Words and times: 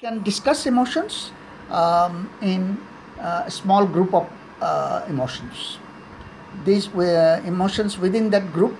can 0.00 0.22
discuss 0.22 0.64
emotions 0.64 1.30
um, 1.68 2.30
in 2.40 2.78
uh, 3.20 3.42
a 3.44 3.50
small 3.50 3.84
group 3.84 4.14
of 4.14 4.26
uh, 4.62 5.04
emotions. 5.10 5.76
These 6.64 6.88
were 6.88 7.42
emotions 7.44 7.98
within 7.98 8.30
that 8.30 8.50
group, 8.50 8.78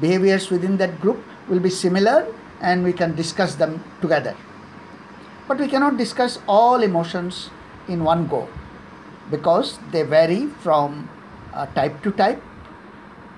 behaviors 0.00 0.50
within 0.50 0.76
that 0.76 1.00
group 1.00 1.18
will 1.48 1.58
be 1.58 1.70
similar 1.70 2.32
and 2.60 2.84
we 2.84 2.92
can 2.92 3.16
discuss 3.16 3.56
them 3.56 3.82
together. 4.00 4.36
But 5.48 5.58
we 5.58 5.66
cannot 5.66 5.96
discuss 5.96 6.38
all 6.46 6.84
emotions 6.84 7.50
in 7.88 8.04
one 8.04 8.28
go 8.28 8.48
because 9.32 9.80
they 9.90 10.04
vary 10.04 10.46
from 10.46 11.10
uh, 11.52 11.66
type 11.74 12.00
to 12.04 12.12
type 12.12 12.40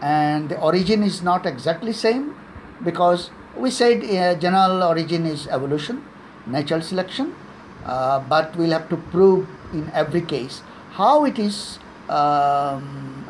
and 0.02 0.50
the 0.50 0.60
origin 0.60 1.02
is 1.02 1.22
not 1.22 1.46
exactly 1.46 1.94
same 1.94 2.36
because 2.84 3.30
we 3.56 3.70
said 3.70 4.04
uh, 4.04 4.38
general 4.38 4.82
origin 4.82 5.24
is 5.24 5.46
evolution 5.46 6.04
natural 6.46 6.80
selection 6.80 7.34
uh, 7.86 8.20
but 8.20 8.54
we'll 8.56 8.70
have 8.70 8.88
to 8.88 8.96
prove 8.96 9.48
in 9.72 9.90
every 9.94 10.20
case 10.20 10.62
how 10.92 11.24
it 11.24 11.38
is 11.38 11.78
um, 12.08 13.24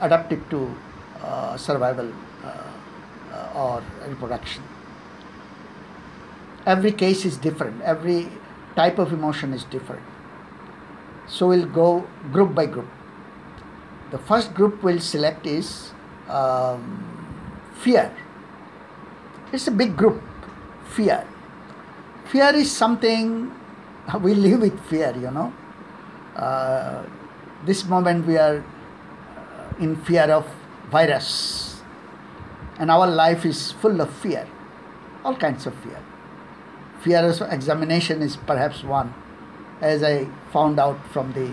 to 0.50 0.74
uh, 1.22 1.56
survival 1.56 2.12
uh, 2.44 3.52
or 3.54 3.82
reproduction. 4.06 4.62
Every 6.64 6.92
case 6.92 7.24
is 7.24 7.36
different. 7.36 7.82
Every 7.82 8.28
type 8.74 8.98
of 8.98 9.12
emotion 9.12 9.52
is 9.52 9.64
different. 9.64 10.02
So 11.26 11.48
we'll 11.48 11.66
go 11.66 12.06
group 12.32 12.54
by 12.54 12.66
group. 12.66 12.88
The 14.10 14.18
first 14.18 14.54
group 14.54 14.82
we'll 14.82 15.00
select 15.00 15.46
is 15.46 15.92
um, 16.28 17.68
fear. 17.74 18.14
It's 19.52 19.66
a 19.66 19.70
big 19.70 19.96
group 19.96 20.22
fear 20.84 21.26
fear 22.30 22.54
is 22.54 22.70
something 22.70 23.52
we 24.20 24.34
live 24.34 24.60
with 24.60 24.80
fear 24.88 25.14
you 25.16 25.30
know. 25.30 25.52
Uh, 26.34 27.04
this 27.64 27.84
moment 27.84 28.26
we 28.26 28.36
are 28.36 28.58
uh, 28.58 29.82
in 29.82 29.96
fear 29.96 30.24
of 30.24 30.46
virus. 30.90 31.80
And 32.78 32.90
our 32.90 33.06
life 33.06 33.46
is 33.46 33.72
full 33.72 34.00
of 34.00 34.12
fear 34.12 34.46
all 35.26 35.34
kinds 35.34 35.66
of 35.66 35.74
fear. 35.82 36.00
Fear 37.00 37.28
of 37.30 37.40
examination 37.52 38.22
is 38.22 38.36
perhaps 38.36 38.82
one 38.84 39.12
as 39.80 40.02
i 40.02 40.26
found 40.52 40.78
out 40.78 40.98
from 41.12 41.32
the 41.32 41.48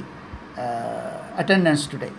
uh, 0.61 1.41
attendance 1.41 1.87
today. 1.87 2.11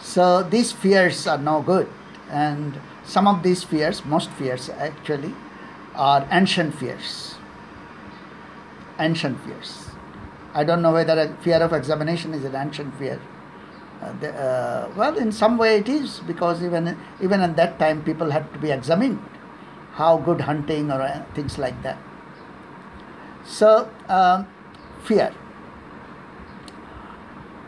So 0.00 0.42
these 0.42 0.72
fears 0.72 1.26
are 1.26 1.38
no 1.38 1.60
good. 1.60 1.88
And 2.30 2.80
some 3.04 3.26
of 3.26 3.42
these 3.42 3.64
fears 3.64 4.04
most 4.04 4.30
fears 4.30 4.70
actually 4.70 5.34
are 5.96 6.26
ancient 6.30 6.74
fears. 6.74 7.34
Ancient 8.98 9.40
fears. 9.44 9.86
I 10.54 10.64
don't 10.64 10.80
know 10.80 10.92
whether 10.92 11.18
a 11.18 11.36
fear 11.42 11.58
of 11.58 11.72
examination 11.72 12.32
is 12.32 12.44
an 12.44 12.54
ancient 12.54 12.96
fear. 12.98 13.20
Uh, 14.02 14.12
the, 14.20 14.30
uh, 14.32 14.92
well 14.96 15.16
in 15.16 15.32
some 15.32 15.56
way 15.56 15.78
it 15.78 15.88
is 15.88 16.20
because 16.26 16.62
even 16.62 16.96
even 17.22 17.40
at 17.40 17.56
that 17.56 17.78
time 17.78 18.02
people 18.04 18.30
had 18.30 18.52
to 18.52 18.58
be 18.58 18.70
examined. 18.70 19.18
How 19.92 20.18
good 20.18 20.42
hunting 20.42 20.90
or 20.90 21.00
uh, 21.00 21.24
things 21.34 21.58
like 21.58 21.82
that. 21.82 21.98
So 23.44 23.88
um, 24.08 24.46
fear. 25.04 25.32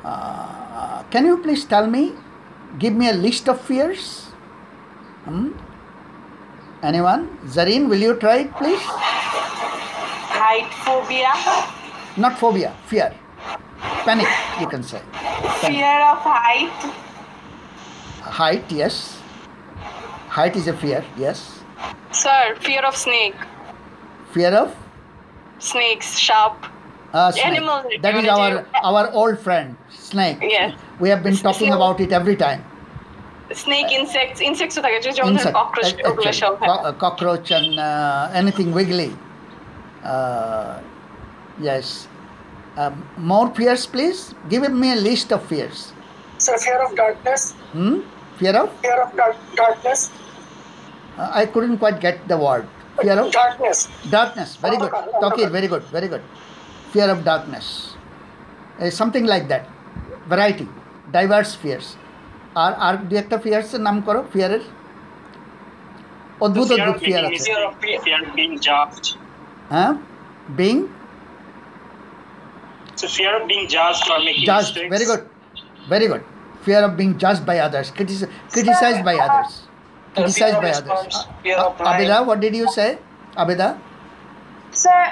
Uh, 0.04 1.02
can 1.04 1.24
you 1.26 1.38
please 1.38 1.64
tell 1.64 1.86
me 1.86 2.12
give 2.78 2.94
me 2.94 3.08
a 3.08 3.12
list 3.14 3.48
of 3.48 3.60
fears? 3.60 4.26
Hmm? 5.24 5.52
Anyone? 6.82 7.28
Zareen 7.46 7.88
will 7.88 7.98
you 7.98 8.14
try 8.16 8.38
it 8.38 8.52
please? 8.54 8.80
Height 10.38 10.70
phobia, 10.84 11.32
not 12.16 12.38
phobia 12.38 12.74
fear. 12.86 13.12
Panic 14.04 14.28
you 14.60 14.66
can 14.66 14.82
say. 14.82 15.00
Fear 15.60 16.00
of 16.10 16.18
height, 16.18 16.92
height 18.22 18.64
yes. 18.70 19.18
Height 20.28 20.56
is 20.56 20.68
a 20.68 20.76
fear 20.76 21.04
yes. 21.16 21.60
Sir, 22.12 22.56
fear 22.60 22.82
of 22.84 22.96
snake, 22.96 23.34
fear 24.32 24.50
of? 24.54 24.74
Snakes, 25.58 26.16
sharp, 26.18 26.54
uh, 27.12 27.32
snake. 27.32 27.44
Animals, 27.44 27.86
that 28.02 28.14
is 28.14 28.28
our 28.28 28.66
our 28.84 29.10
old 29.12 29.38
friend 29.40 29.76
snake. 29.90 30.38
Yes. 30.40 30.78
we 31.00 31.08
have 31.08 31.22
been 31.22 31.36
talking 31.36 31.72
about 31.72 32.00
it 32.00 32.12
every 32.12 32.36
time 32.36 32.64
snake, 33.63 33.89
insects, 33.99 34.39
insects 34.49 34.75
ও 34.79 34.81
থাকে 34.85 34.97
যে 35.05 35.11
যেমন 35.17 35.33
insect 35.33 35.55
cockroach 35.59 35.91
ac- 35.91 36.03
ওগুলো 36.09 36.29
actually, 36.29 36.43
সব 36.43 36.53
হ্যাঁ। 36.61 36.69
co- 36.69 36.83
uh, 36.89 36.93
cockroach 37.03 37.47
and 37.57 37.69
uh, 37.89 38.39
anything 38.41 38.69
wiggly 38.79 39.11
uh, 40.13 40.73
yes 41.67 41.87
um, 42.81 42.93
more 43.31 43.47
fears 43.57 43.83
please 43.93 44.19
give 44.51 44.61
me 44.83 44.89
a 44.97 44.99
list 45.09 45.27
of 45.37 45.41
fears 45.51 45.79
So 46.45 46.51
fear 46.65 46.79
of 46.85 46.91
darkness, 47.01 47.41
hmm? 47.75 47.95
fear 48.39 48.55
of 48.61 48.67
fear 48.83 48.97
of 49.05 49.09
dark, 49.19 49.35
darkness, 49.61 49.99
uh, 51.21 51.41
i 51.41 51.43
couldn't 51.53 51.77
quite 51.83 51.99
get 52.05 52.15
the 52.31 52.37
word 52.45 52.65
fear 53.03 53.17
of 53.23 53.27
darkness, 53.41 53.79
darkness 54.17 54.49
very 54.65 54.77
good 54.83 54.91
Takir, 55.23 55.47
very 55.57 55.69
good 55.73 55.83
very 55.97 56.09
good 56.13 56.23
fear 56.93 57.09
of 57.15 57.19
darkness 57.31 57.67
Uh, 58.75 58.89
something 59.01 59.25
like 59.31 59.45
that 59.51 59.63
variety 60.31 60.65
diverse 61.17 61.51
fears 61.63 61.87
আর 62.54 62.72
আর 62.86 62.94
দু 63.08 63.14
একটা 63.16 63.36
ফিয়ার্সের 63.38 63.80
নাম 63.80 63.96
করো 64.00 64.20
ফিয়ারের 64.32 64.62
অদ্ভুত 66.40 66.68
অদ্ভুত 66.72 66.98
fear 67.06 67.22
আছে 67.24 67.42
fear 67.44 67.62
of, 67.68 67.72
fear 68.04 68.18
of 68.20 68.30
being 68.36 68.54
judged. 68.68 69.06
হ্যাঁ 69.70 69.92
being 70.50 70.76
So 72.96 73.06
fear 73.08 73.32
of 73.38 73.44
being 73.48 73.66
judged 73.68 74.06
or 74.12 74.18
making 74.18 74.46
judged 74.50 74.74
mistakes. 74.74 74.90
very 75.88 76.06
good 76.12 76.22
fear 76.64 76.80
of 76.84 76.92
being 77.00 77.12
judged 77.22 77.44
by 77.50 77.56
others 77.66 77.86
critici- 77.96 78.30
criticized 78.54 79.02
by 79.08 79.14
others 79.26 79.50
criticized 80.14 80.58
by 80.64 80.70
others 80.80 81.14
fear 81.44 81.58
of 81.58 81.72
Uh, 81.80 81.90
abida 81.90 82.16
what 82.28 82.38
did 82.44 82.54
you 82.60 82.66
say 82.78 82.88
abida 83.36 83.68
sir 84.74 85.04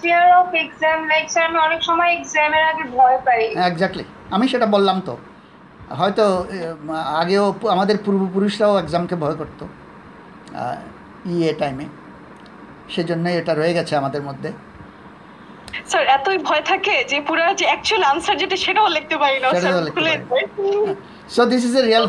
fear 0.00 0.26
of 0.40 0.48
exam 0.64 0.98
like 1.12 1.24
sir 1.34 1.44
আমি 1.48 1.58
অনেক 1.66 1.80
সময় 1.88 2.10
এক্সামের 2.18 2.64
আগে 2.70 2.84
ভয় 2.96 3.18
পাই 3.26 3.42
exactly 3.70 4.04
আমি 4.34 4.44
সেটা 4.48 4.66
বললাম 4.66 4.96
তো 5.08 5.14
হয়তো 6.00 6.24
আগেও 7.20 7.44
আমাদের 7.74 7.96
পূর্বপুরুষরাও 8.04 8.74
এক্সামকে 8.78 9.14
ভয় 9.16 9.36
করতো 9.40 9.64
ইয়ে 11.32 11.52
টাইমে 11.60 11.86
সেজন্যই 12.94 13.36
এটা 13.40 13.52
রয়ে 13.54 13.74
গেছে 13.74 13.92
আমাদের 13.96 14.22
মধ্যে। 14.28 14.50
স্যার 15.90 16.04
এতই 16.16 16.38
ভয় 16.48 16.62
থাকে 16.70 16.94
যে 17.10 17.18
পুরো 17.28 17.42
যে 17.60 17.64
অ্যাকচুয়াল 17.70 18.02
আনসার 18.12 18.36
যেটা 18.42 18.56
সেটাও 18.64 18.88
লিখতে 18.96 19.16
পারি 19.22 19.36
না 19.40 19.48
sir 19.62 19.74
so 21.36 21.42
this 21.52 21.62
is 21.68 21.74
a 21.76 21.82
real 21.90 22.06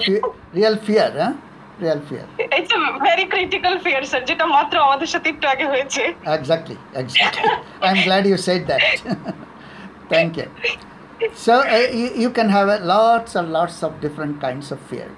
real 0.57 0.75
fear 0.85 1.11
হ্যাঁ 1.19 1.33
real 1.83 1.99
fear 2.09 2.25
it's 2.57 2.71
a 2.77 2.79
very 3.07 3.25
critical 3.33 3.75
fear 3.85 4.03
sir 4.11 4.21
যেটা 4.29 4.45
মাত্র 4.55 4.75
আমাদের 4.87 5.09
সাথে 5.13 5.27
একটু 5.29 5.45
আগে 5.53 5.65
হয়েছে। 5.65 6.01
Exactly, 6.37 6.77
exactly. 7.01 7.49
I'm 7.87 7.99
glad 8.07 8.23
you 8.31 8.37
said 8.47 8.61
that. 8.69 8.81
Thank 10.13 10.31
you. 10.39 10.47
So 11.33 11.61
uh, 11.61 11.87
you, 11.91 12.13
you 12.15 12.29
can 12.29 12.49
have 12.49 12.69
uh, 12.69 12.79
lots 12.81 13.35
and 13.35 13.51
lots 13.51 13.83
of 13.83 13.99
different 14.01 14.41
kinds 14.41 14.71
of 14.71 14.79
fear. 14.81 15.11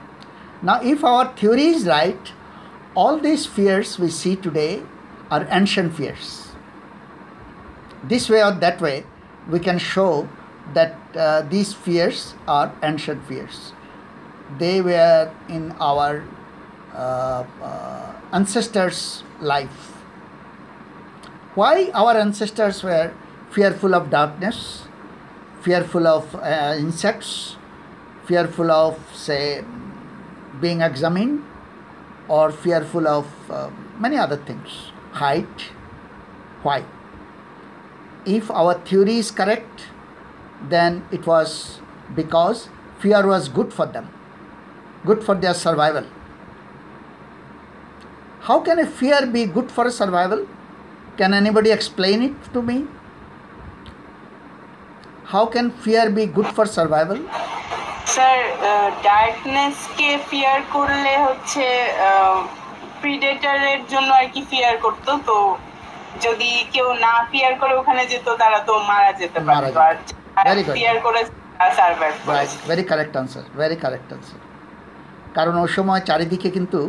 Now, 0.62 0.82
if 0.82 1.04
our 1.04 1.36
theory 1.36 1.68
is 1.68 1.86
right, 1.86 2.32
all 2.96 3.20
these 3.20 3.46
fears 3.46 4.00
we 4.00 4.10
see 4.10 4.36
today 4.36 4.84
are 5.30 5.48
ancient 5.50 5.96
fears. 5.96 6.50
This 8.04 8.30
way 8.30 8.44
or 8.44 8.52
that 8.52 8.80
way, 8.80 9.06
we 9.50 9.60
can 9.60 9.80
show 9.80 10.30
that 10.74 10.96
uh, 11.16 11.42
these 11.42 11.74
fears 11.74 12.36
are 12.48 12.74
ancient 12.84 13.26
fears. 13.28 13.74
They 14.58 14.82
were 14.82 15.32
in 15.50 15.72
our 15.74 16.24
uh, 16.94 17.44
uh, 17.62 18.14
ancestors' 18.32 19.24
life 19.42 19.96
why 21.56 21.90
our 21.94 22.18
ancestors 22.18 22.84
were 22.84 23.14
fearful 23.50 23.96
of 23.96 24.10
darkness, 24.10 24.85
fearful 25.66 26.08
of 26.08 26.36
uh, 26.36 26.76
insects, 26.78 27.56
fearful 28.26 28.72
of, 28.72 29.00
say, 29.14 29.64
being 30.62 30.82
examined, 30.82 31.44
or 32.28 32.52
fearful 32.52 33.08
of 33.08 33.28
uh, 33.50 33.70
many 34.00 34.18
other 34.18 34.38
things. 34.38 34.70
Height. 35.14 35.72
Why? 36.62 36.84
If 38.26 38.52
our 38.52 38.76
theory 38.76 39.18
is 39.18 39.32
correct, 39.32 39.88
then 40.70 41.04
it 41.12 41.26
was 41.26 41.80
because 42.16 42.70
fear 43.00 43.26
was 43.26 43.50
good 43.50 43.74
for 43.74 43.88
them, 43.88 44.10
good 45.06 45.24
for 45.24 45.36
their 45.36 45.54
survival. 45.54 46.06
How 48.42 48.60
can 48.60 48.78
a 48.80 48.86
fear 48.86 49.26
be 49.26 49.46
good 49.46 49.72
for 49.72 49.90
survival? 49.90 50.48
Can 51.18 51.34
anybody 51.34 51.72
explain 51.72 52.22
it 52.22 52.54
to 52.54 52.62
me? 52.62 52.86
How 55.36 55.46
can 55.48 55.70
fear 55.84 56.10
be 56.10 56.24
good 56.28 56.50
for 56.58 56.66
survival? 56.78 57.20
Sir 58.14 58.38
darkness 59.08 59.78
K 59.98 60.10
fear 60.30 60.60
করলে 60.76 61.14
হচ্ছে 61.26 61.66
প্রিডেটরের 63.02 63.82
জন্য 63.94 64.10
আর 64.20 64.28
কি 64.34 64.42
fear 64.52 64.76
করতো 64.86 65.12
তো 65.30 65.38
যদি 66.26 66.50
কেউ 66.74 66.88
না 67.06 67.14
fear 67.32 67.54
করে 67.62 67.74
ওখানে 67.82 68.04
যেত 68.12 68.28
তারা 68.42 68.60
তো 68.68 68.74
মারা 68.90 69.12
যেতে 69.22 69.40
পারতো। 69.48 69.80
আর. 69.82 69.96
ফিয়ার 70.76 70.98
করে 71.06 71.22
survive 71.80 72.14
right 72.30 72.52
very 72.70 72.84
correct 72.92 73.14
answer 73.22 73.46
very 73.60 73.78
correct 73.84 74.10
answer 74.16 74.40
কারণ 75.38 75.56
ওই 75.64 75.70
সময় 75.78 76.02
চারিদিকে 76.10 76.50
কিন্তু 76.58 76.80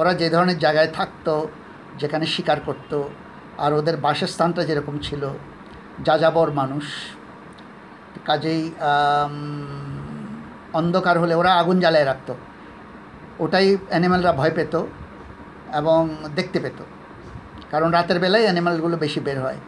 ওরা 0.00 0.12
যে 0.20 0.28
ধরনের 0.34 0.58
জায়গায় 0.64 0.90
থাকতো 0.98 1.34
যেখানে 2.00 2.24
শিকার 2.34 2.58
করত 2.68 2.92
আর 3.64 3.70
ওদের 3.78 3.96
বাসস্থানটা 4.06 4.62
যেরকম 4.68 4.94
ছিল 5.06 5.22
যাযাবর 6.06 6.48
মানুষ 6.60 6.86
কাজেই 8.28 8.62
অন্ধকার 10.78 11.16
হলে 11.22 11.34
ওরা 11.40 11.52
আগুন 11.60 11.76
জ্বালায় 11.84 12.06
রাখতো। 12.10 12.32
ওটাই 13.44 13.66
অ্যানিম্যালরা 13.90 14.32
ভয় 14.40 14.52
পেত 14.58 14.74
এবং 15.80 16.00
দেখতে 16.38 16.58
পেত। 16.64 16.78
কারণ 17.72 17.88
রাতের 17.96 18.18
বেলায় 18.24 18.44
অ্যানিম্যালগুলো 18.46 18.96
বেশি 19.04 19.20
বের 19.26 19.38
হয়। 19.44 19.58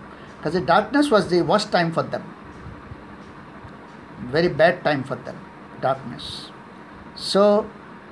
কাজে 0.43 0.59
darkness 0.73 1.07
was 1.13 1.25
the 1.33 1.39
worst 1.49 1.69
time 1.77 1.87
for 1.95 2.05
them 2.13 2.25
very 4.33 4.51
bad 4.61 4.77
time 4.87 4.99
for 5.09 5.19
them 5.27 5.39
darkness 5.85 6.25
so 7.31 7.43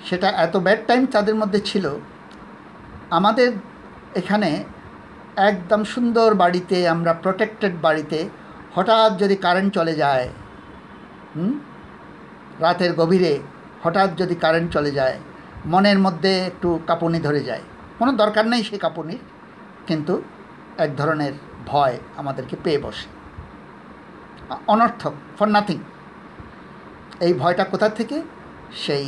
সেটা 0.08 0.28
এত 0.44 0.54
ব্যাড 0.66 0.81
টাইম 0.88 1.02
তাদের 1.14 1.37
মধ্যে 1.40 1.60
ছিল। 1.70 1.84
আমাদের 3.19 3.50
এখানে 4.20 4.50
একদম 5.50 5.81
সুন্দর 5.94 6.28
বাড়িতে, 6.42 6.76
আমরা 6.94 7.12
প্রোটেক্টেড 7.25 7.75
বাড়িতে 7.87 8.19
হঠাৎ 8.76 9.11
যদি 9.23 9.37
কারেন্ট 9.37 9.70
চলে 9.78 9.94
যায়, 10.02 10.26
হুম? 11.37 11.52
রাতের 12.64 12.93
গভীরে 13.00 13.32
হঠাৎ 13.84 14.08
যদি 14.20 14.34
কারেন্ট 14.44 14.69
চলে 14.73 14.90
যায়, 14.99 15.17
মনের 15.73 15.99
মধ্যে 16.06 16.32
একটু 16.50 16.69
কাঁপুনি 16.87 17.19
ধরে 17.26 17.40
যায়। 17.49 17.64
কোনো 17.99 18.11
দরকার 18.23 18.44
নেই 18.52 18.62
সেই 18.69 18.81
কাঁপুনির, 18.84 19.23
কিন্তু 19.88 20.14
এক 20.84 20.90
ধরনের 20.96 21.34
ভয় 21.67 21.96
আমাদেরকে 22.17 22.55
পেয়ে 22.64 22.81
বসে। 22.84 23.08
অনর্থক 24.75 25.14
ফর 25.37 25.49
নাথিং 25.56 25.78
এই 27.26 27.32
ভয়টা 27.34 27.64
কোথা 27.73 27.88
থেকে? 27.99 28.17
সেই 28.84 29.06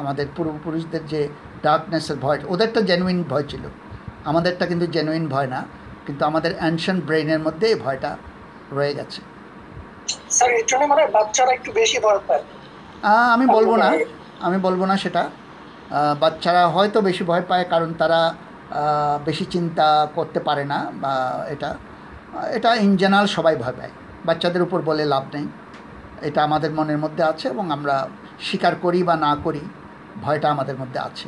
আমাদের 0.00 0.26
পূর্বপুরুষদের 0.36 1.02
যে 1.12 1.20
ডার্কনেসের 1.62 2.18
ভয় 2.24 2.38
ওদেরটা 2.52 2.80
জেনুইন 2.90 3.18
ভয় 3.30 3.46
ছিল। 3.50 3.64
আমাদেরটা 4.30 4.64
কিন্তু 4.70 4.86
জেনুইন 4.94 5.24
ভয় 5.28 5.48
না। 5.54 5.60
কিন্তু 6.06 6.22
আমাদের 6.30 6.52
অ্যানশন 6.60 6.96
ব্রেইনের 7.06 7.40
মধ্যে 7.46 7.66
এই 7.72 7.78
ভয়টা 7.84 8.10
রয়ে 8.76 8.94
গেছে। 8.98 9.20
স্যার 10.36 10.50
এর 10.58 10.64
জন্য 10.70 10.82
মানে 10.92 11.02
বাচ্চারা 11.16 11.52
একটু 11.58 11.70
বেশি 11.80 11.98
ভয় 12.04 12.20
পায়। 12.28 12.44
আমি 13.34 13.46
বলব 13.56 13.70
না 13.82 13.88
আমি 14.46 14.58
বলব 14.66 14.80
না 14.90 14.94
সেটা। 15.04 15.22
বাচ্চারা 16.22 16.62
হয়তো 16.74 16.98
বেশি 17.08 17.22
ভয় 17.30 17.44
পায় 17.50 17.64
কারণ 17.72 17.90
তারা 18.00 18.20
বেশি 19.28 19.44
চিন্তা 19.54 19.88
করতে 20.16 20.40
পারে 20.48 20.64
না 20.72 20.78
বা 21.02 21.14
এটা 21.54 21.70
এটা 22.56 22.70
ইন 22.84 22.92
জেনারেল 23.02 23.28
সবাই 23.36 23.54
ভয় 23.62 23.76
পায়। 23.78 23.92
বাচ্চাদের 24.28 24.62
উপর 24.66 24.78
বলে 24.88 25.04
লাভ 25.14 25.24
নেই। 25.34 25.46
এটা 26.28 26.40
আমাদের 26.48 26.70
মনের 26.78 26.98
মধ্যে 27.04 27.22
আছে 27.30 27.46
এবং 27.54 27.64
আমরা 27.76 27.94
স্বীকার 28.46 28.74
করি 28.84 29.00
বা 29.08 29.14
না 29.26 29.32
করি 29.44 29.62
ভয়টা 30.24 30.48
আমাদের 30.54 30.76
মধ্যে 30.82 31.00
আছে। 31.08 31.26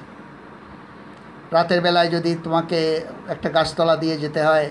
রাতের 1.53 1.81
বেলায় 1.81 2.11
যদি 2.17 2.31
তোমাকে 2.45 2.79
একটা 3.29 3.49
গাছতলা 3.57 3.95
দিয়ে 3.97 4.17
যেতে 4.17 4.41
হয় 4.43 4.71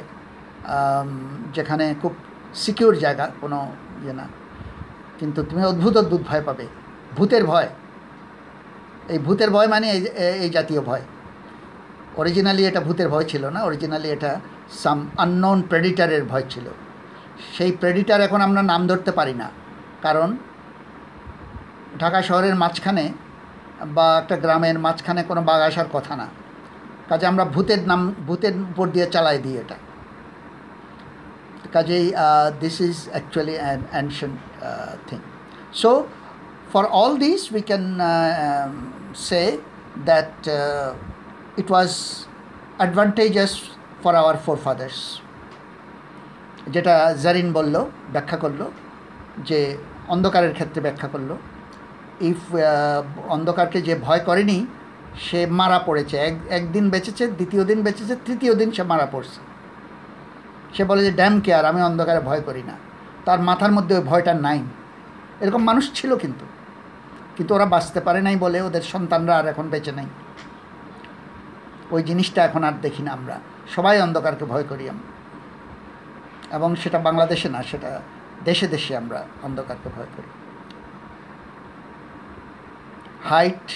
যেখানে 1.55 1.85
খুব 2.01 2.13
সিকিউর 2.55 2.95
জায়গা, 2.97 3.25
কোনো 3.41 3.57
ইয়ে 4.03 4.13
না। 4.13 4.25
কিন্তু 5.19 5.39
তুমি 5.49 5.63
অদ্ভুত 5.65 5.97
অদ্ভুত 5.97 6.21
ভয় 6.29 6.43
পাবে। 6.45 6.65
ভূতের 7.17 7.43
ভয়। 7.45 7.69
এই 9.09 9.19
ভূতের 9.19 9.49
ভয় 9.49 9.67
মানে 9.67 9.87
এই 10.43 10.49
জাতীয় 10.49 10.81
ভয়। 10.81 11.01
অরিজিনালি 12.15 12.63
এটা 12.65 12.81
ভূতের 12.81 13.09
ভয় 13.09 13.23
ছিল 13.23 13.43
না 13.55 13.59
অরিজিনালি 13.63 14.07
এটা 14.09 14.31
সাম 14.83 14.99
আননোন 15.17 15.61
প্রেডিটারের 15.61 16.23
ভয় 16.25 16.45
ছিল। 16.49 16.65
সেই 17.57 17.71
প্রেডিটার 17.71 18.21
এখন 18.21 18.41
আমরা 18.41 18.61
নাম 18.71 18.81
ধরতে 18.87 19.11
পারি 19.11 19.33
না। 19.33 19.47
কারণ 20.01 20.29
ঢাকা 21.99 22.19
শহরের 22.21 22.55
মাঝখানে 22.55 23.05
বা 23.95 24.07
একটা 24.23 24.35
গ্রামের 24.37 24.77
মাঝখানে 24.79 25.21
কোনো 25.23 25.41
বাঘ 25.41 25.59
আসার 25.61 25.89
কথা 25.93 26.15
না। 26.15 26.27
কাজে 27.11 27.25
আমরা 27.31 27.45
ভূতের 27.55 27.81
নাম 27.91 28.01
ভূতের 28.27 28.55
উপর 28.71 28.85
দিয়ে 28.95 29.07
চালাই 29.13 29.37
দিই 29.43 29.55
এটা। 29.63 29.77
কাজেই 31.75 32.05
this 32.63 32.75
is 32.87 32.97
actually 33.13 33.55
an 33.63 33.79
ancient 33.91 34.31
thing 35.07 35.19
so 35.81 35.91
these 37.23 37.43
we 37.55 37.61
can 37.71 37.85
uh, 37.99 38.07
um, 38.47 38.73
say 39.27 39.47
that 40.09 40.31
uh, 40.47 41.61
it 41.61 41.67
was 41.75 41.91
advantageous 42.85 43.53
for 44.03 44.13
our 44.21 44.35
forefathers. 44.45 44.99
যেটা 46.73 46.95
জারিন 47.23 47.49
বলল 47.57 47.75
ব্যাখ্যা 48.13 48.37
করল 48.43 48.61
যে 49.47 49.59
অন্ধকারের 50.13 50.53
ক্ষেত্রে 50.57 50.79
ব্যাখ্যা 50.81 51.07
করল। 51.13 51.31
ইফ 52.29 52.41
অন্ধকারকে 53.35 53.79
যে 53.87 53.93
ভয় 54.07 54.21
করেনি 54.27 54.57
সে 55.19 55.45
মারা 55.45 55.79
পড়েছে। 55.79 56.17
এক, 56.17 56.35
একদিন 56.49 56.89
বেঁচেছে, 56.89 57.27
দ্বিতীয় 57.27 57.65
দিন 57.65 57.83
বেঁচেছে, 57.83 58.15
তৃতীয় 58.25 58.55
দিন 58.55 58.71
সে 58.71 58.83
মারা 58.83 59.05
পড়ছে। 59.05 59.41
সে 60.77 60.83
বলে 60.83 61.03
যে 61.03 61.11
ড্যাম 61.11 61.41
কেয়ার 61.41 61.65
আমি 61.65 61.81
অন্ধকারে 61.81 62.19
ভয় 62.19 62.41
করি 62.41 62.63
না। 62.63 62.73
তার 63.25 63.39
মাথার 63.39 63.71
মধ্যে 63.71 63.95
ওই 63.95 64.01
ভয়টা 64.01 64.33
নাই। 64.33 64.63
এরকম 65.41 65.63
মানুষ 65.63 65.93
ছিল 65.93 66.17
কিন্তু। 66.17 66.45
কিন্তু 67.37 67.55
ওরা 67.55 67.65
বাঁচতে 67.65 67.99
পারে 67.99 68.21
নাই 68.21 68.35
বলে 68.35 68.61
ওদের 68.61 68.81
সন্তানরা 68.81 69.37
আর 69.37 69.47
এখন 69.47 69.69
বেঁচে 69.69 69.91
নেই। 69.91 70.05
ওই 71.91 72.03
জিনিসটা 72.03 72.45
এখন 72.45 72.63
আর 72.63 72.71
দেখি 72.81 73.03
না 73.03 73.11
আমরা। 73.11 73.39
সবাই 73.75 74.01
অন্ধকারকে 74.01 74.45
ভয় 74.45 74.63
করি 74.63 74.89
আমরা। 74.89 75.11
এবং 76.55 76.75
সেটা 76.75 76.99
বাংলাদেশে 76.99 77.49
না, 77.49 77.63
সেটা 77.63 78.01
দেশে 78.43 78.67
দেশে 78.67 78.97
আমরা 78.97 79.27
অন্ধকারকে 79.43 79.89
ভয় 79.97 80.05
করি। 80.17 80.29
Height 83.29 83.71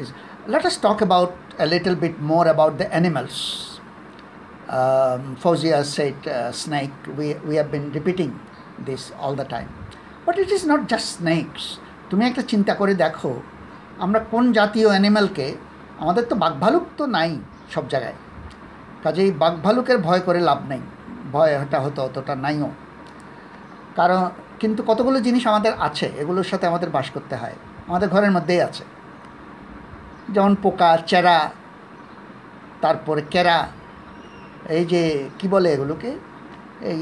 is 0.00 0.06
let 0.48 0.64
us 0.64 0.76
talk 0.76 1.00
about 1.00 1.32
a 1.58 1.66
little 1.66 1.96
bit 1.96 2.14
more 2.20 2.46
about 2.46 2.78
the 2.78 2.86
animals. 2.94 3.36
Um, 4.68 5.36
Fauzia 5.42 5.84
said 5.84 6.18
uh, 6.28 6.52
snake 6.52 6.92
we, 7.18 7.34
we 7.48 7.56
have 7.56 7.70
been 7.70 7.90
repeating 7.92 8.32
this 8.78 9.12
all 9.20 9.34
the 9.34 9.44
time. 9.44 9.68
But 10.24 10.38
it 10.38 10.50
is 10.56 10.62
not 10.72 10.80
just 10.92 11.06
snakes. 11.18 11.64
তুমি 12.10 12.22
একটা 12.26 12.42
চিন্তা 12.42 12.74
করে 12.74 12.94
দেখো 12.94 13.32
আমরা 13.98 14.20
কোন 14.32 14.52
জাতীয় 14.52 14.88
অ্যানিম্যালকে 14.88 15.46
আমাদের 15.98 16.24
তো 16.30 16.34
বাঘ 16.36 16.52
ভালুক 16.54 16.84
তো 16.96 17.06
নাই 17.06 17.30
সব 17.74 17.88
জায়গায়। 17.88 18.18
কাজেই 19.02 19.30
বাঘ 19.32 19.54
ভালুকের 19.62 19.98
ভয় 19.98 20.20
করে 20.20 20.40
লাভ 20.40 20.60
নেই। 20.68 20.80
ভয়টা 21.32 21.80
হতো 21.80 22.02
অতটা 22.04 22.34
নাইও। 22.36 22.70
কারণ 23.96 24.30
কিন্তু 24.60 24.82
কতগুলো 24.82 25.20
জিনিস 25.20 25.46
আমাদের 25.46 25.72
আছে 25.78 26.06
এগুলোর 26.18 26.44
সাথে 26.44 26.66
আমাদের 26.66 26.90
বাস 26.90 27.10
করতে 27.10 27.36
হয়। 27.36 27.56
আমাদের 27.88 28.08
ঘরের 28.08 28.30
মধ্যেই 28.30 28.60
আছে। 28.60 28.84
যেমন 30.34 30.52
পোকা, 30.64 30.90
চেরা, 31.10 31.38
তারপরে 32.84 33.22
কেরা, 33.34 33.58
এই 34.76 34.84
যে 34.92 35.02
কি 35.38 35.46
বলে 35.54 35.68
এগুলোকে? 35.76 36.10
এই 36.90 37.00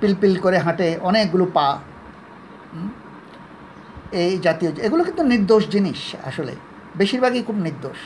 পিলপিল 0.00 0.34
করে 0.44 0.58
হাঁটে 0.64 0.88
অনেকগুলো 1.08 1.46
পা 1.56 1.68
এই 4.22 4.32
জাতীয় 4.46 4.70
এগুলো 4.86 5.02
কিন্তু 5.08 5.22
নির্দোষ 5.32 5.64
জিনিস 5.74 6.00
আসলে। 6.28 6.52
বেশিরভাগই 7.00 7.42
খুব 7.48 7.58
নির্দোষ। 7.66 8.00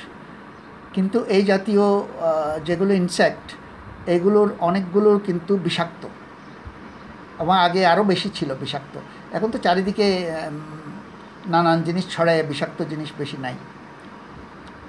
কিন্তু 0.94 1.18
এই 1.36 1.42
জাতীয় 1.50 1.84
যেগুলো 2.68 2.92
ইনসেক্ট 3.02 3.46
এগুলোর 4.16 4.48
অনেকগুলোর 4.68 5.18
কিন্তু 5.26 5.52
বিষাক্ত। 5.66 6.02
আমার 7.42 7.58
আগে 7.66 7.80
আরও 7.92 8.02
বেশি 8.12 8.28
ছিল 8.36 8.50
বিষাক্ত। 8.62 8.94
এখন 9.36 9.48
তো 9.54 9.58
চারিদিকে 9.64 10.06
নানান 11.52 11.78
জিনিস 11.86 12.04
ছড়ায়, 12.14 12.42
বিষাক্ত 12.50 12.78
জিনিস 12.92 13.10
বেশি 13.18 13.36
নাই। 13.44 13.56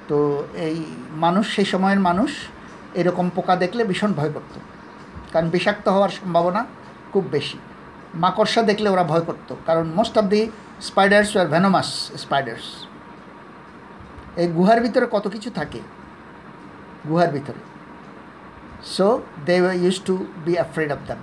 তো 0.09 0.17
এই 0.67 0.77
মানুষ, 1.23 1.45
সেই 1.55 1.67
সময়ের 1.73 2.01
মানুষ 2.09 2.31
এরকম 2.99 3.25
পোকা 3.35 3.55
দেখলে 3.63 3.81
ভীষণ 3.91 4.11
ভয় 4.19 4.31
করত। 4.35 4.55
কারণ 5.33 5.47
বিষাক্ত 5.55 5.85
হওয়ার 5.95 6.11
সম্ভাবনা 6.19 6.61
খুব 7.11 7.23
বেশি। 7.35 7.57
মাকড়সা 8.23 8.61
দেখলে 8.69 8.87
ওরা 8.89 9.03
ভয় 9.11 9.23
করত। 9.29 9.49
কারণ 9.67 9.85
most 9.97 10.15
of 10.21 10.25
the 10.33 10.41
spiders 10.87 11.29
were 11.35 11.47
venomous 11.53 11.89
spiders 12.23 12.65
এই 14.41 14.47
গুহার 14.57 14.79
ভিতরে 14.85 15.05
কত 15.15 15.25
কিছু 15.33 15.49
থাকে? 15.59 15.79
গুহার 17.09 17.31
ভিতরে। 17.35 17.61
So 18.95 19.07
they 19.45 19.55
used 19.83 19.97
to 20.07 20.15
be 20.45 20.53
afraid 20.59 20.89
of 20.95 21.01
them 21.07 21.21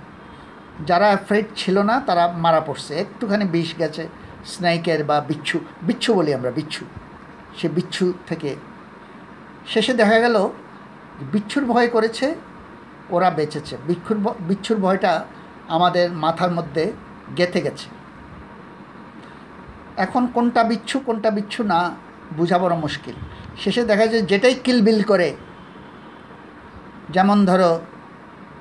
যারা 0.89 1.07
অ্যাফ্রেড 1.11 1.45
ছিল 1.61 1.77
না, 1.89 1.95
তারা 2.07 2.23
মারা 2.45 2.61
পড়ছে। 2.67 2.91
একটুখানি 3.03 3.45
বিষ 3.55 3.69
গেছে 3.81 4.03
স্নাইকের 4.51 5.01
বা 5.09 5.17
বিচ্ছু 5.29 5.57
বিচ্ছু 5.87 6.09
বলি 6.17 6.31
আমরা, 6.37 6.51
বিচ্ছু। 6.51 6.83
সে 7.57 7.67
বিচ্ছু 7.77 8.05
থেকে 8.27 8.49
শেষে 9.67 9.93
দেখা 9.93 10.19
গেল 10.19 10.49
বিচ্ছুর 11.31 11.65
ভয় 11.65 11.87
করেছে, 11.87 12.35
ওরা 13.09 13.29
বেঁচেছে। 13.29 13.77
ভ- 14.23 14.35
বিচ্ছুর 14.39 14.77
ভয়টা 14.77 15.25
আমাদের 15.67 16.11
মাথার 16.11 16.51
মধ্যে 16.51 16.93
গেঁথে 17.37 17.61
গেছে। 17.61 17.89
এখন 19.97 20.27
কোনটা 20.27 20.63
বিচ্ছু 20.63 20.99
কোনটা 20.99 21.31
বিচ্ছু 21.31 21.63
না 21.63 21.91
বোঝা 22.37 22.59
বড় 22.59 22.75
মুশকিল। 22.75 23.15
শেষে 23.57 23.83
দেখা 23.83 24.07
যায় 24.07 24.23
যেটাই 24.23 24.55
কিলবিল 24.55 25.03
করে, 25.03 25.35
যেমন 27.09 27.45
ধরো 27.45 27.81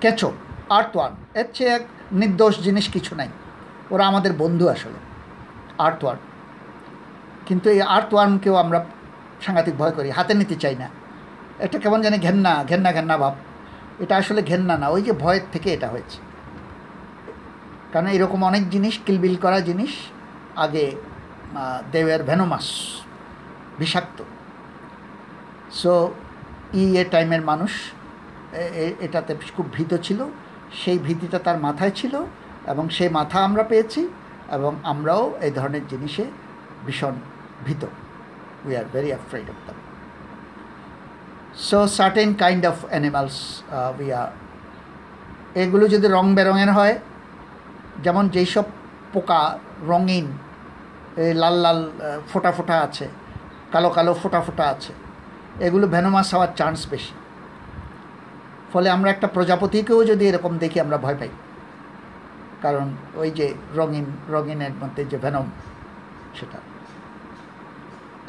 কেঁচো, 0.01 0.33
আর্থওয়ার্ম, 0.69 1.17
এর 1.35 1.45
চেয়ে 1.55 1.71
এক 1.71 1.87
নির্দোষ 2.13 2.59
জিনিস 2.59 2.89
কিছু 2.89 3.15
নাই। 3.15 3.29
ওরা 3.91 4.07
আমাদের 4.07 4.33
বন্ধু 4.33 4.69
আসলে 4.69 4.99
আর্থ 5.79 6.05
ওয়ার্ম 6.05 6.21
কিন্তু 7.47 7.71
এই 7.71 7.83
আর্থ 7.83 8.15
ওয়ার্মকেও 8.15 8.55
আমরা 8.55 8.85
সাংঘাতিক 9.47 9.75
ভয় 9.81 9.95
করি 9.97 10.09
হাতে 10.19 10.33
নিতে 10.41 10.57
চাই 10.63 10.77
না। 10.83 10.89
এটা 11.65 11.77
কেমন 11.83 12.01
জানি 12.05 12.19
ঘেন্না 12.27 12.53
ঘেন্না 12.71 12.91
ঘেন্না 12.97 13.17
ভাব। 13.23 13.35
এটা 14.03 14.15
আসলে 14.23 14.41
ঘেন্না 14.51 14.75
না, 14.83 14.87
ওই 14.95 15.03
যে 15.07 15.13
ভয়ের 15.23 15.45
থেকে 15.53 15.69
এটা 15.77 15.89
হয়েছে। 15.95 16.19
কারণ 17.93 18.09
এরকম 18.17 18.41
অনেক 18.51 18.63
জিনিস 18.75 18.95
কিলবিল 19.07 19.35
করা 19.45 19.59
জিনিস, 19.69 19.93
আগে 20.65 20.85
দেওয়ার 21.93 22.23
ভেনোমাস, 22.31 22.67
বিষাক্ত। 23.81 24.19
সো 25.81 25.93
ই 26.83 26.85
এ 27.03 27.05
টাইমের 27.15 27.43
মানুষ 27.51 27.73
এটাতে 29.07 29.33
খুব 29.57 29.67
ভীত 29.77 29.93
ছিল, 30.07 30.21
সেই 30.81 30.99
ভীতিটা 31.07 31.39
তার 31.47 31.59
মাথায় 31.67 31.93
ছিল, 32.01 32.15
এবং 32.73 32.85
সেই 32.97 33.11
মাথা 33.19 33.39
আমরা 33.49 33.65
পেয়েছি, 33.71 34.01
এবং 34.57 34.73
আমরাও 34.93 35.25
এই 35.47 35.53
ধরনের 35.59 35.85
জিনিসে 35.93 36.25
ভীষণ 36.87 37.15
ভীত। 37.67 37.83
We 38.67 38.73
are 38.81 38.87
very 38.95 39.11
afraid 39.15 39.47
of 39.53 39.59
them 39.67 39.79
so 41.69 41.79
certain 41.99 42.31
kind 42.43 42.63
of 42.73 42.77
animals 42.91 43.37
we 43.99 44.09
are 44.21 44.31
এগুলো 45.63 45.85
যদি 45.95 46.07
রং 46.17 46.25
বেরঙের 46.39 46.71
হয়, 46.79 46.95
যেমন 48.05 48.25
যেই 48.35 48.49
সব 48.55 48.67
পোকা 49.13 49.43
রঙিন 49.91 50.27
লাল 51.43 51.57
লাল 51.65 51.81
ফোঁটা 52.31 52.51
ফোঁটা 52.57 52.77
আছে, 52.87 53.07
কালো 53.73 53.89
কালো 53.97 54.13
ফোঁটা 54.21 54.41
ফোঁটা 54.47 54.65
আছে, 54.75 54.93
এগুলো 55.67 55.87
ভেনোমাস 55.95 56.29
হওয়ার 56.35 56.51
চান্স 56.59 56.81
বেশি। 56.93 57.15
ফলে 58.73 58.89
আমরা 58.97 59.09
একটা 59.15 59.29
প্রজাপতিকেও 59.37 60.01
যদি 60.11 60.25
এরকম 60.31 60.53
দেখি, 60.63 60.79
আমরা 60.85 60.99
ভয় 61.05 61.17
পাই। 61.21 61.31
কারণ 62.65 62.87
ওই 63.21 63.29
যে 63.39 63.47
রঙিন, 63.79 64.07
রঙিনের 64.35 64.75
মধ্যে 64.83 65.03
যে 65.11 65.17
ভেনম 65.25 65.47
সেটা। 66.39 66.59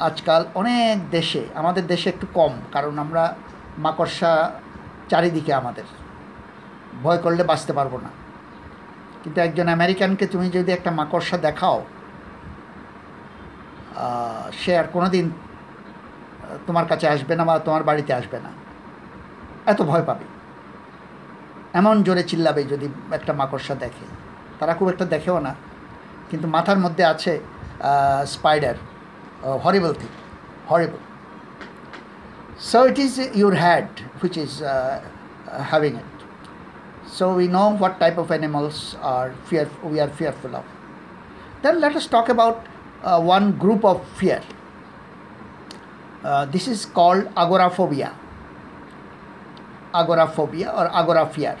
আজকাল 0.00 0.44
অনেক 0.54 1.10
দেশে, 1.10 1.44
আমাদের 1.54 1.86
দেশে 1.86 2.08
একটু 2.10 2.26
কম, 2.34 2.58
কারণ 2.72 2.98
আমরা 2.98 3.36
মাকড়সা 3.78 4.60
চারিদিকে 5.08 5.54
আমাদের। 5.54 5.84
ভয় 7.02 7.18
করলে 7.18 7.44
বাঁচতে 7.44 7.72
পারব 7.72 7.98
না। 8.02 8.08
কিন্তু 9.22 9.40
একজন 9.40 9.68
আমেরিকানকে 9.68 10.26
তুমি 10.26 10.50
যদি 10.50 10.72
একটা 10.72 10.90
মাকড়সা 10.90 11.38
দেখাও 11.38 11.84
সে 14.52 14.78
আর 14.78 14.84
কোনো 14.92 15.08
দিন 15.08 15.30
তোমার 16.66 16.86
কাছে 16.86 17.08
আসবে 17.08 17.36
না 17.36 17.44
বা 17.44 17.58
তোমার 17.58 17.82
বাড়িতে 17.82 18.14
আসবে 18.14 18.40
না। 18.40 18.50
এত 19.66 19.82
ভয় 19.82 20.02
পাবে। 20.06 20.24
এমন 21.72 22.02
জোরে 22.02 22.22
চিল্লাবে 22.22 22.64
যদি 22.64 22.88
একটা 23.12 23.32
মাকড়সা 23.32 23.74
দেখে। 23.74 24.06
তারা 24.58 24.74
খুব 24.74 24.88
একটা 24.88 25.04
দেখেও 25.04 25.40
না। 25.40 25.54
কিন্তু 26.30 26.48
মাথার 26.48 26.78
মধ্যে 26.78 27.04
আছে 27.04 27.40
spider. 28.26 28.74
uh, 29.44 29.58
horrible 29.58 29.94
thing. 29.94 30.10
Horrible. 30.66 31.00
So 32.58 32.84
it 32.84 32.98
is 32.98 33.18
your 33.34 33.54
head 33.54 33.88
which 34.20 34.36
is 34.36 34.62
uh, 34.62 35.04
uh, 35.46 35.62
having 35.62 35.96
it. 35.96 36.04
So 37.06 37.36
we 37.36 37.46
know 37.46 37.76
what 37.76 38.00
type 38.00 38.16
of 38.18 38.30
animals 38.30 38.96
are 39.00 39.34
fear, 39.46 39.70
we 39.82 40.00
are 40.00 40.08
fearful 40.08 40.56
of. 40.56 40.64
Then 41.62 41.80
let 41.80 41.94
us 41.94 42.06
talk 42.06 42.28
about 42.28 42.66
uh, 43.02 43.20
one 43.20 43.58
group 43.58 43.84
of 43.84 44.06
fear. 44.16 44.42
Uh, 46.22 46.46
this 46.46 46.66
is 46.66 46.86
called 46.86 47.28
agoraphobia. 47.36 48.14
Agoraphobia 49.92 50.70
or 50.70 50.88
agora 50.88 51.28
fear. 51.28 51.58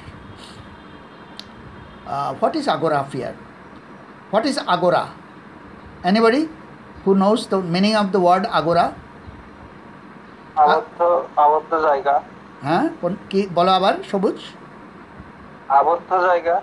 Uh, 2.06 2.34
what 2.34 2.56
is 2.56 2.66
agora 2.66 3.06
fear? 3.10 3.36
What 4.30 4.46
is 4.46 4.58
agora? 4.58 5.12
Anybody? 6.02 6.48
Who 7.04 7.14
knows 7.14 7.40
the 7.52 7.58
meaning 7.74 7.96
of 8.02 8.06
the 8.14 8.20
word 8.26 8.44
agora? 8.60 8.86
আবদ্ধ 10.64 10.98
আবদ্ধ 11.44 11.72
জায়গা। 11.86 12.14
হ্যাঁ 12.66 12.86
কি 13.30 13.40
বলো 13.56 13.70
আবার 13.78 13.94
সবুজ? 14.10 14.38
আবদ্ধ 15.78 16.10
জায়গা। 16.28 16.54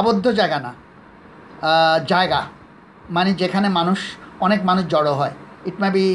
আবদ্ধ 0.00 0.24
জায়গা 0.38 0.58
না। 0.66 0.72
জায়গা। 2.12 2.40
মানে 3.16 3.30
যেখানে 3.42 3.68
মানুষ 3.78 4.00
অনেক 4.46 4.60
মানুষ 4.68 4.84
জড়ো 4.94 5.12
হয়। 5.20 5.34
ইট 5.68 5.76
মে 5.82 5.88
বি 5.96 6.06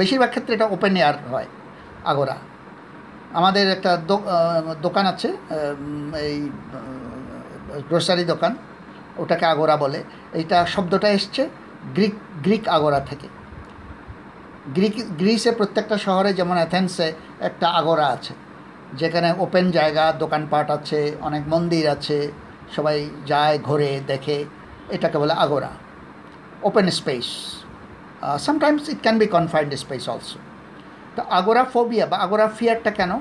বেশিরভাগ 0.00 0.30
ক্ষেত্রে 0.32 0.52
এটা 0.56 0.66
ওপেন 0.76 0.94
এয়ার 1.00 1.16
হয় 1.32 1.48
আগোরা 2.10 2.36
আমাদের 3.38 3.66
একটা 3.76 3.92
দোকান 4.86 5.04
আছে 5.12 5.28
এই 6.28 6.38
গ্রোসারি 7.88 8.24
দোকান। 8.32 8.52
ওটাকে 9.22 9.44
আগোরা 9.52 9.76
বলে। 9.84 10.00
এইটা 10.38 10.58
শব্দটা 10.74 11.08
এসছে। 11.18 11.42
গ্রিক 11.94 12.14
গ্রিক 12.44 12.64
আগোরা 12.76 13.00
থেকে। 13.00 13.28
গ্রিক 14.76 14.96
গ্রিসে 15.20 15.50
প্রত্যেকটা 15.58 15.96
শহরে 16.06 16.30
যেমন 16.38 16.56
অ্যাথেন্সে 16.60 17.08
একটা 17.48 17.66
আগোরা 17.78 18.06
আছে, 18.16 18.34
যেখানে 19.00 19.28
ওপেন 19.44 19.66
জায়গা, 19.70 20.04
দোকানপাট 20.22 20.66
আছে, 20.76 21.00
অনেক 21.20 21.42
মন্দির 21.48 21.84
আছে, 21.94 22.18
সবাই 22.76 22.96
যায়, 23.26 23.56
ঘোরে, 23.68 23.90
দেখে, 24.06 24.36
এটাকে 24.94 25.16
বলে 25.22 25.34
agora. 25.44 25.70
Open 26.68 26.86
space 26.98 27.26
sometimes 28.46 28.84
it 28.92 29.00
can 29.02 29.16
be 29.22 29.26
confined 29.36 29.70
space 29.82 30.04
also 30.12 30.38
তো 31.16 31.20
আগোরা 31.38 31.62
ফোবিয়া 31.72 32.06
বা 32.10 32.16
আগোরা 32.24 32.46
ফিয়ারটা 32.58 32.90
কেন? 32.98 33.12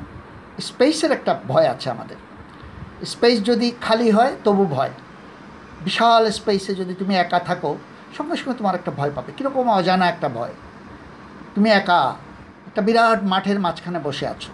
স্পেসের 0.70 1.12
একটা 1.18 1.34
ভয় 1.52 1.68
আছে 1.74 1.88
আমাদের। 1.96 2.20
স্পেস 3.14 3.38
যদি 3.50 3.68
খালি 3.86 4.10
হয়, 4.18 4.34
তবু 4.46 4.64
ভয়। 4.76 4.94
বিশাল 5.86 6.24
স্পেসে 6.40 6.72
যদি 6.82 6.94
তুমি 7.02 7.14
একা 7.24 7.40
থাকো 7.50 7.72
সঙ্গে 8.18 8.36
সঙ্গে 8.38 8.56
তোমার 8.58 8.76
একটা 8.76 8.92
ভয় 8.92 9.12
পাবে। 9.16 9.32
কীরকম 9.38 9.70
অজানা 9.70 10.06
একটা 10.10 10.30
ভয়? 10.30 10.54
তুমি 11.56 11.70
একা 11.70 12.16
একটা 12.68 12.82
বিরাট 12.82 13.24
মাঠের 13.24 13.60
মাঝখানে 13.60 14.00
বসে 14.00 14.28
আছো। 14.28 14.52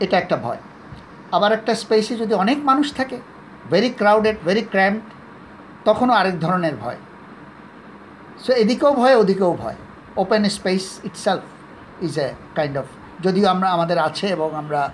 এটা 0.00 0.18
একটা 0.18 0.36
ভয়। 0.36 0.60
আবার 1.32 1.52
একটা 1.52 1.74
স্পেসে 1.74 2.16
যদি 2.16 2.34
অনেক 2.34 2.58
মানুষ 2.64 2.86
থাকে 2.94 3.16
ভেরি 3.70 3.90
ক্রাউডেড 3.90 4.36
ভেরি 4.44 4.62
ক্র্যাম্পড 4.62 5.10
তখনও 5.84 6.12
আরেক 6.12 6.40
ধরনের 6.40 6.76
ভয়। 6.76 6.96
সো 8.44 8.52
এদিকেও 8.52 8.92
ভয়, 8.94 9.16
ওদিকেও 9.16 9.52
ভয়। 9.62 9.74
Open 10.16 10.48
space 10.48 11.00
itself 11.04 11.42
is 12.02 12.18
a 12.18 12.28
kind 12.54 12.78
of 12.78 12.84
যদিও 13.22 13.48
আমরা, 13.48 13.68
আমাদের 13.70 13.98
আছে 13.98 14.26
এবং 14.26 14.54
আমরা 14.54 14.90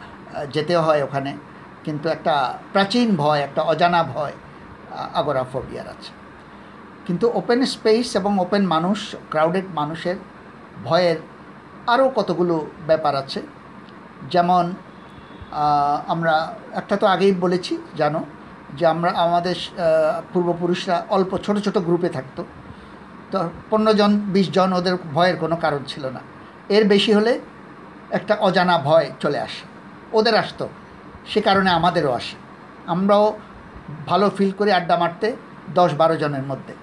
যেতেও 0.53 0.83
হয় 0.83 1.03
ওখানে, 1.03 1.37
কিন্তু 1.85 2.09
একটা 2.09 2.59
প্রাচীন 2.73 3.17
ভয়, 3.17 3.41
একটা 3.41 3.63
অজানা 3.63 4.03
ভয় 4.03 4.33
আগোরাফোবিয়ার 5.15 5.89
আছে। 5.89 6.11
কিন্তু 7.09 7.31
ওপেন 7.35 7.65
স্পেস 7.75 8.17
এবং 8.17 8.39
ওপেন 8.39 8.63
মানুষ 8.67 8.99
ক্রাউডেড 9.31 9.65
মানুষের 9.75 10.17
ভয়ের 10.85 11.17
আরও 11.87 12.09
কতগুলো 12.09 12.67
ব্যাপার 12.87 13.17
আছে। 13.17 13.43
যেমন 14.31 14.65
আমরা, 16.09 16.35
একটা 16.75 16.97
তো 16.97 17.07
আগেই 17.07 17.33
বলেছি, 17.45 17.73
জানো, 17.97 18.21
যে 18.79 18.87
আমরা, 18.87 19.11
আমাদের 19.11 19.57
পূর্বপুরুষরা 20.33 21.07
অল্প 21.09 21.39
ছোট 21.39 21.59
ছোট 21.59 21.79
গ্রুপে 21.79 22.09
থাকতো। 22.09 22.45
তো 23.31 23.51
পনেরো 23.71 23.93
জন, 23.95 24.13
বিশ 24.35 24.51
জন 24.51 24.73
ওদের 24.73 24.95
ভয়ের 25.15 25.37
কোনো 25.37 25.57
কারণ 25.57 25.83
ছিল 25.87 26.05
না। 26.17 26.21
এর 26.69 26.85
বেশি 26.89 27.13
হলে 27.13 27.33
একটা 28.11 28.35
অজানা 28.47 28.79
ভয় 28.79 29.07
চলে 29.21 29.39
আসে। 29.39 29.63
ওদের 30.13 30.35
আসতো, 30.35 30.69
সে 31.27 31.41
কারণে 31.41 31.71
আমাদেরও 31.71 32.13
আসে। 32.13 32.37
আমরাও 32.87 33.39
ভালো 34.07 34.31
ফিল 34.37 34.53
করে 34.59 34.73
আড্ডা 34.73 34.97
মারতে 34.97 35.37
দশ 35.75 35.95
বারো 35.95 36.17
জনের 36.17 36.43
মধ্যে। 36.43 36.75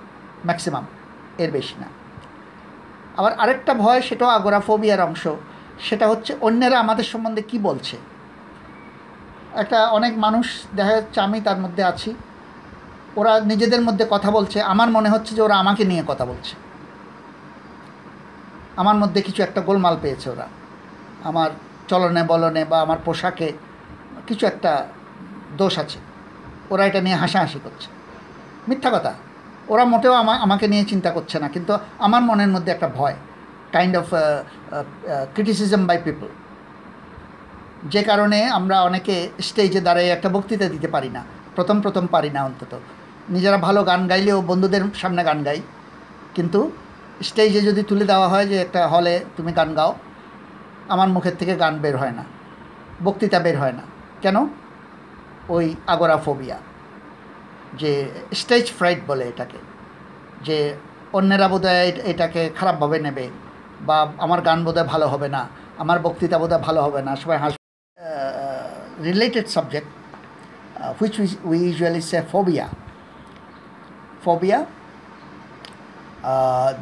ম্যাক্সিমাম 0.46 0.88
এর 1.38 1.52
বেশি 1.52 1.74
না। 1.80 1.88
আবার 3.18 3.40
আরেকটা 3.40 3.74
ভয়, 3.74 4.02
সেটাও 4.02 4.30
আগোরাফোবিয়ার 4.30 5.02
অংশ। 5.02 5.28
সেটা 5.80 6.08
হচ্ছে 6.08 6.36
অন্যেরা 6.42 6.80
আমাদের 6.80 7.04
সম্বন্ধে 7.04 7.42
কি 7.42 7.60
বলছে? 7.60 7.98
একটা 9.54 9.88
অনেক 9.88 10.18
মানুষ, 10.18 10.62
দেখা 10.76 10.92
যাচ্ছে 10.92 11.22
আমি 11.22 11.42
তার 11.42 11.58
মধ্যে 11.58 11.84
আছি, 11.84 12.16
ওরা 13.16 13.40
নিজেদের 13.40 13.82
মধ্যে 13.82 14.06
কথা 14.10 14.32
বলছে, 14.32 14.62
আমার 14.62 14.90
মনে 14.90 15.10
হচ্ছে 15.10 15.36
যে 15.36 15.42
ওরা 15.42 15.58
আমাকে 15.58 15.86
নিয়ে 15.86 16.04
কথা 16.08 16.26
বলছে। 16.26 16.56
আমার 18.78 18.96
মধ্যে 18.96 19.22
কিছু 19.22 19.44
একটা 19.44 19.62
গোলমাল 19.62 19.98
পেয়েছে 20.02 20.30
ওরা। 20.30 20.48
আমার 21.24 21.52
চলনে 21.88 22.24
বলনে 22.24 22.66
বা 22.66 22.82
আমার 22.82 22.98
পোশাকে 23.06 23.54
কিছু 24.28 24.48
একটা 24.48 24.88
দোষ 25.58 25.80
আছে। 25.80 26.00
ওরা 26.70 26.86
এটা 26.86 27.02
নিয়ে 27.02 27.16
হাসাহাসি 27.16 27.60
করছে। 27.64 27.88
মিথ্যা 28.68 28.90
কথা। 28.94 29.14
ওরা 29.74 29.84
মোটেও 29.94 30.14
আমা 30.22 30.34
আমাকে 30.46 30.66
নিয়ে 30.72 30.84
চিন্তা 30.92 31.10
করছে 31.16 31.38
না, 31.44 31.48
কিন্তু 31.56 31.72
আমার 32.06 32.22
মনের 32.30 32.52
মধ্যে 32.56 32.72
একটা 32.76 32.88
ভয় 32.98 33.16
kind 33.76 33.94
of 34.02 34.08
criticism 35.36 35.82
by 35.90 35.98
people 36.06 36.30
যে 37.94 38.02
কারণে 38.10 38.40
আমরা 38.58 38.76
অনেকে 38.90 39.16
স্টেজে 39.48 39.82
দাঁড়িয়ে 39.88 40.12
একটা 40.16 40.30
বক্তৃতা 40.36 40.68
দিতে 40.76 40.88
পারি 40.96 41.10
না, 41.18 41.22
প্রথম 41.56 41.78
প্রথম 41.86 42.04
পারি 42.16 42.30
না 42.36 42.42
অন্তত। 42.50 42.74
নিজেরা 43.36 43.58
ভালো 43.68 43.82
গান 43.90 44.02
গাইলেও 44.12 44.38
বন্ধুদের 44.50 44.84
সামনে 45.02 45.22
গান 45.30 45.40
গাই, 45.48 45.60
কিন্তু 46.36 46.60
স্টেজে 47.28 47.62
যদি 47.70 47.82
তুলে 47.90 48.06
দেওয়া 48.12 48.28
হয় 48.34 48.46
যে 48.52 48.58
একটা 48.66 48.82
হলে 48.94 49.14
তুমি 49.38 49.52
গান 49.60 49.70
গাও, 49.78 49.92
আমার 50.94 51.10
মুখের 51.16 51.36
থেকে 51.40 51.54
গান 51.64 51.74
বের 51.84 51.96
হয় 52.02 52.14
না, 52.20 52.24
বক্তৃতা 53.06 53.40
বের 53.46 53.56
হয় 53.62 53.76
না। 53.80 53.84
কেন? 54.24 54.38
ওই 55.56 55.66
আগোরাফোবিয়া 55.94 56.58
যে 57.78 58.12
স্টেজ 58.34 58.72
ফ্রাইট 58.72 59.00
বলে 59.08 59.26
এটাকে 59.26 59.58
যে 60.44 60.76
অন্যেরা 61.14 61.48
বোধহয় 61.48 61.88
এট- 61.88 62.02
এটাকে 62.06 62.50
খারাপভাবে 62.60 63.00
নেবে 63.00 63.30
বা 63.82 64.14
আমার 64.18 64.42
গান 64.42 64.64
বোধহয় 64.64 64.88
ভালো 64.88 65.08
হবে 65.08 65.30
না 65.30 65.50
আমার 65.78 66.00
বক্তৃতা 66.00 66.38
বোধহয় 66.38 66.62
ভালো 66.62 66.82
হবে 66.82 67.02
না 67.02 67.16
সবাই 67.16 67.38
has 67.38 67.54
related 69.04 69.48
subject 69.48 69.88
which 71.02 71.20
we 71.44 71.58
usually 71.58 72.02
say 72.02 72.22
phobia 72.32 72.68
phobia 74.24 74.66
uh, 76.24 76.74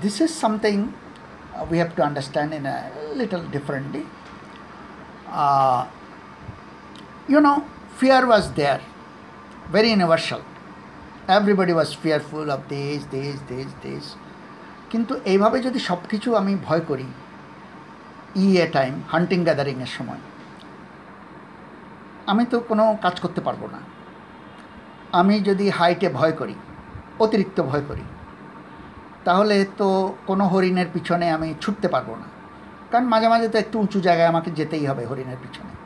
we 1.70 1.78
have 1.78 1.96
to 1.96 2.04
understand 2.04 2.54
in 2.54 2.66
a 2.66 2.92
little 3.16 3.44
differently. 3.44 4.06
Uh, 5.28 5.86
you 7.28 7.40
know, 7.42 7.64
fear 7.98 8.26
was 8.26 8.52
there, 8.54 8.82
very. 9.72 10.53
Everybody 11.28 11.74
was 11.74 11.98
fearful 12.04 12.50
of 12.50 12.62
দেশ 12.70 13.00
this, 13.14 13.38
দেশ 13.50 13.68
দেশ 13.84 14.04
কিন্তু 14.90 15.20
এইভাবে 15.26 15.62
যদি 15.62 15.80
সব 15.80 15.98
কিছু 16.10 16.36
আমি 16.36 16.56
ভয় 16.66 16.80
করি 16.80 17.08
ই 18.36 18.58
এ 18.58 18.68
টাইম 18.72 19.02
হান্টিং 19.12 19.44
গ্যাদারিংয়ের 19.44 19.88
সময় 19.88 20.22
আমি 22.28 22.46
তো 22.46 22.60
কোনো 22.60 22.98
কাজ 23.02 23.20
করতে 23.20 23.42
পারব 23.42 23.68
না। 23.72 23.80
আমি 25.12 25.40
যদি 25.40 25.70
হাইটে 25.70 26.10
ভয় 26.10 26.32
করি 26.32 26.56
অতিরিক্ত 27.20 27.62
ভয় 27.62 27.82
করি 27.88 28.04
তাহলে 29.26 29.66
তো 29.78 30.16
কোনো 30.28 30.48
হরিণের 30.48 30.88
পিছনে 30.94 31.32
আমি 31.32 31.54
ছুটতে 31.62 31.88
পারব 31.88 32.16
না। 32.16 32.28
কারণ 32.92 33.06
মাঝে 33.06 33.28
মাঝে 33.28 33.48
তো 33.50 33.58
একটু 33.60 33.80
উঁচু 33.80 34.02
জায়গায় 34.02 34.28
আমাকে 34.28 34.52
যেতেই 34.52 34.86
হবে 34.86 35.06
হরিণের 35.06 35.38
পিছনে। 35.44 35.83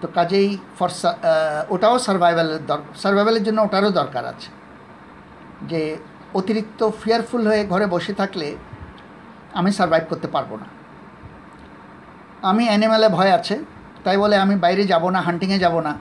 তো 0.00 0.06
কাজেই 0.16 0.48
ফর 0.78 0.90
ওটাও 1.74 1.96
সার্ভাইভালের 2.06 2.60
সার্ভাইভালের 3.02 3.44
জন্য 3.46 3.58
ওটারও 3.66 3.90
দরকার 4.00 4.24
আছে। 4.32 4.48
যে 5.70 5.80
অতিরিক্ত 6.38 6.80
ফিয়ারফুল 7.00 7.42
হয়ে 7.50 7.62
ঘরে 7.72 7.86
বসে 7.94 8.12
থাকলে 8.20 8.48
আমি 9.58 9.70
সার্ভাইভ 9.78 10.04
করতে 10.10 10.28
পারব 10.34 10.50
না। 10.62 10.66
আমি 12.50 12.62
অ্যানিম্যালে 12.68 13.08
ভয় 13.18 13.32
আছে, 13.38 13.56
তাই 14.04 14.16
বলে 14.22 14.36
আমি 14.44 14.54
বাইরে 14.64 14.82
যাব 14.92 15.04
না 15.14 15.20
হান্টিংয়ে 15.26 15.58
যাব 15.64 15.74
না, 15.86 15.92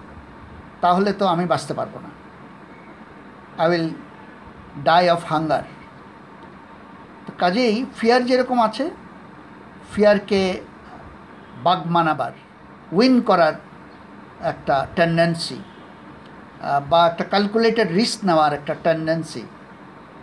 তাহলে 0.83 1.09
তো 1.19 1.25
আমি 1.33 1.45
বাঁচতে 1.51 1.73
পারব 1.79 1.93
না। 2.05 2.09
I 3.61 3.65
will 3.71 3.87
die 4.87 5.03
of 5.15 5.21
hunger 5.31 5.65
তো 7.25 7.31
কাজেই 7.41 7.75
ফিয়ার 7.97 8.21
যেরকম 8.29 8.59
আছে 8.67 8.85
ফিয়ারকে 9.91 10.41
বাগ 11.65 11.79
মানাবার 11.95 12.33
উইন 12.97 13.15
করার 13.29 13.55
একটা 14.51 14.75
টেন্ডেন্সি 14.95 15.59
বা 16.89 16.99
একটা 17.07 17.23
ক্যালকুলেটেড 17.23 17.89
রিস্ক 17.91 18.19
নেওয়ার 18.25 18.51
একটা 18.53 18.73
টেন্ডেন্সি 18.83 19.43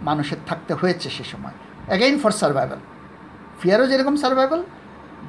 মানুষের 0.08 0.40
থাকতে 0.46 0.74
হয়েছে 0.74 1.10
সে 1.10 1.24
সময়। 1.24 1.56
অ্যাগেইন 1.88 2.18
ফর 2.18 2.30
সার্ভাইভাল 2.30 2.80
ফিয়ারও 3.60 3.86
যেরকম 3.86 4.16
সার্ভাইভাল 4.16 4.60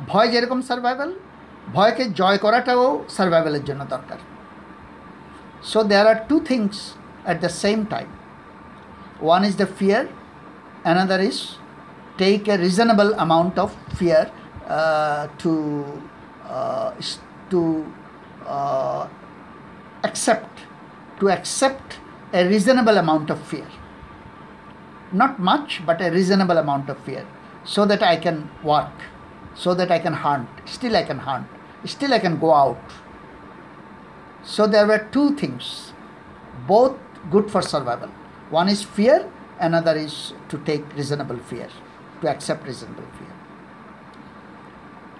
ভয় 0.08 0.27
যেরকম 0.27 0.60
সার্ভাইভাল 0.62 1.10
ভয়কে 1.75 2.03
জয় 2.20 2.38
করাটাও 2.38 3.03
সার্ভাইভালের 3.10 3.63
জন্য 3.65 3.82
দরকার। 3.86 4.20
So 5.63 5.79
there 5.84 6.08
are 6.08 6.20
two 6.29 6.39
things 6.39 6.75
at 7.25 7.38
the 7.39 7.50
same 7.50 7.79
time 7.94 8.10
one 9.34 9.44
is 9.50 9.56
the 9.56 9.70
fear 9.79 10.03
another 10.86 11.20
is 11.29 11.58
take 12.17 12.48
a 12.48 12.58
reasonable 12.58 13.12
amount 13.25 13.58
of 13.58 13.70
fear 13.98 14.29
uh, 14.77 15.27
to 15.41 15.51
uh, 18.48 19.08
accept 20.04 20.62
to 21.20 21.30
accept 21.30 22.00
a 22.34 22.48
reasonable 22.48 22.98
amount 22.98 23.30
of 23.30 23.42
fear 23.48 23.68
not 25.12 25.39
much 25.39 25.82
but 25.86 26.02
a 26.02 26.12
reasonable 26.12 26.58
amount 26.58 26.89
of 26.89 26.98
fear 27.00 27.26
so 27.63 27.86
that 27.86 28.04
i 28.04 28.15
can 28.15 28.50
work 28.63 29.06
so 29.56 29.74
that 29.74 29.91
i 29.91 30.00
can 30.00 30.13
hunt 30.13 30.50
still 30.65 30.95
i 30.95 31.04
can 31.04 31.19
hunt 31.19 31.48
still 31.86 32.13
i 32.13 32.19
can 32.19 32.38
go 32.38 32.54
out 32.54 32.98
so 34.43 34.67
there 34.67 34.88
were 34.88 35.08
two 35.12 35.36
things 35.36 35.93
both 36.67 36.98
good 37.32 37.50
for 37.52 37.62
survival. 37.62 38.10
One 38.50 38.69
is 38.69 38.84
fear, 38.84 39.30
another 39.60 39.95
is 39.95 40.34
to 40.50 40.58
take 40.60 40.95
reasonable 40.95 41.38
fear, 41.38 41.67
to 42.21 42.30
accept 42.30 42.65
reasonable 42.65 43.04
fear. 43.17 43.34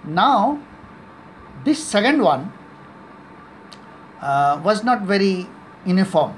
Now, 0.04 0.60
this 1.64 1.82
second 1.82 2.22
one 2.22 2.52
uh, 4.22 4.86
not 4.86 4.98
very 4.98 5.44
uniform. 5.86 6.30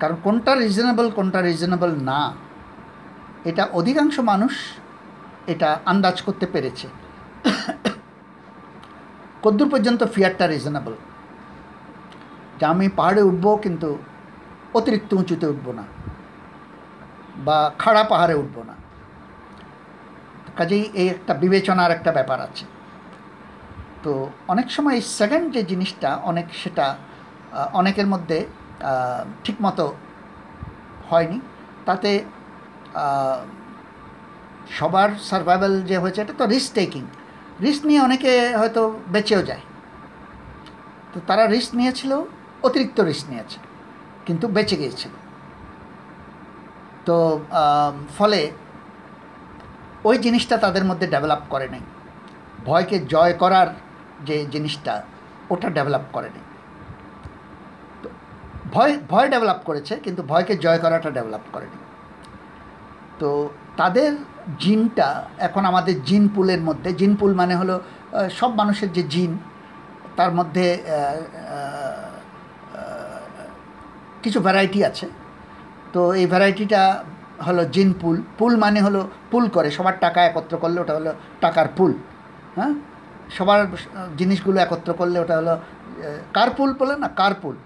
কারণ 0.00 0.16
কোনটা 0.22 0.54
reasonable 0.54 1.10
কোনটা 1.10 1.40
reasonable 1.40 1.90
না 1.90 2.34
এটা 3.44 3.68
অধিকাংশ 3.72 4.18
মানুষ 4.18 4.52
এটা 5.46 5.78
আন্দাজ 5.84 6.22
করতে 6.22 6.46
পেরেছে। 6.46 6.88
কদ্দূর 9.42 9.68
পর্যন্ত 9.68 10.04
ফিয়ারটা 10.04 10.46
রিজনেবল 10.46 10.92
যে 12.60 12.66
আমি 12.66 12.88
পাহাড়ে 12.88 13.22
উঠবো 13.22 13.56
কিন্তু 13.56 13.98
অতিরিক্ত 14.74 15.14
উঁচুতে 15.14 15.46
উঠবো 15.46 15.72
না 15.72 15.82
বা 17.36 17.72
খাড়া 17.78 18.04
পাহাড়ে 18.04 18.34
উঠবো 18.34 18.62
না। 18.62 18.72
কাজেই 20.56 20.82
এই 20.94 21.08
একটা 21.08 21.34
বিবেচনার 21.34 21.90
একটা 21.90 22.12
ব্যাপার 22.12 22.40
আছে। 22.40 22.64
তো 24.04 24.12
অনেক 24.52 24.66
সময় 24.76 24.94
এই 24.98 25.04
সেকেন্ড 25.18 25.46
যে 25.56 25.62
জিনিসটা, 25.72 26.10
অনেক 26.30 26.46
সেটা 26.62 26.86
অনেকের 27.80 28.08
মধ্যে 28.12 28.38
ঠিকমতো 29.44 29.86
হয়নি। 31.10 31.38
তাতে 31.88 32.10
সবার 34.78 35.10
সার্ভাইভাল 35.30 35.72
যে 35.90 35.96
হয়েছে, 36.02 36.20
এটা 36.24 36.34
তো 36.40 36.44
রিস্ক 36.54 36.70
টেকিং 36.78 37.02
রিস্ক 37.64 37.82
নিয়ে 37.88 38.00
অনেকে 38.08 38.32
হয়তো 38.60 38.82
বেঁচেও 39.14 39.42
যায়। 39.50 39.64
তো 41.12 41.18
তারা 41.28 41.44
রিস্ক 41.54 41.70
নিয়েছিল, 41.80 42.12
অতিরিক্ত 42.66 42.98
রিস্ক 43.10 43.24
নিয়েছে, 43.32 43.58
কিন্তু 44.26 44.46
বেঁচে 44.56 44.76
গিয়েছিল। 44.80 45.12
তো 47.06 47.16
ফলে 48.18 48.40
ওই 50.08 50.16
জিনিসটা 50.24 50.56
তাদের 50.64 50.84
মধ্যে 50.90 51.06
ডেভেলপ 51.14 51.42
করে 51.52 51.66
নাই। 51.74 51.82
ভয়কে 52.66 52.96
জয় 53.12 53.34
করার 53.42 53.68
যে 54.28 54.36
জিনিসটা 54.54 54.94
ওটা 55.52 55.68
ডেভেলপ 55.76 56.04
করেনি। 56.16 56.42
ভয় 58.74 58.92
ভয় 59.12 59.28
ডেভেলপ 59.34 59.60
করেছে, 59.68 59.94
কিন্তু 60.04 60.20
ভয়কে 60.30 60.54
জয় 60.64 60.80
করাটা 60.84 61.10
ডেভেলপ 61.18 61.44
করেনি। 61.54 61.78
তো 63.20 63.30
তাদের 63.80 64.10
জিনটা 64.62 65.08
এখন 65.46 65.62
আমাদের 65.70 65.96
জিন 66.08 66.24
পুলের 66.34 66.60
মধ্যে, 66.68 66.90
জিন 67.00 67.12
পুল 67.20 67.32
মানে 67.40 67.54
হলো 67.60 67.74
সব 68.38 68.50
মানুষের 68.60 68.90
যে 68.96 69.02
জিন, 69.14 69.32
তার 70.18 70.30
মধ্যে 70.38 70.66
কিছু 74.22 74.38
ভ্যারাইটি 74.46 74.80
আছে। 74.90 75.06
তো 75.94 76.00
এই 76.20 76.26
ভ্যারাইটিটা 76.32 76.82
হলো 77.46 77.62
জিন 77.74 77.88
পুল। 78.00 78.16
পুল 78.38 78.52
মানে 78.64 78.80
হলো 78.86 79.00
পুল 79.30 79.44
করে, 79.56 79.68
সবার 79.76 79.96
টাকা 80.04 80.20
একত্র 80.28 80.54
করলে 80.62 80.78
ওটা 80.84 80.94
হলো 80.98 81.12
টাকার 81.44 81.68
পুল 81.76 81.92
হ্যাঁ? 82.56 82.72
সবার 83.36 83.60
জিনিসগুলো 84.20 84.58
একত্র 84.66 84.90
করলে 85.00 85.16
ওটা 85.24 85.34
হলো 85.40 85.54
কার 86.36 86.50
পুল 86.56 86.70
বলে 86.80 86.94
না 87.02 87.08
কার 87.20 87.34
পুল 87.42 87.56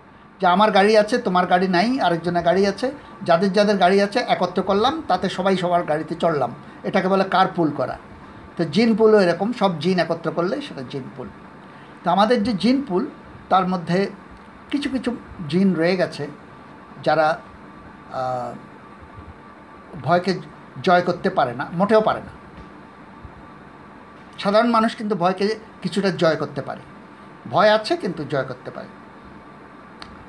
যে 0.40 0.46
আমার 0.54 0.70
গাড়ি 0.78 0.92
আছে, 1.02 1.16
তোমার 1.26 1.44
গাড়ি 1.52 1.66
নাই, 1.76 1.88
আরেকজনের 2.06 2.44
গাড়ি 2.48 2.62
আছে, 2.72 2.86
যাদের 3.28 3.50
যাদের 3.56 3.76
গাড়ি 3.84 3.98
আছে, 4.06 4.18
একত্র 4.34 4.60
করলাম, 4.70 4.94
তাতে 5.10 5.26
সবাই 5.36 5.54
সবার 5.62 5.82
গাড়িতে 5.90 6.14
চড়লাম। 6.22 6.50
এটাকে 6.88 7.08
বলে 7.12 7.24
কার 7.34 7.48
পুল 7.56 7.68
করা। 7.78 7.96
তো 8.56 8.62
জিন 8.74 8.90
পুলও 8.98 9.18
এরকম, 9.24 9.48
সব 9.60 9.70
জিন 9.82 9.96
একত্র 10.04 10.28
করলে 10.38 10.54
সেটা 10.66 10.82
জিন 10.92 11.04
পুল 11.16 11.28
তো 12.02 12.06
আমাদের 12.14 12.38
যে 12.46 12.52
জিন 12.62 12.78
পুল 12.88 13.02
তার 13.52 13.64
মধ্যে 13.72 13.98
কিছু 14.72 14.88
কিছু 14.94 15.10
জিন 15.50 15.68
রয়ে 15.80 15.96
গেছে, 16.00 16.24
যারা 17.06 17.26
ভয়কে 20.04 20.32
জয় 20.86 21.02
করতে 21.08 21.28
পারে 21.38 21.52
না, 21.60 21.64
মোটেও 21.78 22.02
পারে 22.08 22.20
না। 22.26 22.32
সাধারণ 24.38 24.70
মানুষ 24.70 24.96
কিন্তু 24.96 25.14
ভয়কে 25.16 25.58
কিছুটা 25.82 26.10
জয় 26.10 26.36
করতে 26.36 26.62
পারে। 26.62 26.82
ভয় 27.50 27.70
আছে 27.74 27.96
কিন্তু 27.96 28.24
জয় 28.24 28.44
করতে 28.44 28.70
পারে। 28.70 28.88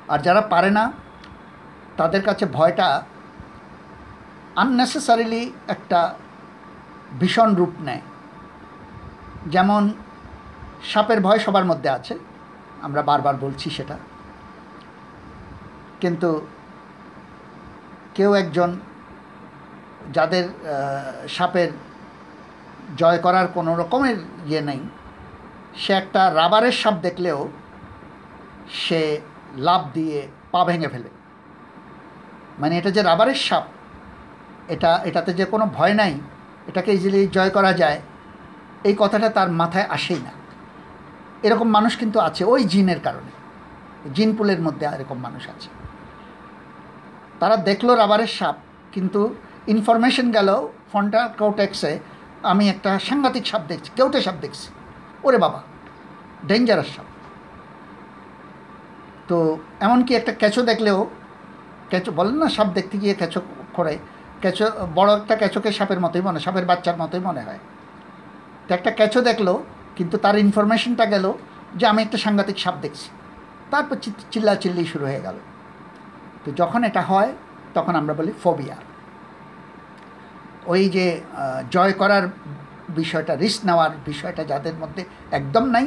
আর 0.08 0.18
যারা 0.18 0.40
পারে 0.40 0.70
না, 0.70 0.92
তাদের 1.96 2.22
কাছে 2.22 2.46
ভয়টা 2.46 3.02
আননেসেসারিলি 4.56 5.52
একটা 5.68 6.14
ভীষণ 7.20 7.54
রূপ 7.54 7.72
নেয়। 7.80 8.00
যেমন, 9.46 9.92
সাপের 10.92 11.20
ভয় 11.20 11.38
সবার 11.38 11.64
মধ্যে 11.64 11.88
আছে, 11.88 12.18
আমরা 12.82 13.02
বারবার 13.02 13.34
বলছি 13.40 13.70
সেটা। 13.70 13.98
কিন্তু 16.00 16.46
কেউ 18.14 18.34
একজন 18.34 18.78
যাদের 20.12 20.44
সাপের 21.28 21.70
জয় 22.96 23.18
করার 23.18 23.46
কোনো 23.48 23.76
রকমের 23.76 24.16
ইয়ে 24.46 24.60
নেই। 24.60 24.80
সে 25.76 25.92
একটা 25.92 26.34
রাবারের 26.34 26.72
সাপ 26.72 26.94
দেখলেও 26.94 27.48
সে 28.72 29.20
লাভ 29.56 29.80
দিয়ে 29.94 30.28
পা 30.50 30.64
ভেঙে 30.64 30.88
ফেলে। 30.88 31.08
মানে 32.58 32.78
এটা 32.78 32.90
যে 32.90 33.02
রাবারের 33.02 33.34
সাপ, 33.34 33.62
এটা, 34.68 35.00
এটাতে 35.04 35.32
যে 35.32 35.44
কোনো 35.44 35.66
ভয় 35.66 35.94
নাই, 35.94 36.20
এটাকে 36.66 36.92
ইজিলি 36.92 37.26
জয় 37.26 37.50
করা 37.50 37.72
যায়, 37.72 38.00
এই 38.84 38.94
কথাটা 38.98 39.28
তার 39.28 39.50
মাথায় 39.50 39.86
আসেই 39.88 40.18
না। 40.18 40.30
এরকম 41.42 41.68
মানুষ 41.68 41.96
কিন্তু 41.96 42.20
আছে 42.20 42.44
ওই 42.44 42.64
জিনের 42.64 43.00
কারণে। 43.00 43.30
জিন 44.14 44.36
পুলের 44.36 44.60
মধ্যে 44.60 44.86
এরকম 44.86 45.18
মানুষ 45.18 45.48
আছে। 45.48 45.68
তারা 47.40 47.56
দেখল 47.56 47.94
রাবারের 47.94 48.26
সাপ, 48.26 48.56
কিন্তু 48.92 49.34
ইনফরমেশন 49.66 50.30
গেল 50.30 50.68
ফোনটা 50.92 51.28
কেউটেক্সে 51.38 51.98
আমি 52.42 52.68
একটা 52.68 52.98
সাংঘাতিক 52.98 53.46
সাপ 53.46 53.62
দেখছি, 53.68 53.90
কেউটে 53.96 54.20
সাপ 54.20 54.34
দেখছি। 54.40 54.68
ওরে 55.24 55.38
বাবা 55.38 55.62
ডেঞ্জারাস 56.46 56.86
সাপ। 56.96 57.04
তো 59.28 59.58
এমনকি 59.80 60.14
একটা 60.14 60.32
কেঁচো 60.32 60.62
দেখলেও, 60.62 61.10
কেঁচো 61.90 62.12
বলেন 62.12 62.34
না, 62.34 62.48
সাপ 62.48 62.66
দেখতে 62.66 62.98
গিয়ে 62.98 63.14
কেঁচো 63.14 63.40
করে, 63.74 63.98
কেঁচো, 64.42 64.66
বড় 64.94 65.16
একটা 65.16 65.36
কেঁচোকে 65.36 65.72
সাপের 65.72 66.00
মতোই 66.00 66.22
মনে, 66.22 66.40
সাপের 66.40 66.64
বাচ্চার 66.64 66.96
মতোই 66.96 67.20
মনে 67.20 67.40
হয়। 67.40 67.58
তো 68.68 68.74
একটা 68.74 68.90
কেঁচো 68.90 69.20
দেখল, 69.20 69.58
কিন্তু 69.96 70.18
তার 70.18 70.38
ইনফরমেশনটা 70.38 71.06
গেল 71.06 71.32
যে 71.74 71.86
আমি 71.86 72.02
একটা 72.02 72.18
সাংঘাতিক 72.18 72.58
সাপ 72.58 72.74
দেখছি। 72.80 73.10
তারপর 73.70 73.96
চিল্লাচিল্লি 74.30 74.86
শুরু 74.86 75.04
হয়ে 75.04 75.20
গেল। 75.20 75.36
তো 76.44 76.52
যখন 76.56 76.84
এটা 76.84 77.02
হয়, 77.02 77.32
তখন 77.74 77.96
আমরা 77.96 78.14
বলি 78.14 78.32
ফোবিয়া 78.42 78.76
ওই 80.72 80.82
যে 80.96 81.06
জয় 81.74 81.94
করার 82.00 82.24
বিষয়টা, 82.98 83.32
রিস্ক 83.42 83.60
নেওয়ার 83.68 83.92
বিষয়টা 84.08 84.42
যাদের 84.50 84.74
মধ্যে 84.82 85.02
একদম 85.38 85.64
নাই, 85.74 85.86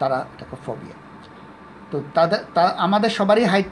তারা 0.00 0.18
এটাকে 0.32 0.56
ফোবিয়া 0.66 0.96
তো 1.90 1.96
তাদের, 2.16 2.40
তা, 2.54 2.62
আমাদের 2.86 3.10
সবারই 3.18 3.44
হাইট 3.52 3.70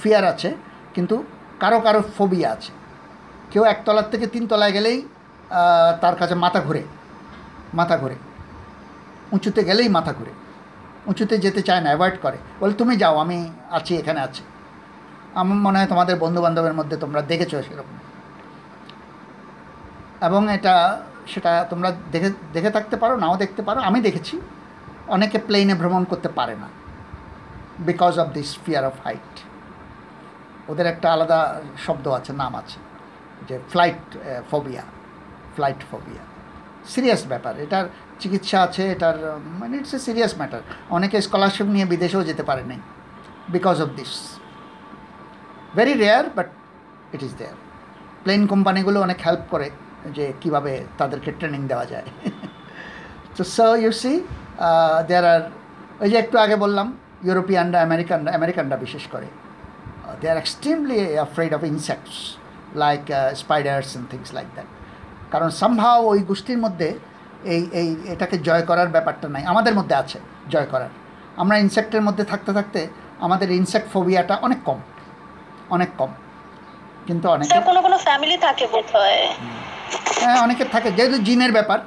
ফিয়ার 0.00 0.24
আছে, 0.32 0.48
কিন্তু 0.94 1.16
কারও 1.62 1.78
কারও 1.86 2.00
ফোবিয়া 2.16 2.48
আছে। 2.56 2.72
কেউ 3.52 3.62
একতলার 3.72 4.08
থেকে 4.12 4.26
তিন 4.34 4.44
তলায় 4.50 4.72
গেলেই 4.76 4.98
তার 6.02 6.14
কাছে 6.20 6.34
মাথা 6.44 6.60
ঘুরে 6.66 6.82
মাথা 7.78 7.96
ঘুরে। 8.02 8.16
উঁচুতে 9.36 9.60
গেলেই 9.68 9.88
মাথা 9.96 10.12
ঘুরে। 10.18 10.32
উঁচুতে 11.10 11.34
যেতে 11.44 11.60
চায় 11.68 11.80
না 11.84 11.88
অ্যাভয়েড 11.90 12.16
করে। 12.24 12.38
বলে, 12.60 12.74
তুমি 12.80 12.94
যাও, 13.02 13.14
আমি 13.24 13.38
আছি, 13.78 13.92
এখানে 14.00 14.20
আছি। 14.26 14.42
আমার 15.40 15.58
মনে 15.66 15.76
হয় 15.78 15.88
তোমাদের 15.92 16.16
বন্ধু 16.24 16.40
বান্ধবের 16.44 16.74
মধ্যে 16.78 16.96
তোমরা 17.02 17.20
দেখেছ 17.30 17.52
সেরকম। 17.68 17.96
এবং 20.26 20.42
এটা, 20.56 20.74
সেটা 21.32 21.52
তোমরা 21.70 21.88
দেখে 22.14 22.30
দেখে 22.56 22.70
থাকতে 22.76 22.96
পারো, 23.02 23.14
নাও 23.22 23.34
দেখতে 23.44 23.62
পারো। 23.68 23.80
আমি 23.88 23.98
দেখেছি, 24.06 24.34
অনেকে 25.14 25.38
প্লেনে 25.46 25.74
ভ্রমণ 25.80 26.02
করতে 26.10 26.28
পারে 26.38 26.54
না 26.62 26.68
because 27.88 28.14
of 28.22 28.28
this 28.36 28.50
fear 28.64 28.84
of 28.90 28.94
height 29.04 29.32
ওদের 30.70 30.86
একটা 30.92 31.06
আলাদা 31.14 31.38
শব্দ 31.84 32.04
আছে, 32.18 32.32
নাম 32.42 32.52
আছে, 32.60 32.78
যে 33.48 33.56
flight 33.72 34.02
phobia 34.50 34.84
flight 35.56 35.80
phobia 35.90 36.22
serious 36.92 37.22
ব্যাপার, 37.32 37.54
এটার 37.64 37.86
চিকিৎসা 38.20 38.58
আছে, 38.66 38.82
এটার 38.94 39.16
মানে 39.60 39.74
ইটস 39.80 39.92
এ 39.96 39.98
সিরিয়াস 40.06 40.32
ম্যাটার 40.40 40.62
অনেকে 40.96 41.16
স্কলারশিপ 41.26 41.68
নিয়ে 41.74 41.86
বিদেশেও 41.92 42.22
যেতে 42.30 42.42
পারে 42.48 42.62
নাই 42.70 42.80
because 43.54 43.76
of 43.84 43.88
this 43.98 44.12
very 45.76 45.94
rare 46.02 46.26
but 46.36 46.48
it 47.14 47.22
is 47.28 47.32
there 47.40 47.56
plane 48.24 48.42
কোম্পানিগুলো 48.52 48.98
অনেক 49.06 49.18
হেল্প 49.26 49.44
করে। 49.52 49.68
যে 50.16 50.24
কীভাবে 50.42 50.72
তাদেরকে 50.98 51.30
ট্রেনিং 51.38 51.60
দেওয়া 51.70 51.86
যায়। 51.92 52.06
তো 53.36 53.42
so 53.56 53.66
you 53.82 53.92
see 54.02 54.12
there 55.08 55.26
are 55.34 55.42
ওই 56.02 56.08
যে 56.12 56.16
একটু 56.24 56.36
আগে 56.44 56.56
বললাম 56.64 56.86
ইউরোপিয়ানরা 57.28 57.78
আমেরিকানরা 57.88 58.30
আমেরিকানরা 58.38 58.76
বিশেষ 58.84 59.04
করে 59.12 59.28
they 60.20 60.26
are 60.32 60.38
extremely 60.42 61.00
afraid 61.18 61.52
of 61.58 61.62
insects 61.72 62.14
like 62.82 63.02
spiders 63.42 63.88
and 63.90 64.06
things 64.12 64.28
like 64.36 64.48
that 64.56 64.68
কারণ 65.32 65.48
সম্ভাব 65.62 65.96
ওই 66.12 66.20
গোষ্ঠীর 66.30 66.60
মধ্যে 66.64 66.88
এই 67.54 67.62
এই 67.80 67.88
এটাকে 68.12 68.36
জয় 68.48 68.64
করার 68.70 68.88
ব্যাপারটা 68.94 69.26
নাই। 69.34 69.42
আমাদের 69.52 69.74
মধ্যে 69.78 69.94
আছে 70.02 70.18
জয় 70.52 70.68
করার। 70.72 70.92
আমরা 71.42 71.56
ইনসেক্টের 71.64 72.02
মধ্যে 72.06 72.24
থাকতে 72.32 72.50
থাকতে 72.58 72.80
আমাদের 73.26 73.48
ইনসেক্ট 73.60 73.88
ফোবিয়াটা 73.94 74.34
অনেক 74.46 74.60
কম 74.68 74.78
অনেক 75.76 75.90
কম। 76.00 76.10
কিন্তু 77.06 77.26
অনেকে 77.34 77.60
কোনো 77.70 77.80
কোনো 77.86 77.96
ফ্যামিলি 78.06 78.36
থাকে 78.46 78.64
বোধ 78.72 78.92
হয় 80.24 80.40
অনেকের 80.40 80.66
থাকে। 80.72 80.92
যেহেতু 80.92 81.18
জিনের 81.18 81.52
ব্যাপার 81.52 81.78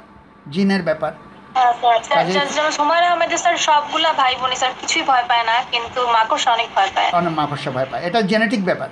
জিনের 0.50 0.82
ব্যাপার। 0.82 1.12
স্যার 1.54 1.94
কাজে- 2.08 2.32
স্যার 2.32 2.48
যেমন 2.48 2.70
হুমায়ুন 2.78 3.08
আহমেদের 3.08 3.38
স্যার 3.38 3.56
সবগুলা 3.56 4.12
ভাই 4.12 4.34
বোনই 4.40 4.56
স্যার 4.56 4.72
কিছুই 4.80 5.02
ভয় 5.02 5.24
পায় 5.28 5.44
না 5.44 5.62
কিন্তু 5.70 6.06
মাকড়সা 6.06 6.52
অনেক 6.52 6.68
ভয় 6.74 6.88
পায়। 6.94 7.10
অনেক 7.12 7.32
মাকড়সা 7.32 7.70
ভয় 7.70 7.86
পায়। 7.90 8.02
এটা 8.02 8.22
জেনেটিক 8.22 8.64
ব্যাপার। 8.64 8.88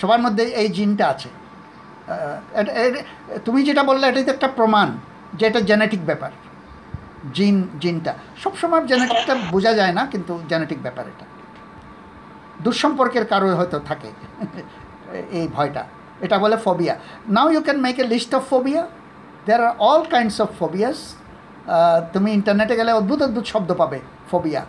সবার 0.00 0.20
মধ্যে 0.20 0.44
এই 0.44 0.68
জিনটা 0.68 1.08
আছে। 1.08 1.28
এটা- 2.54 3.38
তুমি 3.44 3.62
যেটা 3.62 3.82
বললে 3.82 4.06
এটাই 4.06 4.24
তো 4.24 4.32
একটা 4.32 4.48
প্রমাণ 4.48 4.98
যে 5.34 5.46
এটা 5.46 5.60
জেনেটিক 5.60 6.04
ব্যাপার। 6.04 6.30
জিন 7.34 7.68
জিনটা। 7.80 8.14
সবসময় 8.44 8.86
জেনেটিকটা 8.86 9.34
বোঝা 9.34 9.72
যায় 9.72 9.92
না 9.92 10.06
কিন্তু 10.06 10.42
জেনেটিক 10.48 10.82
ব্যাপার 10.82 11.06
এটা। 11.06 11.26
দুঃসম্পর্কের 12.62 13.26
কারও 13.26 13.56
হয়তো 13.56 13.78
থাকে 13.78 14.10
এই 15.30 15.48
ভয়টা। 15.48 15.84
এটা 16.24 16.36
বলে 16.44 16.56
phobia 16.66 16.94
now 17.36 17.46
you 17.54 17.60
can 17.66 17.78
make 17.86 17.96
a 18.02 18.04
list 18.14 18.32
of 18.38 18.42
phobia 18.52 18.82
there 19.46 19.60
are 19.68 19.74
all 19.88 20.02
kinds 20.14 20.36
of 20.44 20.48
phobias 20.60 20.98
তুমি 22.14 22.28
ইন্টারনেটে 22.38 22.74
গেলে 22.80 22.90
অদ্ভুত 23.00 23.20
অদ্ভুত 23.26 23.46
শব্দ 23.52 23.70
পাবে 23.80 23.98
ফোবিয়া 24.30 24.62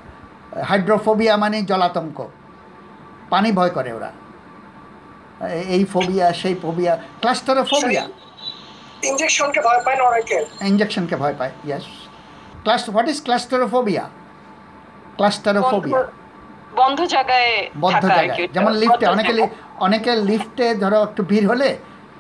হাইড্রোফোবিয়া 0.70 1.34
মানে 1.44 1.58
জলাতঙ্ক। 1.72 2.18
পানি 3.34 3.50
ভয় 3.58 3.72
করে 3.78 3.92
ওরা। 3.98 4.12
এই 5.76 5.84
ফোবিয়া 5.94 6.26
সেই 6.42 6.56
ফোবিয়া 6.64 6.94
ক্লাস্টারোফোবিয়া 7.22 8.04
ইঞ্জেকশনকে 9.10 9.60
ভয় 9.68 9.82
পায় 9.86 9.98
না 10.00 10.04
অনেকে? 10.12 10.38
ইঞ্জেকশনকে 10.72 11.16
ভয় 11.22 11.36
পায় 11.40 11.54
yes 11.68 11.86
class 12.64 12.82
what 12.94 13.08
is 13.14 13.20
claustrophobia 13.26 14.06
claustrophobia 15.18 16.00
বন্ধ 16.80 17.00
জায়গায় 17.14 17.50
জায়গায়। 18.18 18.48
যেমন 18.56 18.72
লিফটে 18.82 19.06
অনেকে 19.16 19.34
অনেকে 19.86 20.12
লিফটে 20.30 20.68
ধরো 20.84 21.00
একটু 21.08 21.22
ভিড় 21.32 21.46
হলে 21.52 21.70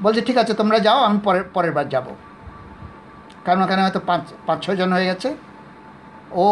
বলছে 0.03 0.21
ঠিক 0.27 0.37
আছে 0.41 0.53
তোমরা 0.61 0.77
যাও 0.87 0.99
আমি 1.07 1.17
পরের 1.27 1.45
পরের 1.55 1.73
বার 1.77 1.87
যাব। 1.93 2.07
কারণ 3.45 3.59
ওখানে 3.65 3.81
হয়তো 3.85 4.01
পাঁচ 4.09 4.23
পাঁচ 4.47 4.57
ছজন 4.65 4.89
হয়ে 4.95 5.07
গেছে। 5.11 5.29
ও 6.41 6.43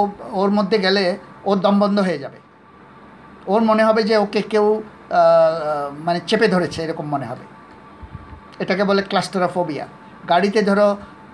ওর 0.42 0.50
মধ্যে 0.58 0.78
গেলে 0.86 1.04
ওর 1.50 1.58
দম 1.66 1.76
বন্ধ 1.84 1.98
হয়ে 2.08 2.20
যাবে। 2.24 2.40
ওর 3.54 3.62
মনে 3.70 3.84
হবে 3.88 4.02
যে 4.10 4.16
ওকে 4.26 4.42
কেউ 4.54 4.66
মানে 6.06 6.20
চেপে 6.30 6.48
ধরেছে 6.54 6.80
এরকম 6.86 7.06
মনে 7.14 7.26
হবে। 7.32 7.46
এটাকে 8.64 8.84
বলে 8.90 9.02
ক্লাস্টারোফোবিয়া 9.10 9.86
গাড়িতে 10.32 10.60
ধরো 10.70 10.88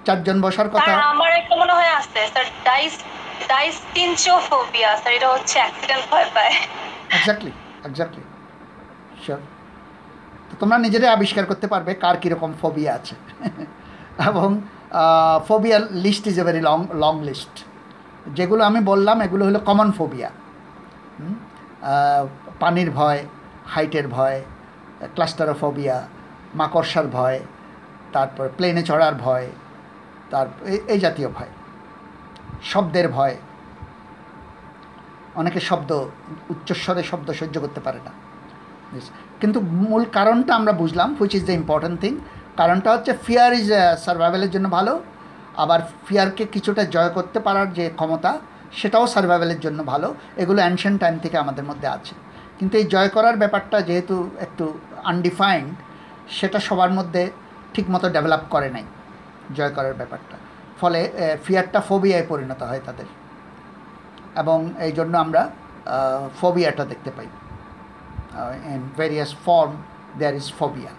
চারজন 0.06 0.38
বসার 0.46 0.70
কথা। 0.74 0.92
আমার 1.14 1.32
একটা 1.40 1.56
মনে 1.62 1.74
হয় 1.78 1.92
আসছে 2.00 2.20
স্যার 2.34 2.46
ডাইস 2.68 2.96
ডাইস্টিনচোফোবিয়া 3.52 4.90
স্যার 5.02 5.14
এটা 5.18 5.28
হচ্ছে 5.36 5.58
অ্যাক্সিডেন্ট 5.64 6.04
ভয় 6.12 6.28
পায়। 6.36 6.54
এক্স্যাক্টলি 7.18 7.52
এক্স্যাক্টলি 7.88 8.24
শিওর 9.24 9.42
তোমরা 10.62 10.78
নিজেরাই 10.78 11.14
আবিষ্কার 11.14 11.46
করতে 11.46 11.68
পারবে 11.68 11.94
কার 11.94 12.18
কীরকম 12.18 12.54
ফোবিয়া 12.62 12.94
আছে। 12.94 13.16
এবং 14.28 14.62
ফোবিয়ার 15.48 15.82
list 15.92 16.28
is 16.28 16.40
a 16.40 16.44
very 16.44 16.62
long 16.62 16.86
long 16.94 17.24
list 17.24 17.66
যেগুলো 18.28 18.64
আমি 18.64 18.80
বললাম, 18.80 19.22
এগুলো 19.22 19.46
হলো 19.46 19.60
কমন 19.60 19.92
ফোবিয়া 19.92 20.30
পানির 22.60 22.92
ভয় 22.92 23.26
হাইটের 23.66 24.08
ভয় 24.08 24.42
ক্লাস্টারোফোবিয়া 25.00 26.08
মাকড়সার 26.56 27.08
ভয়, 27.08 27.40
তারপর 28.14 28.50
প্লেনে 28.58 28.84
চড়ার 28.84 29.16
ভয়, 29.16 29.48
তার 30.30 30.48
এই- 30.66 31.00
জাতীয় 31.00 31.30
ভয়। 31.30 31.50
শব্দের 32.64 33.10
ভয়। 33.10 33.38
অনেকে 35.36 35.60
শব্দ, 35.60 35.92
উচ্চস্বরে 36.50 37.04
শব্দ 37.04 37.32
সহ্য 37.32 37.62
করতে 37.62 37.80
পারে 37.80 38.00
না. 38.06 38.12
কিন্তু 39.42 39.60
মূল 39.82 40.04
কারণটা 40.18 40.52
আমরা 40.60 40.74
বুঝলাম 40.82 41.10
which 41.20 41.34
is 41.38 41.44
the 41.50 41.56
important 41.62 41.98
thing 42.04 42.14
কারণটা 42.60 42.90
হচ্ছে 42.94 43.12
ফিয়ার 43.26 43.52
ইজ 43.60 43.68
সার্ভাইভেলের 44.06 44.52
জন্য 44.56 44.68
ভালো। 44.78 44.94
আবার 45.64 45.80
ফিয়ারকে 46.08 46.44
কিছুটা 46.54 46.84
জয় 46.96 47.12
করতে 47.18 47.40
পারার 47.46 47.68
যে 47.78 47.86
ক্ষমতা, 48.00 48.32
সেটাও 48.80 49.06
সার্ভাইভেলের 49.14 49.60
জন্য 49.66 49.80
ভালো। 49.92 50.08
এগুলো 50.42 50.60
অ্যানশিয়েন্ট 50.64 50.98
টাইম 51.04 51.16
থেকে 51.24 51.38
আমাদের 51.44 51.66
মধ্যে 51.70 51.88
আছে। 51.88 52.14
কিন্তু 52.60 52.74
এই 52.78 52.86
জয় 52.94 53.10
করার 53.16 53.36
ব্যাপারটা 53.42 53.78
যেহেতু 53.90 54.16
একটু 54.46 54.66
আনডিফাইন্ড 55.12 55.70
সেটা 56.38 56.60
সবার 56.68 56.92
মধ্যে 56.98 57.24
ঠিকমতো 57.74 58.08
ডেভেলপ 58.16 58.44
করে 58.50 58.70
নাই 58.76 58.86
জয় 59.58 59.74
করার 59.78 59.96
ব্যাপারটা। 60.02 60.36
ফলে 60.82 61.00
ফিয়ারটা 61.46 61.80
ফোবিয়ায় 61.90 62.26
পরিণত 62.32 62.62
হয় 62.70 62.82
তাদের। 62.86 63.08
এবং 64.42 64.58
এই 64.88 64.92
জন্য 64.98 65.14
আমরা 65.18 65.42
ফোবিয়াটা 66.40 66.84
দেখতে 66.92 67.12
পাই। 67.18 67.28
in 68.73 68.81
various 68.97 69.33
form 69.33 69.73
there 70.19 70.35
is 70.35 70.49
phobia 70.49 70.93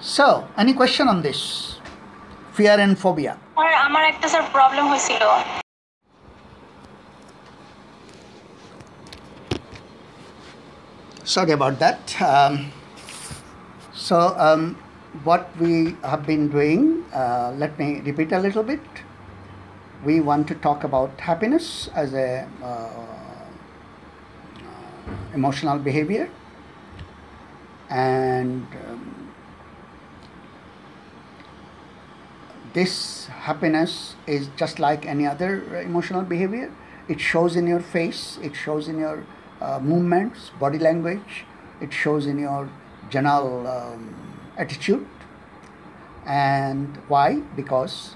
so 0.00 0.46
any 0.56 0.74
question 0.74 1.08
on 1.08 1.22
this 1.22 1.40
fear 2.56 2.76
and 2.84 2.94
phobia 3.04 3.34
আর 3.62 3.70
আমার 3.86 4.02
একটা 4.12 4.26
স্যার 4.32 4.44
প্রবলেম 4.54 4.84
হয়েছিল 4.92 5.24
Sorry 11.34 11.52
about 11.58 11.76
that. 11.78 12.02
Um, 12.20 12.54
so, 13.94 14.16
um, 14.36 14.76
what 15.24 15.44
we 15.58 15.96
have 16.02 16.26
been 16.26 16.44
doing, 16.48 17.02
uh, 17.14 17.54
let 17.56 17.78
me 17.78 18.00
repeat 18.00 18.30
a 18.32 18.38
little 18.38 18.62
bit. 18.62 18.80
We 20.04 20.20
want 20.20 20.46
to 20.48 20.54
talk 20.54 20.84
about 20.84 21.18
happiness 21.18 21.88
as 21.94 22.12
a 22.12 22.46
uh, 22.62 23.17
emotional 25.33 25.79
behavior, 25.79 26.29
and 27.89 28.65
um, 28.87 29.31
this 32.73 33.27
happiness 33.27 34.15
is 34.27 34.49
just 34.55 34.79
like 34.79 35.05
any 35.05 35.25
other 35.25 35.81
emotional 35.81 36.21
behavior. 36.21 36.71
It 37.07 37.19
shows 37.19 37.55
in 37.55 37.65
your 37.65 37.79
face, 37.79 38.37
it 38.41 38.55
shows 38.55 38.87
in 38.87 38.99
your 38.99 39.25
uh, 39.61 39.79
movements, 39.79 40.51
body 40.59 40.77
language, 40.77 41.45
it 41.81 41.91
shows 41.91 42.27
in 42.27 42.37
your 42.37 42.69
general 43.09 43.67
um, 43.67 44.15
attitude. 44.57 45.07
And 46.25 46.97
why? 47.07 47.39
Because 47.55 48.15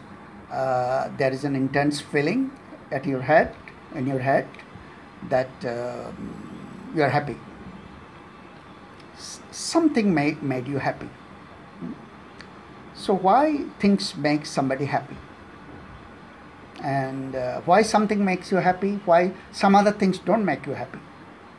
uh, 0.51 1.09
there 1.17 1.31
is 1.31 1.43
an 1.43 1.55
intense 1.55 1.99
feeling 1.99 2.51
at 2.91 3.05
your 3.05 3.21
head, 3.21 3.55
in 3.95 4.05
your 4.05 4.19
head, 4.19 4.47
that 5.29 5.49
um, 5.65 6.52
you 6.93 7.03
are 7.03 7.09
happy. 7.09 7.37
S- 9.15 9.39
something 9.51 10.13
made, 10.13 10.41
made 10.43 10.67
you 10.67 10.77
happy. 10.79 11.09
So 12.93 13.13
why 13.13 13.65
things 13.79 14.15
make 14.15 14.45
somebody 14.45 14.85
happy? 14.85 15.17
And 16.83 17.35
uh, 17.35 17.61
why 17.61 17.81
something 17.81 18.23
makes 18.23 18.51
you 18.51 18.57
happy? 18.57 18.99
Why 19.05 19.31
some 19.51 19.75
other 19.75 19.91
things 19.91 20.19
don't 20.19 20.45
make 20.45 20.65
you 20.65 20.73
happy? 20.73 20.99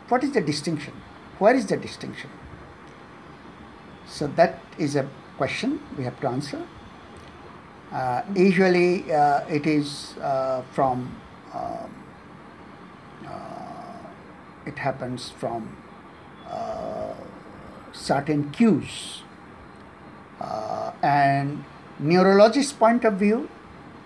What 0.09 0.23
is 0.23 0.33
the 0.33 0.41
distinction? 0.41 0.93
Where 1.39 1.55
is 1.55 1.67
the 1.67 1.77
distinction? 1.77 2.31
So 4.07 4.27
that 4.37 4.61
is 4.79 4.97
a 4.97 5.09
question 5.37 5.81
we 5.97 6.05
have 6.05 6.21
to 6.21 6.29
answer. 6.29 6.63
Uh, 7.93 8.23
usually 8.35 9.13
uh, 9.13 9.41
it 9.49 9.67
is 9.67 10.15
uh, 10.19 10.63
from 10.73 11.15
um, 11.53 12.04
it 14.67 14.79
happens 14.79 15.31
from 15.31 15.77
uh, 16.51 17.15
certain 17.93 18.51
cues. 18.51 19.23
Uh, 20.41 20.93
and 21.03 21.65
neurologist 21.99 22.79
point 22.79 23.05
of 23.05 23.15
view 23.15 23.49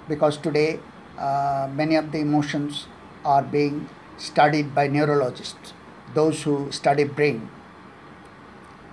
because 0.09 0.37
today 0.37 0.79
uh, 1.19 1.69
many 1.73 1.97
of 1.97 2.13
the 2.13 2.19
emotions 2.19 2.87
are 3.25 3.43
being 3.43 3.89
studied 4.19 4.75
by 4.75 4.87
neurologists 4.87 5.73
those 6.15 6.43
who 6.43 6.71
study 6.73 7.05
brain. 7.05 7.49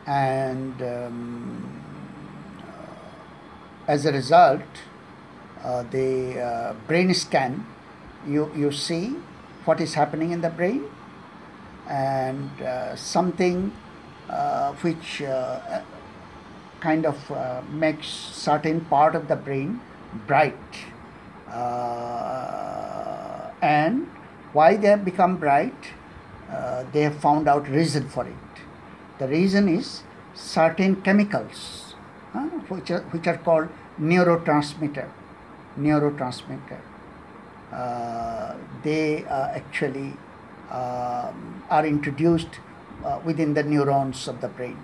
And 0.05 0.81
um, 0.81 1.81
uh, 2.61 3.91
as 3.91 4.05
a 4.05 4.11
result 4.11 4.61
uh, 5.63 5.83
the 5.83 6.39
uh, 6.39 6.73
brain 6.87 7.13
scan 7.13 7.65
you 8.27 8.51
you 8.55 8.71
see 8.71 9.15
what 9.65 9.81
is 9.81 9.95
happening 9.95 10.31
in 10.31 10.41
the 10.41 10.49
brain 10.49 10.83
and 11.89 12.61
uh, 12.61 12.95
something 12.95 13.71
uh, 14.29 14.73
which 14.73 15.21
uh, 15.21 15.81
kind 16.79 17.05
of 17.05 17.17
makes 17.71 18.07
certain 18.07 18.81
part 18.85 19.15
of 19.15 19.27
the 19.27 19.35
brain 19.35 19.79
bright. 20.27 20.53
And 23.61 24.07
why 24.53 24.77
they 24.77 24.87
have 24.87 25.03
become 25.05 25.37
bright 25.37 25.93
they 26.91 27.01
have 27.01 27.17
found 27.17 27.47
out 27.47 27.67
reason 27.67 28.07
for 28.07 28.25
it. 28.25 28.33
The 29.19 29.27
reason 29.27 29.67
is 29.67 30.03
certain 30.33 31.01
chemicals 31.01 31.95
which, 32.67 32.91
are, 32.91 33.01
which 33.11 33.25
are 33.27 33.37
called 33.37 33.69
neurotransmitter 33.99 35.09
neurotransmitter. 35.79 36.79
Uh, 37.71 38.55
they 38.83 39.25
uh, 39.25 39.47
actually 39.49 40.13
are 40.71 41.85
introduced 41.85 42.59
uh, 43.03 43.19
within 43.23 43.53
the 43.53 43.63
neurons 43.63 44.27
of 44.27 44.41
the 44.41 44.47
brain. 44.47 44.77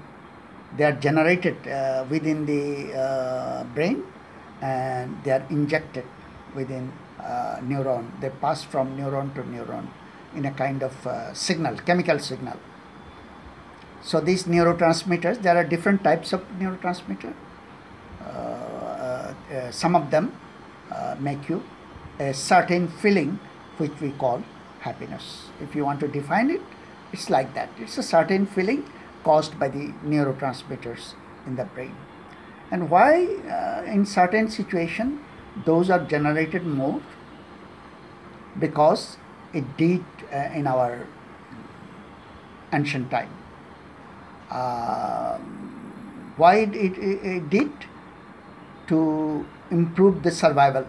They 0.78 0.84
are 0.84 0.94
generated 0.94 1.68
uh, 1.68 2.06
within 2.10 2.46
the 2.46 2.94
uh, 2.94 3.64
brain 3.76 4.04
and 4.62 5.24
they 5.24 5.32
are 5.32 5.46
injected 5.50 6.06
within 6.56 6.92
neuron. 7.64 8.20
They 8.22 8.30
pass 8.30 8.64
from 8.64 8.98
neuron 8.98 9.34
to 9.36 9.44
neuron 9.44 9.88
in 10.36 10.46
a 10.46 10.52
kind 10.52 10.84
of 10.84 11.08
uh, 11.08 11.34
signal 11.34 11.78
chemical 11.78 12.20
signal. 12.20 12.58
So 14.02 14.20
these 14.22 14.44
neurotransmitters 14.44 15.42
there 15.42 15.58
are 15.58 15.64
different 15.64 16.04
types 16.04 16.34
of 16.34 16.42
neurotransmitter. 16.60 17.34
Uh, 18.24 19.34
uh, 19.54 19.72
some 19.72 19.96
of 19.96 20.12
them 20.12 20.34
make 21.20 21.50
you 21.50 21.64
a 22.20 22.34
certain 22.34 22.88
feeling 22.88 23.40
which 23.78 24.00
we 24.00 24.12
call 24.12 24.44
happiness. 24.82 25.50
If 25.62 25.76
you 25.76 25.86
want 25.86 26.00
to 26.02 26.08
define 26.08 26.50
it 26.50 26.62
it's 27.12 27.30
like 27.30 27.54
that. 27.54 27.70
It's 27.78 27.98
a 27.98 28.04
certain 28.04 28.46
feeling 28.46 28.90
caused 29.24 29.60
by 29.60 29.68
the 29.68 29.94
neurotransmitters 30.06 31.14
in 31.46 31.56
the 31.56 31.66
brain. 31.66 31.96
And 32.72 32.90
why 32.90 33.26
uh, 33.26 33.84
in 33.86 34.06
certain 34.06 34.50
situation 34.50 35.24
those 35.66 35.90
are 35.90 36.00
generated 36.00 36.66
more? 36.66 37.02
Because 38.58 39.18
it 39.54 39.78
did 39.78 40.04
uh, 40.32 40.50
in 40.54 40.68
our 40.68 41.06
ancient 42.72 43.12
time. 43.12 43.30
Um, 44.50 46.34
why 46.38 46.58
it, 46.58 46.74
it, 46.76 46.98
it 46.98 47.50
did? 47.50 47.72
To 48.88 49.46
improve 49.70 50.24
the 50.24 50.32
survival. 50.32 50.86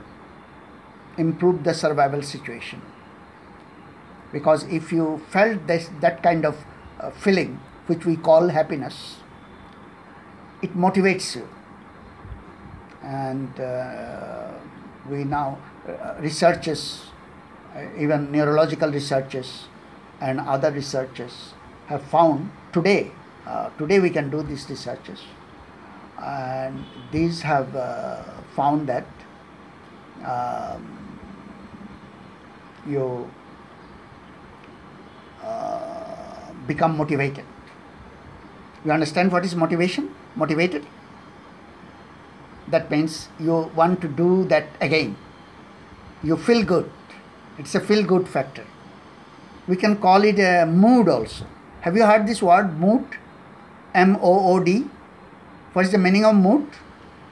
Improve 1.18 1.62
the 1.62 1.74
survival 1.74 2.22
situation 2.22 2.80
because 4.32 4.64
if 4.64 4.92
you 4.92 5.20
felt 5.30 5.66
this 5.66 5.90
that 6.00 6.22
kind 6.22 6.44
of 6.44 6.64
uh, 7.00 7.10
feeling 7.10 7.60
which 7.86 8.06
we 8.06 8.16
call 8.16 8.48
happiness 8.48 9.16
it 10.62 10.76
motivates 10.76 11.34
you. 11.34 11.48
And 13.02 13.58
uh, 13.58 14.52
we 15.10 15.24
now 15.24 15.58
uh, 15.88 16.14
researchers 16.20 17.06
uh, 17.74 17.84
even 17.98 18.30
neurological 18.30 18.90
researchers 18.92 19.66
and 20.20 20.38
other 20.38 20.70
researchers 20.70 21.54
have 21.86 22.02
found 22.02 22.50
today 22.72 23.10
uh, 23.46 23.70
today 23.70 23.98
we 23.98 24.10
can 24.10 24.30
do 24.30 24.42
these 24.42 24.68
researches. 24.70 25.20
And 26.22 26.84
these 27.10 27.42
have 27.42 27.74
uh, 27.74 28.22
found 28.54 28.88
that 28.88 29.06
um, 30.24 31.18
you 32.86 33.28
uh, 35.44 36.52
become 36.66 36.96
motivated. 36.96 37.44
You 38.84 38.92
understand 38.92 39.32
what 39.32 39.44
is 39.44 39.54
motivation? 39.54 40.14
Motivated? 40.36 40.84
That 42.68 42.90
means 42.90 43.28
you 43.38 43.70
want 43.76 44.00
to 44.02 44.08
do 44.08 44.44
that 44.46 44.66
again. 44.80 45.16
You 46.22 46.36
feel 46.36 46.62
good. 46.64 46.90
It's 47.58 47.74
a 47.74 47.80
feel 47.80 48.04
good 48.04 48.28
factor. 48.28 48.64
We 49.68 49.76
can 49.76 49.96
call 49.96 50.24
it 50.24 50.38
a 50.38 50.66
mood 50.66 51.08
also. 51.08 51.46
Have 51.82 51.96
you 51.96 52.04
heard 52.04 52.26
this 52.26 52.42
word 52.42 52.78
mood? 52.78 53.04
M 53.94 54.16
o 54.22 54.32
o 54.52 54.60
d? 54.60 54.86
What 55.72 55.84
is 55.84 55.92
the 55.92 55.98
meaning 55.98 56.24
of 56.24 56.34
mood? 56.34 56.66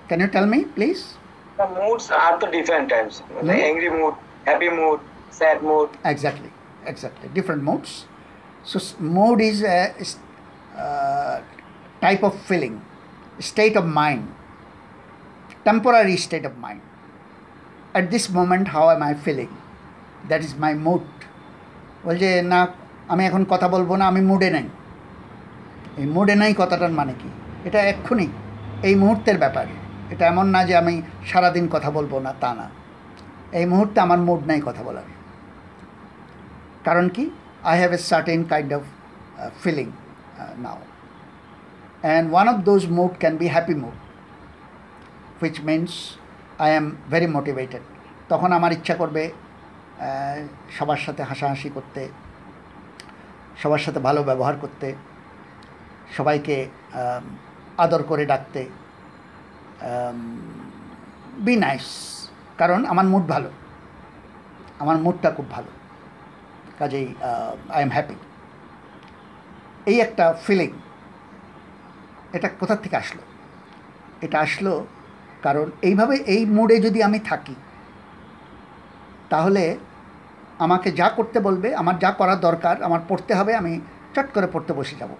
Can 0.08 0.20
you 0.20 0.26
tell 0.28 0.46
me 0.46 0.64
please? 0.64 1.14
The 1.56 1.66
moods 1.68 2.10
are 2.10 2.38
the 2.38 2.46
different 2.46 2.88
times. 2.90 3.20
Hmm? 3.20 3.46
The 3.46 3.52
angry 3.54 3.90
mood, 3.90 4.14
happy 4.44 4.68
mood, 4.68 5.00
sad 5.30 5.62
mood. 5.62 5.88
exactly 6.04 6.50
exactly 6.86 7.28
different 7.28 7.62
moods 7.62 8.06
so 8.64 8.78
mood 8.98 9.40
is 9.40 9.62
a 9.62 9.94
uh, 10.76 11.40
type 12.00 12.22
of 12.22 12.34
feeling 12.40 12.80
state 13.40 13.76
of 13.76 13.86
mind 13.86 14.28
temporary 15.64 16.16
state 16.16 16.44
of 16.44 16.56
mind 16.58 16.80
at 17.94 18.10
this 18.10 18.30
moment 18.30 18.68
how 18.68 18.90
am 18.90 19.02
i 19.02 19.14
feeling 19.14 19.52
that 20.28 20.40
is 20.40 20.54
my 20.56 20.74
mood 20.86 21.04
বলছে 22.04 22.30
না 22.42 22.60
আমি 23.08 23.22
এখন 23.26 23.42
কথা 23.44 23.66
বলব 23.68 23.90
না 23.96 24.04
আমি 24.06 24.20
মুডে 24.20 24.48
নাই 24.50 24.66
এই 25.98 26.06
মুডে 26.06 26.34
নাই 26.34 26.52
কথাটার 26.54 26.92
মানে 26.92 27.12
কি 27.12 27.28
এটা 27.64 27.80
এক্ষুনি 27.82 28.26
এই 28.82 28.94
মুহূর্তের 28.94 29.38
ব্যাপার 29.38 29.66
এটা 30.10 30.24
এমন 30.26 30.46
না 30.46 30.60
যে 30.64 30.74
আমি 30.76 30.94
সারাদিন 31.26 31.64
কথা 31.68 31.90
বলব 31.90 32.12
না 32.18 32.32
তা 32.42 32.50
না 32.54 32.66
এই 33.52 33.66
মুহূর্তে 33.66 33.98
আমার 34.00 34.18
মুড 34.18 34.40
নাই 34.46 34.60
কথা 34.64 34.82
বলার 34.82 35.06
কারণ 36.86 37.06
কি? 37.16 37.24
I 37.70 37.76
have 37.80 37.92
a 37.98 38.00
certain 38.10 38.40
kind 38.52 38.70
of 38.78 38.82
feeling 39.62 39.88
now 40.64 40.78
and 42.04 42.26
one 42.32 42.46
of 42.52 42.56
those 42.70 42.82
mood 42.98 43.12
can 43.22 43.34
be 43.42 43.46
happy 43.56 43.74
mood 43.84 43.96
which 45.42 45.58
means 45.68 45.92
I 46.64 46.70
am 46.74 46.86
very 47.12 47.28
motivated 47.36 47.84
তখন 48.28 48.50
আমার 48.58 48.72
ইচ্ছা 48.76 48.94
করবে 49.00 49.22
সবার 50.76 51.00
সাথে 51.04 51.22
হাসাহাসি 51.30 51.68
করতে, 51.76 52.02
সবার 53.62 53.82
সাথে 53.84 54.00
ভালো 54.08 54.20
ব্যবহার 54.28 54.56
করতে, 54.62 54.88
সবাইকে 56.16 56.56
আদর 57.84 58.02
করে 58.10 58.24
ডাকতে 58.32 58.62
বি 61.44 61.54
নাইস 61.64 61.86
কারণ 62.60 62.80
আমার 62.92 63.06
মুড 63.12 63.24
ভালো। 63.32 63.50
আমার 64.82 64.96
মুডটা 65.04 65.28
খুব 65.36 65.46
ভালো। 65.50 65.70
কাজেই 66.80 67.08
আই 67.76 67.80
এম 67.86 67.90
হ্যাপি 67.96 68.16
এই 69.90 69.96
একটা 70.06 70.24
ফিলিং 70.44 70.70
এটা 72.36 72.48
কোথার 72.60 72.80
থেকে 72.84 72.96
আসলো? 73.02 73.22
এটা 74.26 74.36
আসলো 74.46 74.72
কারণ 75.46 75.66
এইভাবে 75.88 76.14
এই 76.34 76.42
মুডে 76.56 76.76
যদি 76.86 76.98
আমি 77.08 77.18
থাকি, 77.30 77.54
তাহলে 79.32 79.64
আমাকে 80.64 80.88
যা 81.00 81.08
করতে 81.16 81.38
বলবে, 81.46 81.68
আমার 81.80 81.96
যা 82.04 82.10
করার 82.20 82.40
দরকার, 82.46 82.76
আমার 82.86 83.02
পড়তে 83.08 83.32
হবে, 83.38 83.52
আমি 83.60 83.72
চট 84.14 84.26
করে 84.34 84.48
পড়তে 84.54 84.72
বসে 84.78 84.96
যাব। 85.00 85.12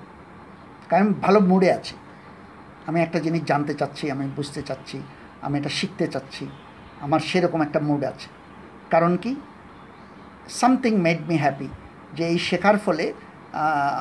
কারণ 0.91 1.09
ভালো 1.25 1.39
মুডে 1.51 1.69
আছি। 1.79 1.95
আমি 2.89 2.99
একটা 3.07 3.19
জিনিস 3.27 3.43
জানতে 3.51 3.73
চাচ্ছি, 3.81 4.05
আমি 4.15 4.25
বুঝতে 4.37 4.61
চাচ্ছি, 4.69 4.97
আমি 5.47 5.55
এটা 5.61 5.71
শিখতে 5.79 6.05
চাচ্ছি, 6.15 6.45
আমার 7.05 7.21
সেরকম 7.29 7.61
একটা 7.67 7.81
মুড 7.89 8.03
আছে। 8.13 8.29
কারণ 8.93 9.13
কি? 9.23 9.33
সামথিং 10.59 10.93
মেড 10.97 11.21
মি 11.29 11.37
হ্যাপি 11.37 11.69
যে 12.17 12.25
এই 12.29 12.39
শেখার 12.39 12.77
ফলে 12.79 13.13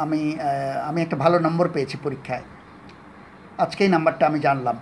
আমি 0.04 0.22
আমি 0.90 1.02
একটা 1.02 1.16
ভালো 1.16 1.40
নম্বর 1.40 1.70
পেয়েছি 1.74 1.98
পরীক্ষায়। 2.04 2.46
আজকে 3.58 3.84
এই 3.84 3.90
নাম্বারটা 3.90 4.24
আমি 4.28 4.40
জানলাম। 4.40 4.78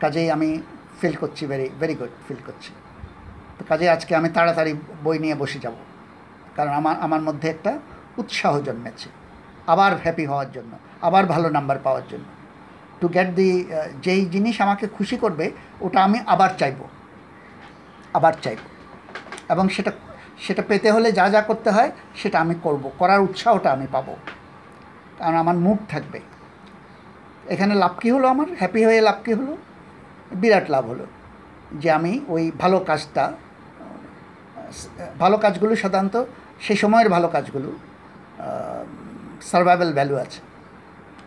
কাজেই 0.00 0.30
আমি 0.30 0.48
ফিল 1.00 1.14
করছি 1.20 1.46
ভেরি 1.46 1.68
ভেরি 1.80 1.94
গুড 1.94 2.08
ফিল 2.28 2.40
করছি। 2.46 2.70
তো 3.58 3.62
কাজে 3.68 3.90
আজকে 3.90 4.12
আমি 4.16 4.28
তাড়াতাড়ি 4.28 4.72
বই 5.04 5.18
নিয়ে 5.18 5.34
বসে 5.34 5.58
যাব। 5.58 5.76
কারণ 6.56 6.72
আমার 6.80 6.96
আমার 7.00 7.20
মধ্যে 7.20 7.46
একটা 7.48 7.78
উৎসাহ 8.18 8.60
জন্মেছে। 8.60 9.08
আবার 9.66 9.92
হ্যাপি 10.02 10.26
হওয়ার 10.26 10.52
জন্য, 10.52 10.72
আবার 11.02 11.26
ভালো 11.26 11.48
নাম্বার 11.50 11.78
পাওয়ার 11.84 12.02
জন্য। 12.08 12.24
টু 13.00 13.08
গেট 13.08 13.28
দি 13.38 13.64
যেই 14.02 14.22
জিনিস 14.26 14.60
আমাকে 14.60 14.86
খুশি 14.86 15.16
করবে, 15.16 15.50
ওটা 15.80 15.98
আমি 16.04 16.18
আবার 16.26 16.50
চাইব। 16.58 16.80
আবার 18.12 18.32
চাইব। 18.42 18.58
এবং 19.52 19.68
সেটা 19.68 19.90
সেটা 20.44 20.62
পেতে 20.68 20.88
হলে 20.90 21.08
যা 21.12 21.26
যা 21.34 21.40
করতে 21.42 21.70
হয় 21.70 21.90
সেটা 22.20 22.36
আমি 22.40 22.54
করব। 22.62 22.84
করার 22.98 23.20
উৎসাহটা 23.20 23.68
আমি 23.72 23.86
পাবো। 23.92 24.14
কারণ 25.18 25.36
আমার 25.42 25.56
মুড 25.64 25.78
থাকবে। 25.88 26.20
এখানে 27.48 27.74
লাভ 27.74 27.94
কী 28.00 28.08
হলো 28.10 28.26
আমার? 28.28 28.48
হ্যাপি 28.58 28.84
হয়ে 28.84 29.00
লাভ 29.00 29.18
কী 29.24 29.32
হলো? 29.34 29.56
বিরাট 30.40 30.66
লাভ 30.70 30.84
হলো 30.86 31.06
যে 31.72 31.90
আমি 31.90 32.20
ওই 32.28 32.44
ভালো 32.58 32.78
কাজটা, 32.78 33.24
ভালো 35.18 35.36
কাজগুলো 35.38 35.72
সাধারণত 35.76 36.16
সেই 36.60 36.76
সময়ের 36.76 37.08
ভালো 37.08 37.28
কাজগুলো 37.28 37.70
সার্ভাইভাল 39.42 39.90
ভ্যালু 39.92 40.14
আছে। 40.16 40.40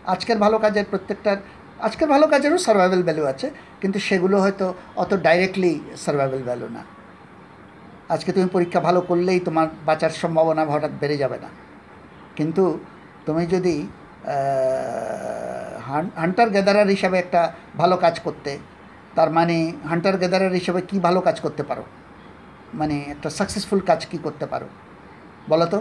আজকের 0.06 0.38
ভালো 0.38 0.56
কাজের 0.58 0.86
প্রত্যেকটার 0.90 1.38
আজকের 1.80 2.08
ভালো 2.08 2.26
কাজেরও 2.26 2.58
সার্ভাইভাল 2.58 3.02
ভ্যালু 3.02 3.24
আছে, 3.26 3.46
কিন্তু 3.80 3.98
সেগুলো 3.98 4.36
হয়তো 4.40 4.74
অত 4.96 5.10
ডাইরেক্টলি 5.14 5.72
সার্ভাইভাল 5.96 6.42
ভ্যালু 6.42 6.66
না। 6.68 6.82
আজকে 8.14 8.30
তুমি 8.36 8.48
পরীক্ষা 8.56 8.80
ভালো 8.88 9.00
করলেই 9.10 9.40
তোমার 9.46 9.68
বাঁচার 9.88 10.12
সম্ভাবনা 10.22 10.62
হঠাৎ 10.74 10.92
বেড়ে 11.00 11.16
যাবে 11.22 11.38
না। 11.44 11.48
কিন্তু 12.38 12.64
তুমি 13.26 13.42
যদি 13.54 13.74
হান্টার 16.20 16.48
গ্যাদারার 16.54 16.88
হিসাবে 16.96 17.16
একটা 17.24 17.40
ভালো 17.80 17.96
কাজ 18.04 18.14
করতে, 18.26 18.50
তার 19.16 19.30
মানে 19.36 19.56
হান্টার 19.90 20.16
গ্যাদারার 20.20 20.54
হিসাবে 20.60 20.80
কি 20.90 20.96
ভালো 21.06 21.20
কাজ 21.26 21.36
করতে 21.44 21.62
পারো? 21.70 21.84
মানে 22.80 22.96
একটা 23.14 23.28
সাকসেসফুল 23.38 23.80
কাজ 23.90 24.00
কি 24.10 24.18
করতে 24.26 24.46
পারো? 24.52 24.68
বলো 25.50 25.66
তো। 25.72 25.78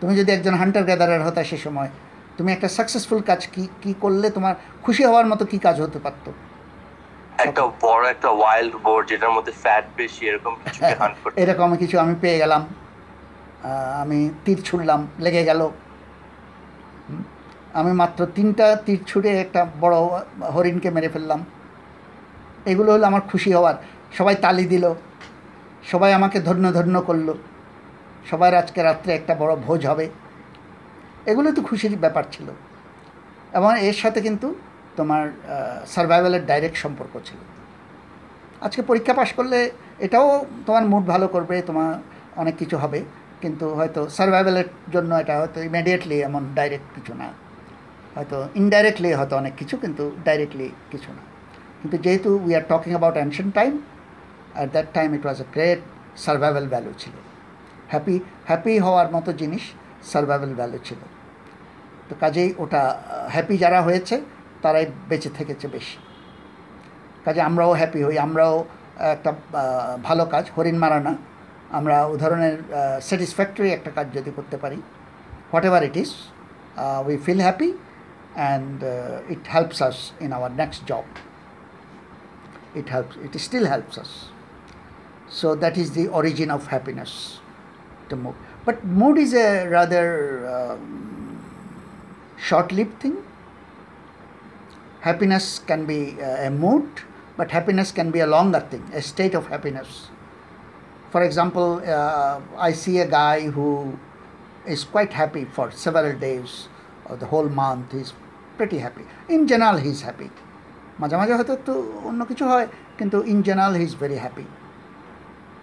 তুমি 0.00 0.12
যদি 0.20 0.30
একজন 0.36 0.54
হান্টার 0.60 0.84
গ্যাদারার 0.88 1.22
হতা 1.26 1.42
সে 1.50 1.58
সময়, 1.66 1.90
তুমি 2.36 2.50
একটা 2.56 2.68
সাকসেসফুল 2.78 3.20
কাজ 3.30 3.40
কি 3.54 3.62
কি 3.82 3.92
করলে 4.04 4.26
তোমার 4.36 4.54
খুশি 4.84 5.02
হওয়ার 5.08 5.26
মতো 5.32 5.44
কি 5.50 5.58
কাজ 5.66 5.76
হতে 5.84 5.98
পারতো? 6.04 6.30
একটা 7.38 7.66
বড় 7.80 8.10
একটা 8.10 8.28
ওয়াইল্ড 8.28 8.76
বোর্ড 8.76 9.08
যেটার 9.08 9.30
মধ্যে 9.30 9.52
ফ্যাট 9.52 9.84
বেশি 9.96 10.26
এরকম 10.26 10.56
হান্ট 10.98 11.16
করতে 11.24 11.42
এরকম 11.42 11.76
কিছু 11.76 11.98
আমি 11.98 12.14
পেয়ে 12.20 12.38
গেলাম। 12.38 12.66
আমি 14.00 14.30
তীর 14.44 14.62
ছুড়লাম 14.62 15.06
লেগে 15.18 15.44
গেল। 15.44 15.70
আমি 17.74 17.92
মাত্র 17.92 18.26
তিনটা 18.26 18.76
তীর 18.76 19.04
ছুঁড়ে 19.06 19.40
একটা 19.40 19.66
বড় 19.80 19.96
হরিণকে 20.54 20.90
মেরে 20.90 21.08
ফেললাম। 21.08 21.44
এগুলো 22.66 22.92
হলো 22.92 23.06
আমার 23.06 23.20
খুশি 23.20 23.52
হওয়ার। 23.52 23.74
সবাই 24.12 24.34
তালি 24.34 24.64
দিল। 24.64 24.94
সবাই 25.90 26.12
আমাকে 26.12 26.40
ধন্য 26.40 26.72
ধন্য 26.72 27.00
করল। 27.00 27.34
সবাই 28.30 28.56
আজকে 28.56 28.82
রাত্রে 28.82 29.14
একটা 29.14 29.34
বড় 29.34 29.56
ভোজ 29.56 29.86
হবে। 29.86 30.08
এগুলো 31.26 31.52
তো 31.52 31.62
খুশির 31.62 31.98
ব্যাপার 31.98 32.24
ছিল। 32.32 32.50
এবং 33.52 33.80
এর 33.80 33.92
সাথে 33.92 34.20
কিন্তু 34.20 34.54
তোমার 34.98 35.24
সার্ভাইভালের 35.94 36.42
ডাইরেক্ট 36.50 36.78
সম্পর্ক 36.84 37.14
ছিল। 37.28 37.38
আজকে 38.66 38.80
পরীক্ষা 38.90 39.14
পাশ 39.20 39.30
করলে 39.38 39.58
এটাও 40.06 40.28
তোমার 40.66 40.84
মুড 40.92 41.04
ভালো 41.12 41.26
করবে, 41.34 41.56
তোমার 41.68 41.90
অনেক 42.42 42.54
কিছু 42.62 42.76
হবে, 42.82 43.00
কিন্তু 43.42 43.66
হয়তো 43.78 44.00
সার্ভাইভালের 44.18 44.68
জন্য 44.94 45.10
এটা 45.22 45.34
হয়তো 45.40 45.58
ইমিডিয়েটলি 45.70 46.16
এমন 46.28 46.42
ডাইরেক্ট 46.58 46.88
কিছু 46.96 47.12
না। 47.20 47.28
হয়তো 48.16 48.36
ইনডাইরেক্টলি 48.60 49.10
হয়তো 49.18 49.34
অনেক 49.42 49.54
কিছু, 49.60 49.74
কিন্তু 49.84 50.04
ডাইরেক্টলি 50.26 50.68
কিছু 50.92 51.10
না। 51.16 51.22
কিন্তু 51.80 51.96
যেহেতু 52.04 52.30
we 52.46 52.52
are 52.58 52.64
talking 52.72 52.90
about 52.94 53.16
ancient 53.20 53.48
time 53.58 53.72
at 54.56 54.68
that 54.74 54.88
time 54.96 55.08
it 55.16 55.22
was 55.26 55.38
a 55.44 55.46
great 55.54 55.80
survival 56.26 56.64
value 56.72 56.92
ছিল। 57.02 57.14
হ্যাপি 57.92 58.16
হ্যাপি 58.48 58.74
হওয়ার 58.86 59.08
মতো 59.16 59.30
জিনিস 59.40 59.64
সার্ভাইভাল 60.12 60.52
ভ্যালু 60.60 60.78
ছিল। 60.88 61.00
তো 62.08 62.12
কাজেই 62.22 62.50
ওটা 62.62 62.82
হ্যাপি 63.34 63.54
যারা 63.64 63.80
হয়েছে 63.88 64.16
তারাই 64.62 64.86
বেঁচে 65.08 65.30
থেকেছে 65.38 65.66
বেশি। 65.76 65.96
কাজে 67.24 67.40
আমরাও 67.48 67.72
হ্যাপি 67.80 68.00
হই 68.06 68.16
আমরাও 68.26 68.54
একটা 69.14 69.30
ভালো 70.08 70.24
কাজ 70.34 70.44
হরিণ 70.56 70.76
মারা 70.84 70.98
না। 71.06 71.12
আমরা 71.78 71.96
ধরনের 72.22 72.56
স্যাটিসফ্যাক্টরি 73.08 73.68
একটা 73.76 73.90
কাজ 73.96 74.06
যদি 74.16 74.30
করতে 74.38 74.56
পারি 74.62 74.78
whatever 75.68 75.82
it 75.88 75.96
is 76.04 76.10
we 77.06 77.14
feel 77.24 77.42
happy 77.48 77.70
and 77.72 78.76
it 79.34 79.44
helps 79.54 79.78
us 79.88 79.98
in 80.24 80.30
our 80.38 80.50
next 80.62 80.82
job 80.90 81.06
it 82.80 82.88
helps 82.94 83.14
it 83.26 83.32
still 83.48 83.66
helps 83.74 83.94
us. 84.02 84.12
So 85.38 85.46
that 85.62 85.74
is 85.82 85.88
the 85.98 86.04
origin 86.18 86.48
of 86.56 86.60
happiness. 86.74 87.12
The 88.10 88.16
mood 88.22 88.36
but 88.66 88.76
mood 89.00 89.16
is 89.24 89.32
a 89.46 89.48
rather 89.76 90.06
um, 90.54 90.82
short-lived 92.48 92.96
thing. 93.02 93.16
Happiness 95.02 95.46
can 95.60 95.84
be 95.86 96.00
uh, 96.20 96.48
a 96.48 96.50
mood 96.62 96.88
but 97.36 97.50
happiness 97.50 97.90
can 97.92 98.10
be 98.10 98.20
a 98.20 98.26
longer 98.26 98.62
thing 98.70 98.84
a 98.94 99.02
state 99.02 99.34
of 99.34 99.46
happiness 99.46 99.90
for 101.12 101.22
example 101.22 101.68
uh, 101.96 102.40
i 102.58 102.72
see 102.72 102.96
a 102.98 103.08
guy 103.20 103.38
who 103.56 103.68
is 104.66 104.84
quite 104.84 105.12
happy 105.12 105.44
for 105.56 105.66
several 105.84 106.12
days 106.18 106.68
or 107.06 107.16
the 107.16 107.26
whole 107.26 107.50
month 107.62 107.92
he's 107.92 108.12
pretty 108.58 108.78
happy 108.78 109.04
in 109.28 109.46
general 109.46 109.76
he's 109.86 110.02
happy 110.02 110.30
মাঝে 111.00 111.16
মাঝে 111.20 111.32
হয়তো 111.38 111.52
একটু 111.58 111.72
অন্য 112.08 112.20
কিছু 112.30 112.44
হয় 112.52 112.66
কিন্তু 112.98 113.16
in 113.32 113.38
general 113.48 113.74
he 113.80 113.84
is 113.90 113.94
very 114.02 114.18
happy 114.24 114.46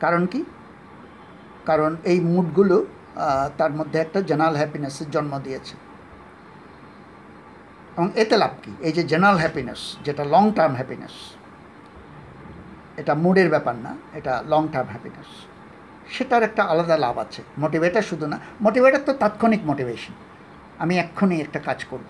কারণ 0.03 0.23
কি 0.31 0.41
কারণ 1.65 1.91
এই 2.11 2.17
মুডগুলো 2.33 2.77
তার 3.59 3.71
মধ্যে 3.79 3.97
একটা 4.05 4.19
জেনারেল 4.29 4.55
হ্যাপিনেসের 4.61 5.07
জন্ম 5.15 5.33
দিয়েছে 5.45 5.73
এবং 7.99 8.09
এতে 8.21 8.35
লাভ 8.43 8.53
কি? 8.63 8.71
এই 8.87 8.93
যে 8.97 9.03
জেনারেল 9.11 9.39
হ্যাপিনেস 9.43 9.81
যেটা 10.05 10.23
লং 10.33 10.43
টার্ম 10.57 10.73
হ্যাপিনেস 10.79 11.15
এটা 13.01 13.13
মুডের 13.23 13.49
ব্যাপার 13.53 13.75
না, 13.85 13.91
এটা 14.19 14.33
লং 14.51 14.61
টার্ম 14.73 14.87
হ্যাপিনেস 14.93 15.29
সেটার 16.15 16.43
একটা 16.49 16.61
আলাদা 16.71 16.95
লাভ 17.05 17.15
আছে। 17.25 17.41
মোটিভেটার 17.63 18.05
শুধু 18.09 18.25
না 18.31 18.37
মোটিভেটার 18.65 19.03
তো 19.07 19.11
তাৎক্ষণিক 19.21 19.61
মোটিভেশন 19.69 20.13
আমি 20.83 20.93
এক্ষুনি 21.03 21.35
একটা 21.45 21.59
কাজ 21.67 21.79
করব, 21.91 22.09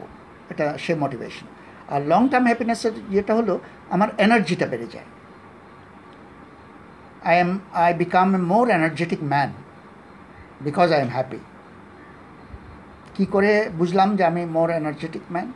এটা 0.51 0.65
সে 0.83 0.93
মোটিভেশন 1.03 1.47
আর 1.93 2.01
লং 2.11 2.21
টার্ম 2.31 2.45
হ্যাপিনেসের 2.49 2.93
যেটা 3.15 3.33
হলো, 3.39 3.53
আমার 3.95 4.09
এনার্জিটা 4.25 4.65
বেড়ে 4.71 4.87
যায়। 4.93 5.07
I 7.29 7.35
am 7.43 7.51
I 7.83 7.91
become 8.01 8.27
a 8.37 8.39
more 8.51 8.65
energetic 8.77 9.21
man 9.31 9.49
because 10.67 10.87
I 10.95 11.01
am 11.05 11.11
happy 11.15 11.39
কী 13.15 13.25
করে 13.33 13.51
বুঝলাম 13.79 14.09
যে 14.17 14.23
আমি 14.31 14.41
মোর 14.55 14.69
এনার্জেটিক 14.79 15.25
ম্যান 15.33 15.47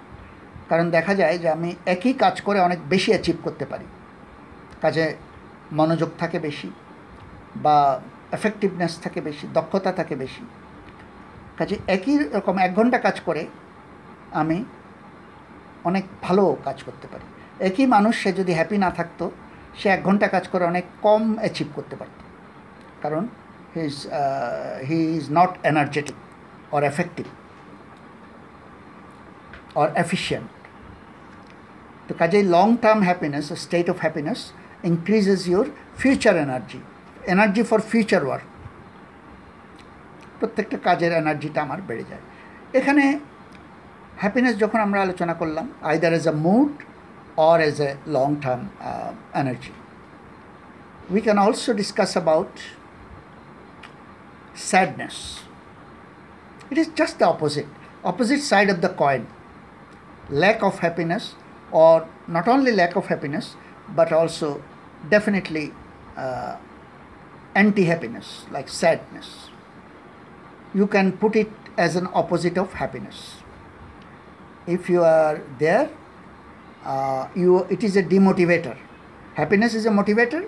কারণ 0.74 0.88
দেখা 0.98 1.14
যায় 1.22 1.38
যে 1.44 1.48
আমি 1.50 1.70
একই 1.86 2.14
কাজ 2.24 2.36
করে 2.42 2.60
অনেক 2.68 2.80
বেশি 2.90 3.10
অ্যাচিভ 3.12 3.36
করতে 3.44 3.66
পারি। 3.72 3.86
কাজে 4.82 5.06
মনোযোগ 5.72 6.10
থাকে 6.22 6.38
বেশি 6.40 6.70
বা 7.66 7.78
এফেক্টিভনেস 8.38 8.94
থাকে 9.04 9.22
বেশি, 9.22 9.46
দক্ষতা 9.54 9.92
থাকে 9.92 10.16
বেশি। 10.24 10.44
কাজে 11.58 11.76
একই 11.96 12.16
রকম 12.18 12.56
এক 12.58 12.72
ঘণ্টা 12.76 12.98
কাজ 12.98 13.18
করে 13.28 13.42
আমি 14.42 14.58
অনেক 15.90 16.06
ভালো 16.22 16.44
কাজ 16.64 16.78
করতে 16.84 17.08
পারি। 17.12 17.26
একই 17.70 17.86
মানুষ, 17.86 18.14
সে 18.24 18.30
যদি 18.40 18.52
হ্যাপি 18.54 18.78
না 18.86 18.90
থাকতো, 18.92 19.26
সে 19.80 19.88
এক 19.90 20.02
ঘণ্টা 20.04 20.28
কাজ 20.28 20.48
করে 20.52 20.64
অনেক 20.72 20.86
কম 21.02 21.22
অ্যাচিভ 21.38 21.68
করতে 21.76 21.96
পারত। 21.96 22.18
কারণ 23.04 23.24
his 23.76 23.96
he 24.90 25.00
is 25.18 25.26
not 25.32 25.52
energetic 25.66 26.18
or 26.76 26.82
effective 26.92 27.26
or 29.76 29.90
efficient 30.06 30.48
তো 32.14 32.20
কাজেই 32.24 32.46
long 32.56 32.68
term 32.84 33.00
happiness 33.10 33.46
state 33.66 33.88
of 33.94 33.98
happiness 34.06 34.40
increases 34.90 35.42
your 35.52 35.66
future 36.02 36.36
energy 36.46 36.80
energy 37.34 37.64
for 37.70 37.80
future 37.92 38.22
work 38.28 38.46
প্রত্যেকটা 40.40 40.78
কাজের 40.88 41.12
এনার্জিটা 41.22 41.60
আমার 41.66 41.80
বেড়ে 41.88 42.06
যায়। 42.12 42.24
এখানে 42.80 43.04
হ্যাপিনেস 44.24 44.54
যখন 44.64 44.80
আমরা 44.88 45.00
আলোচনা 45.06 45.34
করলাম 45.42 45.66
either 45.92 46.14
as 46.20 46.26
a 46.34 46.36
mood 46.48 46.72
or 47.50 47.58
as 47.70 47.78
a 47.88 47.90
long 48.16 48.30
term 48.44 48.64
energy 49.42 49.74
we 51.14 51.22
can 51.28 51.38
also 51.46 51.70
discuss 51.82 52.12
about 52.24 52.54
sadness. 54.70 55.18
It 56.72 56.78
is 56.82 56.88
just 57.00 57.16
the 57.20 57.28
opposite. 57.34 57.70
Opposite 58.12 58.42
side 58.52 58.70
of 58.74 58.80
the 58.86 58.92
coin. 59.04 59.24
Lack 60.44 60.60
of 60.70 60.76
happiness 60.86 61.24
or 61.73 61.97
not 62.29 62.47
only 62.49 62.73
lack 62.73 62.97
of 62.97 63.07
happiness 63.07 63.47
but 63.97 64.13
also 64.13 64.49
definitely 65.11 65.67
uh, 66.17 66.53
anti 67.55 67.85
happiness 67.85 68.27
like 68.51 68.69
sadness 68.75 69.29
you 70.75 70.87
can 70.87 71.13
put 71.15 71.35
it 71.37 71.51
as 71.79 71.93
an 71.97 72.09
opposite 72.15 72.57
of 72.59 72.73
happiness 72.75 73.19
if 74.67 74.89
you 74.91 75.03
are 75.05 75.37
there 75.59 75.87
uh, 76.85 77.23
you 77.35 77.53
it 77.71 77.83
is 77.83 77.97
a 77.97 78.05
demotivator 78.05 78.77
happiness 79.35 79.75
is 79.75 79.87
a 79.87 79.91
motivator 79.91 80.43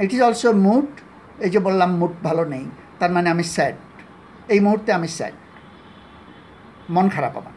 it 0.00 0.10
is 0.12 0.20
also 0.20 0.48
mood 0.66 0.86
এই 1.40 1.50
যে 1.50 1.58
বললাম 1.58 1.90
mood 1.96 2.12
ভালো 2.22 2.42
নেই 2.44 2.64
তার 2.98 3.10
মানে 3.10 3.28
আমি 3.30 3.44
sad 3.54 3.76
এই 4.48 4.60
মুহূর্তে 4.60 4.90
আমি 4.92 5.08
স্যাড 5.08 5.34
মন 6.90 7.06
খারাপ 7.08 7.34
আমার 7.36 7.54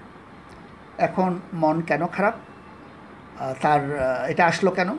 এখন 0.97 1.29
মন 1.53 1.81
কেন 1.81 2.01
খারাপ 2.07 2.35
আহ, 2.35 2.43
তার 3.38 3.80
এটা 4.28 4.46
আসলো 4.46 4.70
কেন? 4.70 4.98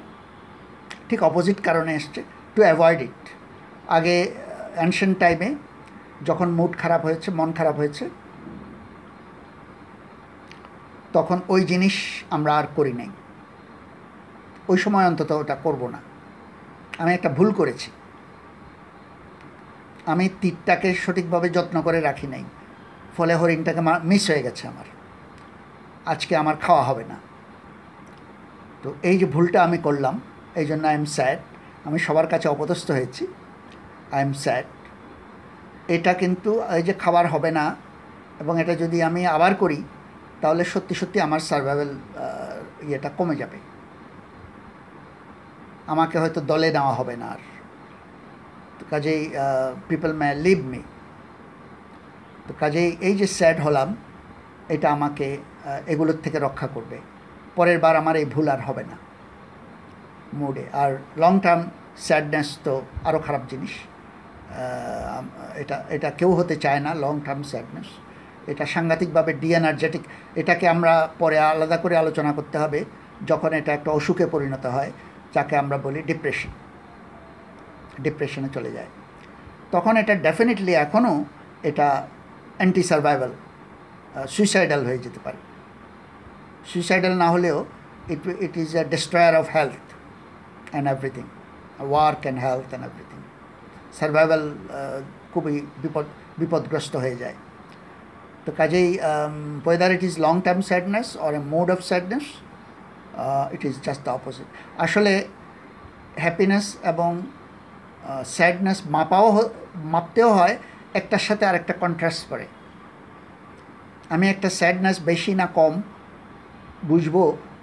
ঠিক 1.09 1.23
অপোজিট 1.23 1.61
কারণে 1.61 1.95
এসছে 1.95 2.23
টু 2.55 2.61
অ্যাভয়েড 2.61 3.01
ইট 3.01 3.29
আগে 3.87 4.31
অ্যানশিয়েন্ট 4.75 5.19
টাইমে 5.19 5.55
যখন 6.25 6.51
মুড 6.51 6.77
খারাপ 6.77 7.05
হয়েছে, 7.05 7.31
মন 7.31 7.53
খারাপ 7.53 7.75
হয়েছে, 7.75 8.09
তখন 11.13 11.41
ওই 11.49 11.61
জিনিস 11.61 12.23
আমরা 12.29 12.57
আর 12.57 12.63
করি 12.75 12.93
নাই। 12.93 13.09
ওই 14.67 14.77
সময় 14.77 15.05
অন্তত 15.05 15.31
ওটা 15.31 15.55
করব 15.55 15.87
না। 15.87 15.99
আমি 16.97 17.13
একটা 17.13 17.29
ভুল 17.29 17.51
করেছি। 17.51 17.91
আমি 20.05 20.29
তীরটাকে 20.41 20.93
সঠিকভাবে 20.93 21.49
যত্ন 21.49 21.81
করে 21.81 22.01
রাখি 22.01 22.27
নাই। 22.27 22.43
ফলে 23.17 23.35
হরিণটাকে 23.35 23.81
মিস 24.03 24.29
হয়ে 24.29 24.43
গেছে 24.43 24.67
আমার। 24.67 24.85
আজকে 26.05 26.35
আমার 26.35 26.55
খাওয়া 26.61 26.83
হবে 26.83 27.03
না। 27.03 27.15
তো 28.83 28.89
এই 29.09 29.15
যে 29.21 29.27
ভুলটা 29.35 29.59
আমি 29.67 29.77
করলাম, 29.87 30.15
এই 30.59 30.65
জন্য 30.69 30.83
আই 30.91 30.95
এম 31.01 31.07
স্যাড 31.15 31.39
আমি 31.87 31.97
সবার 32.05 32.27
কাছে 32.33 32.47
অপদস্থ 32.55 32.87
হয়েছি। 32.97 33.23
আই 34.15 34.21
এম 34.27 34.33
স্যাড 34.43 34.65
এটা 35.95 36.11
কিন্তু 36.21 36.51
এই 36.77 36.83
যে 36.87 36.93
খাবার 37.03 37.25
হবে 37.33 37.49
না 37.59 37.65
এবং 38.41 38.53
এটা 38.61 38.73
যদি 38.83 38.97
আমি 39.09 39.21
আবার 39.35 39.53
করি, 39.61 39.79
তাহলে 40.41 40.63
সত্যি 40.73 40.93
সত্যি 41.01 41.17
আমার 41.27 41.41
সার্ভাইভাল 41.49 41.91
ইয়েটা 42.87 43.09
কমে 43.17 43.35
যাবে। 43.41 43.57
আমাকে 45.93 46.15
হয়তো 46.21 46.39
দলে 46.51 46.69
নেওয়া 46.75 46.93
হবে 46.99 47.15
না 47.21 47.27
আর। 47.33 47.41
তো 48.77 48.83
কাজেই 48.91 49.21
পিপল 49.89 50.11
মে 50.21 50.27
লিভ 50.45 50.59
মি 50.71 50.81
তো 52.47 52.51
কাজেই 52.61 52.89
এই 53.07 53.13
যে 53.19 53.27
স্যাড 53.37 53.57
হলাম, 53.65 53.89
এটা 54.73 54.87
আমাকে 54.95 55.27
এগুলোর 55.93 56.19
থেকে 56.25 56.37
রক্ষা 56.47 56.67
করবে। 56.75 56.97
পরের 57.57 57.79
বার 57.83 57.95
আমার 58.01 58.15
এই 58.21 58.27
ভুল 58.33 58.47
আর 58.53 58.61
হবে 58.67 58.83
না। 58.89 58.95
মুডে 60.39 60.65
আর 60.81 60.91
লং 61.23 61.33
টার্ম 61.45 61.61
স্যাডনেস 62.07 62.49
তো 62.65 62.73
আরও 63.07 63.19
খারাপ 63.25 63.43
জিনিস। 63.51 63.73
এটা 65.61 65.77
এটা 65.95 66.09
কেউ 66.19 66.31
হতে 66.39 66.55
চায় 66.63 66.81
না 66.85 66.91
লং 67.03 67.15
টার্ম 67.25 67.41
স্যাডনেস 67.51 67.89
এটা 68.51 68.63
সাংঘাতিকভাবে 68.73 69.31
ডিএনার্জেটিক 69.41 70.03
এটাকে 70.41 70.65
আমরা 70.73 70.93
পরে 71.21 71.37
আলাদা 71.51 71.77
করে 71.83 71.95
আলোচনা 72.03 72.31
করতে 72.37 72.57
হবে, 72.63 72.79
যখন 73.29 73.49
এটা 73.59 73.71
একটা 73.77 73.89
অসুখে 73.97 74.25
পরিণত 74.33 74.65
হয়, 74.75 74.91
যাকে 75.35 75.53
আমরা 75.63 75.77
বলি 75.85 75.99
ডিপ্রেশন 76.09 76.51
ডিপ্রেশনে 78.05 78.49
চলে 78.55 78.71
যায়। 78.77 78.89
তখন 79.73 79.93
এটা 80.01 80.13
ডেফিনেটলি 80.27 80.73
এখনও 80.85 81.13
এটা 81.69 81.87
অ্যান্টি 82.57 82.83
সার্ভাইভাল 82.91 83.31
সুইসাইডাল 84.35 84.81
হয়ে 84.87 84.99
যেতে 85.05 85.19
পারে। 85.25 85.39
সুইসাইডাল 86.65 87.13
না 87.17 87.31
হলেও 87.31 87.65
it 88.09 88.27
it 88.27 88.57
is 88.57 88.75
a 88.75 88.83
destroyer 88.83 89.35
of 89.35 89.45
health 89.55 89.85
and 90.71 90.89
everything 90.89 91.23
work 91.79 92.21
and 92.21 92.39
health 92.39 92.67
and 92.69 92.85
everything 92.85 93.19
survival 93.99 94.41
খুবই 95.33 95.61
বিপদ, 95.81 96.05
বিপদগ্রস্ত 96.37 96.95
হয়ে 96.95 97.15
যায়। 97.15 97.33
তো 98.45 98.51
কাজেই 98.57 98.99
whether 99.65 99.91
it 99.91 100.03
is 100.03 100.19
long 100.19 100.41
term 100.41 100.61
sadness 100.61 101.17
or 101.17 101.33
a 101.33 101.39
mode 101.39 101.71
of 101.71 101.79
sadness 101.81 102.25
it 103.53 103.65
is 103.65 103.75
just 103.81 104.01
the 104.03 104.09
opposite 104.09 104.45
আসলে 104.81 105.27
happiness 106.15 106.65
এবং 106.83 107.21
sadness 108.25 108.81
মাপাও 108.85 109.31
হ- 109.31 109.49
মাপতেও 109.75 110.33
হয়, 110.33 110.57
একটার 110.93 111.19
সাথে 111.19 111.45
আরেকটা 111.45 111.73
কন্ট্রাস্ট 111.73 112.23
করে। 112.29 112.45
আমি 114.09 114.29
একটা 114.29 114.49
স্যাডনেস 114.49 114.97
বেশি 115.01 115.33
না 115.33 115.45
কম 115.45 115.81
বুঝব, 116.89 117.15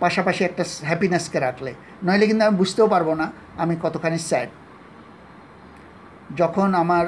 পাশাপাশি 0.03 0.43
একটা 0.45 0.65
হ্যাপিনেসকে 0.89 1.39
রাখলে। 1.47 1.71
নইলে 2.07 2.25
কিন্তু 2.31 2.43
আমি 2.47 2.57
বুঝতেও 2.63 2.89
পারব 2.95 3.09
না 3.21 3.27
আমি 3.63 3.75
কতখানি 3.85 4.19
স্যাড 4.31 4.51
যখন 6.41 6.69
আমার 6.83 7.07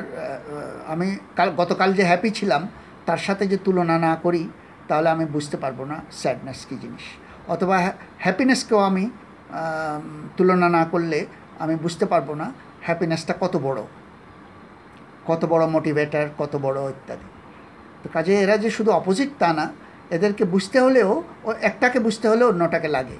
আমি 0.92 1.08
কাল, 1.36 1.48
গতকাল 1.60 1.88
যে 1.98 2.04
হ্যাপি 2.10 2.30
ছিলাম, 2.38 2.62
তার 3.06 3.20
সাথে 3.26 3.44
যে 3.52 3.58
তুলনা 3.66 3.96
না 4.06 4.12
করি, 4.24 4.42
তাহলে 4.88 5.08
আমি 5.14 5.24
বুঝতে 5.34 5.56
পারব 5.56 5.78
না 5.92 5.96
স্যাডনেস 6.20 6.60
কী 6.68 6.76
জিনিস। 6.82 7.04
অথবা 7.54 7.76
হ্যাপিনেসকেও 8.24 8.80
আমি 8.88 9.04
তুলনা 10.36 10.68
না 10.76 10.82
করলে 10.92 11.18
আমি 11.62 11.74
বুঝতে 11.84 12.04
পারব 12.12 12.28
না 12.40 12.46
হ্যাপিনেসটা 12.86 13.34
কত 13.40 13.54
বড়। 13.66 13.80
কত 15.28 15.42
বড় 15.52 15.64
মোটিভেটার 15.66 16.26
কত 16.38 16.52
বড় 16.56 16.78
ইত্যাদি। 16.94 17.26
তো 18.02 18.06
কাজে 18.12 18.32
এরা 18.44 18.56
যে 18.56 18.70
শুধু 18.76 18.90
অপোজিট 19.00 19.30
তা 19.38 19.48
না 19.58 19.66
এদেরকে 20.15 20.43
বুঝতে 20.53 20.77
হলেও 20.85 21.11
ও 21.47 21.49
একটাকে 21.69 21.99
বুঝতে 22.05 22.25
হলে 22.31 22.43
অন্যটাকে 22.51 22.89
লাগে 22.95 23.17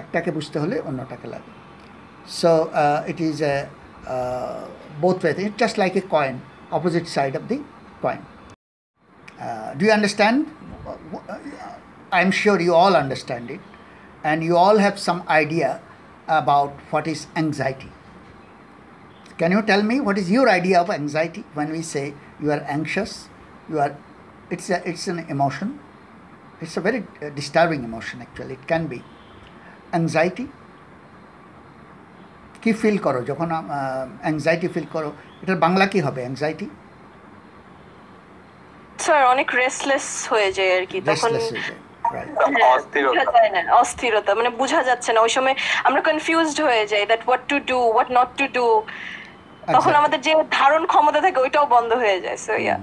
একটাকে 0.00 0.30
বুঝতে 0.36 0.56
হলে 0.62 0.76
অন্যটাকে 0.88 1.28
লাগে 1.34 1.52
so 2.38 2.50
it 3.10 3.18
is 3.28 3.36
a 3.52 3.56
both 5.04 5.18
way 5.24 5.32
it 5.48 5.54
just 5.62 5.76
like 5.82 5.92
a 6.00 6.02
coin 6.14 6.34
opposite 6.78 7.04
side 7.16 7.32
of 7.38 7.42
the 7.50 7.58
coin 8.04 8.20
do 9.78 9.84
you 9.86 9.92
understand? 9.92 10.36
I'm 12.12 12.30
sure 12.30 12.60
you 12.60 12.74
all 12.74 12.94
understand 12.96 13.50
it, 13.50 13.60
and 14.22 14.44
you 14.44 14.56
all 14.56 14.78
have 14.78 14.98
some 14.98 15.20
idea 15.28 15.80
about 16.28 16.72
what 16.90 17.06
is 17.06 17.26
anxiety. 17.36 17.90
Can 19.38 19.50
you 19.50 19.62
tell 19.62 19.82
me 19.82 20.00
what 20.00 20.16
is 20.16 20.30
your 20.30 20.48
idea 20.48 20.80
of 20.80 20.90
anxiety 20.90 21.44
when 21.54 21.70
we 21.70 21.82
say 21.82 22.14
you 22.40 22.52
are 22.52 22.62
anxious? 22.68 23.28
You 23.68 23.80
are. 23.80 23.96
It's 24.49 24.67
a, 24.69 24.77
it's 24.89 25.07
an 25.07 25.19
emotion. 25.29 25.79
It's 26.61 26.75
a 26.77 26.81
very 26.81 27.01
uh, 27.21 27.29
disturbing 27.29 27.83
emotion 27.83 28.21
actually. 28.21 28.53
It 28.53 28.65
can 28.67 28.83
be 28.87 28.99
anxiety. 29.99 30.47
কি 32.63 32.71
feel 32.81 32.97
করো 33.05 33.19
যখন 33.29 33.47
anxiety 34.25 34.67
feel 34.73 34.87
করো 34.95 35.09
এটার 35.41 35.59
বাংলা 35.65 35.85
কি 35.93 35.99
হবে 36.05 36.21
anxiety 36.25 36.67
sir 39.05 39.21
অনেক 39.33 39.47
restless 39.61 40.05
হয়ে 40.31 40.49
যায় 40.57 40.71
আর 40.77 40.85
কি 40.91 40.97
তখন 41.09 41.31
অস্থিরতা। 43.83 44.31
মানে 44.39 44.49
বোঝা 44.61 44.79
যাচ্ছে 44.89 45.09
না 45.15 45.19
ওই 45.25 45.31
সময় 45.37 45.55
আমরা 45.87 46.01
কনফিউজড 46.09 46.59
হয়ে 46.67 46.83
যাই 46.91 47.03
that 47.11 47.21
what 47.27 47.43
to 47.51 47.57
do 47.69 47.77
what 47.95 48.09
not 48.17 48.29
to 48.39 48.45
do 48.57 48.65
তখন 49.75 49.93
আমাদের 50.01 50.19
যে 50.27 50.31
ধারণ 50.57 50.83
ক্ষমতা 50.91 51.19
থাকে 51.25 51.39
ওইটাও 51.45 51.65
বন্ধ 51.75 51.91
হয়ে 52.03 52.17
যায় 52.25 52.39
so 52.45 52.53
yeah 52.65 52.77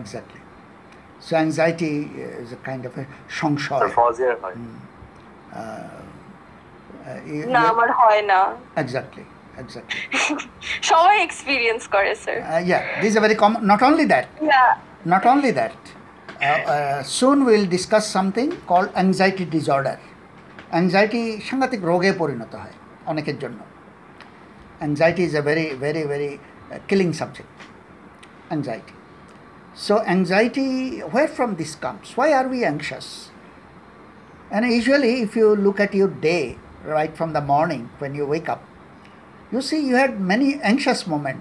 Exactly. 0.00 0.39
So 1.20 1.32
anxiety 1.36 1.92
is 2.42 2.50
a 2.52 2.60
kind 2.68 2.82
of 2.88 2.92
a 3.02 3.04
সংশয়. 3.40 3.80
ফজিয়ার 3.98 4.34
হয় 4.42 4.56
Uh, 5.52 5.62
uh, 7.08 7.18
you- 7.30 7.46
না 7.54 7.60
you- 7.62 7.70
আমার 7.72 7.88
হয় 8.00 8.22
না 8.32 8.40
exactly, 8.82 9.24
exactly. 9.62 10.00
সবাই 10.90 11.16
এক্সপিরিয়েন্স 11.28 11.82
করে 11.94 12.12
sir 12.24 12.36
Uh, 12.42 12.60
yeah, 12.70 12.82
this 13.00 13.08
is 13.12 13.16
a 13.20 13.22
very 13.26 13.36
common. 13.42 13.60
Not 13.72 13.80
only 13.88 14.04
that, 14.12 14.26
not 15.14 15.24
only 15.32 15.50
that. 15.60 15.78
Uh, 15.88 16.46
uh, 16.74 16.98
soon 17.18 17.38
we'll 17.46 17.68
discuss 17.76 18.04
something 18.18 18.50
called 18.70 18.90
anxiety 19.04 19.44
disorder. 19.56 19.96
Anxiety 20.80 21.22
সাংঘাতিক 21.48 21.80
রোগে 21.90 22.12
পরিণত 22.22 22.52
হয় 22.62 22.74
অনেকের 23.12 23.36
জন্য 23.42 23.60
anxiety 24.82 25.22
is 25.28 25.34
a 25.36 25.42
very 25.48 25.66
very 25.84 26.02
very 26.12 26.30
killing 26.88 27.08
subject 27.20 27.52
anxiety 28.48 28.94
So 29.74 30.02
anxiety, 30.02 31.00
where 31.00 31.28
from 31.28 31.56
this 31.56 31.74
comes? 31.74 32.16
Why 32.16 32.32
are 32.32 32.48
we 32.48 32.64
anxious? 32.64 33.30
And 34.50 34.66
usually, 34.66 35.22
if 35.22 35.36
you 35.36 35.54
look 35.54 35.78
at 35.78 35.94
your 35.94 36.08
day 36.08 36.56
right 36.84 37.16
from 37.16 37.32
the 37.32 37.40
morning 37.40 37.88
when 37.98 38.14
you 38.14 38.26
wake 38.26 38.48
up, 38.48 38.64
you 39.52 39.62
see 39.62 39.86
you 39.86 39.94
had 39.94 40.20
many 40.22 40.60
anxious 40.62 41.06
moment. 41.06 41.40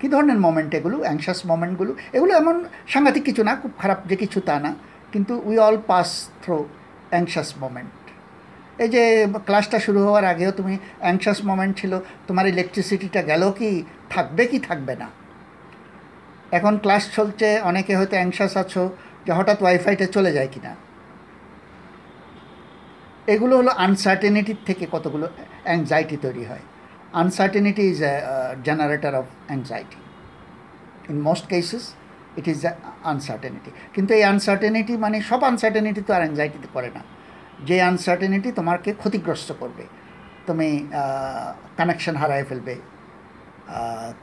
কী 0.00 0.06
ধরনের 0.14 0.38
moment 0.46 0.70
এগুলো 0.78 0.96
anxious 1.06 1.40
মোমেন্টগুলো 1.50 1.92
এগুলো 2.16 2.32
এমন 2.40 2.56
সাংঘাতিক 2.92 3.22
কিছু 3.28 3.42
না 3.48 3.52
খুব 3.62 3.72
খারাপ 3.82 3.98
যে 4.10 4.16
কিছু 4.22 4.38
তা 4.48 4.56
না 4.64 4.70
কিন্তু 5.12 5.32
we 5.48 5.56
all 5.66 5.76
pass 5.90 6.08
through 6.42 6.56
anxious 7.12 7.50
moment 7.62 7.92
এই 8.82 8.88
যে 8.94 9.02
ক্লাসটা 9.46 9.78
শুরু 9.86 10.00
হওয়ার 10.06 10.24
আগেও 10.32 10.50
তুমি 10.58 10.74
অ্যাংশাস 11.04 11.38
মোমেন্ট 11.48 11.72
ছিল 11.80 11.92
তোমার 12.28 12.44
ইলেকট্রিসিটিটা 12.52 13.20
গেল 13.30 13.42
কি 13.58 13.70
থাকবে 14.14 14.42
কি 14.50 14.58
থাকবে 14.68 14.94
না 15.02 15.08
এখন 16.58 16.74
ক্লাস 16.84 17.02
চলছে, 17.16 17.48
অনেকে 17.70 17.92
হয়তো 17.98 18.14
অ্যাংশাস 18.20 18.52
আছো 18.62 18.82
যে 19.24 19.30
হঠাৎ 19.38 19.58
ওয়াইফাইটা 19.62 20.06
চলে 20.16 20.30
যায় 20.36 20.50
কি 20.54 20.60
না 20.66 20.72
এগুলো 23.34 23.54
হলো 23.60 23.70
আনসার্টেনিটির 23.86 24.60
থেকে 24.68 24.84
কতগুলো 24.94 25.26
অ্যাংজাইটি 25.68 26.16
তৈরি 26.24 26.44
হয়। 26.50 26.64
Uncertainty 27.22 27.84
is 27.92 28.00
generator 28.66 29.14
of 29.20 29.26
anxiety 29.48 30.00
in 31.10 31.18
most 31.28 31.44
cases 31.52 31.84
it 32.38 32.46
is 32.52 32.60
uncertainty 33.12 33.70
কিন্তু 33.94 34.10
এই 34.18 34.24
আনসার্টেনিটি 34.32 34.94
মানে 35.04 35.16
সব 35.30 35.40
আনসার্টেনিটি 35.50 36.00
তো 36.08 36.10
আর 36.16 36.22
অ্যাংজাইটিতে 36.24 36.68
করে 36.76 36.90
না। 36.96 37.02
যে 37.68 37.76
আনসার্টেনিটি 37.90 38.48
তোমাকে 38.58 38.90
ক্ষতিগ্রস্ত 39.00 39.48
করবে। 39.60 39.84
তুমি 40.46 40.68
কানেকশন 41.78 42.14
হারায় 42.22 42.44
ফেলবে। 42.48 42.74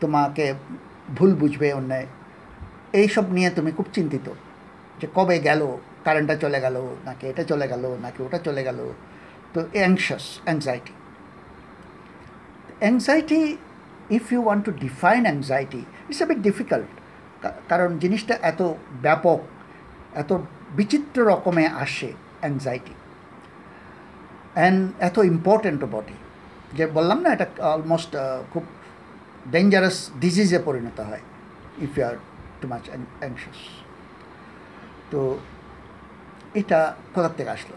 তোমাকে 0.01 0.45
ভুল 1.17 1.31
বুঝবে 1.41 1.67
অন্যায় 1.79 2.07
এইসব 2.99 3.25
নিয়ে 3.35 3.49
তুমি 3.57 3.71
খুব 3.77 3.87
চিন্তিত 3.97 4.27
যে 4.99 5.07
কবে 5.17 5.37
গেল, 5.47 5.61
কারেন্টটা 6.05 6.35
চলে 6.43 6.59
গেল, 6.65 6.77
নাকি 7.07 7.23
এটা 7.31 7.43
চলে 7.51 7.65
গেল, 7.71 7.83
নাকি 8.05 8.19
ওটা 8.27 8.39
চলে 8.47 8.61
গেল। 8.67 8.79
তো 9.53 9.59
anxious 9.77 10.25
anxiety 10.45 10.93
anxiety 12.83 13.41
if 14.17 14.23
you 14.33 14.39
want 14.47 14.61
to 14.67 14.71
define 14.85 15.21
anxiety 15.29 15.81
it's 16.09 16.21
a 16.23 16.27
bit 16.31 16.39
difficult 16.49 16.91
কারণ 17.71 17.89
জিনিসটা 18.03 18.35
এত 18.51 18.61
ব্যাপক, 19.05 19.39
এত 20.21 20.31
বিচিত্র 20.77 21.17
রকমে 21.31 21.65
আসে 21.83 22.09
অ্যাংজাইটি 22.43 22.95
অ্যান্ড 24.57 24.79
এত 25.07 25.17
ইম্পর্ট্যান্টও 25.33 25.87
বডি 25.95 26.17
যে 26.77 26.83
বললাম 26.97 27.19
না, 27.23 27.29
এটা 27.35 27.45
অলমোস্ট 27.75 28.11
খুব 28.53 28.63
ডেঞ্জারাস 29.53 29.97
ডিজিজে 30.23 30.59
পরিণত 30.67 30.97
হয় 31.09 31.23
if 31.85 31.91
you 31.97 32.03
are 32.09 32.17
too 32.61 32.67
much 32.73 32.83
anxious 33.21 33.59
তো 35.11 35.19
এটা 36.61 36.79
কোথার 37.13 37.33
থেকে 37.37 37.51
আসলো? 37.57 37.75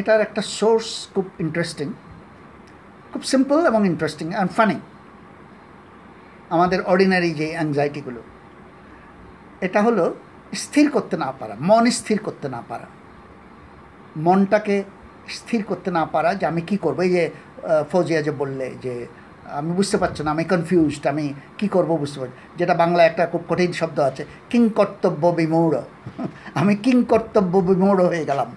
এটার 0.00 0.20
একটা 0.26 0.42
সোর্স 0.58 0.88
খুব 1.14 1.26
ইন্টারেস্টিং 1.44 1.88
খুব 3.12 3.22
সিম্পল 3.32 3.58
এবং 3.70 3.80
ইন্টারেস্টিং 3.86 4.26
অ্যান্ড 4.34 4.50
ফানি 4.56 4.78
আমাদের 6.54 6.80
অর্ডিনারি 6.82 7.30
যে 7.40 7.46
অ্যাংজাইটিগুলো 7.56 8.20
এটা 9.66 9.80
হলো 9.82 10.04
স্থির 10.64 10.86
করতে 10.90 11.16
না 11.24 11.30
পারা, 11.38 11.54
মন 11.60 11.84
স্থির 12.00 12.18
করতে 12.22 12.46
না 12.48 12.60
পারা। 12.68 12.86
মনটাকে 14.26 14.76
স্থির 15.28 15.60
করতে 15.64 15.90
না 15.98 16.02
পারা 16.14 16.30
যে 16.34 16.44
আমি 16.46 16.62
কি 16.68 16.76
করব? 16.84 16.98
এই 17.06 17.10
যে 17.16 17.24
ফৌজিয়া 17.90 18.20
যে 18.26 18.32
বললে 18.40 18.66
যে 18.84 18.94
আমি 19.58 19.70
বুঝতে 19.72 19.96
পারছি 19.98 20.22
না, 20.24 20.30
আমি 20.30 20.44
কনফিউজড 20.44 21.06
আমি 21.06 21.32
কি 21.58 21.68
করব 21.68 21.90
বুঝতে 21.96 22.18
পারছি 22.20 22.36
যেটা 22.58 22.74
বাংলায় 22.74 23.06
একটা 23.08 23.26
খুব 23.26 23.42
কঠিন 23.48 23.72
শব্দ 23.72 24.00
আছে, 24.00 24.24
কিং 24.50 24.68
কর্তব্য 24.68 25.26
বিমূঢ়। 25.26 25.82
আমি 26.60 26.74
কিং 26.76 27.04
কর্তব্য 27.04 27.58
বিমূঢ় 27.58 28.04
হয়ে 28.04 28.24
গেলাম, 28.24 28.48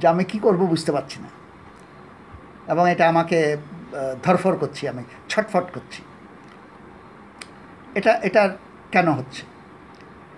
যে 0.00 0.08
আমি 0.08 0.24
কি 0.24 0.38
করব 0.38 0.60
বুঝতে 0.66 0.92
পারছি 0.92 1.18
না। 1.22 1.28
এবং 2.72 2.90
এটা 2.90 3.08
আমাকে 3.08 3.56
ধরফর 4.22 4.54
করছি 4.56 4.88
আমি, 4.88 5.02
ছটফট 5.28 5.66
করছি। 5.74 6.02
এটা 7.94 8.12
এটা 8.22 8.42
কেন 8.92 9.08
হচ্ছে? 9.10 9.42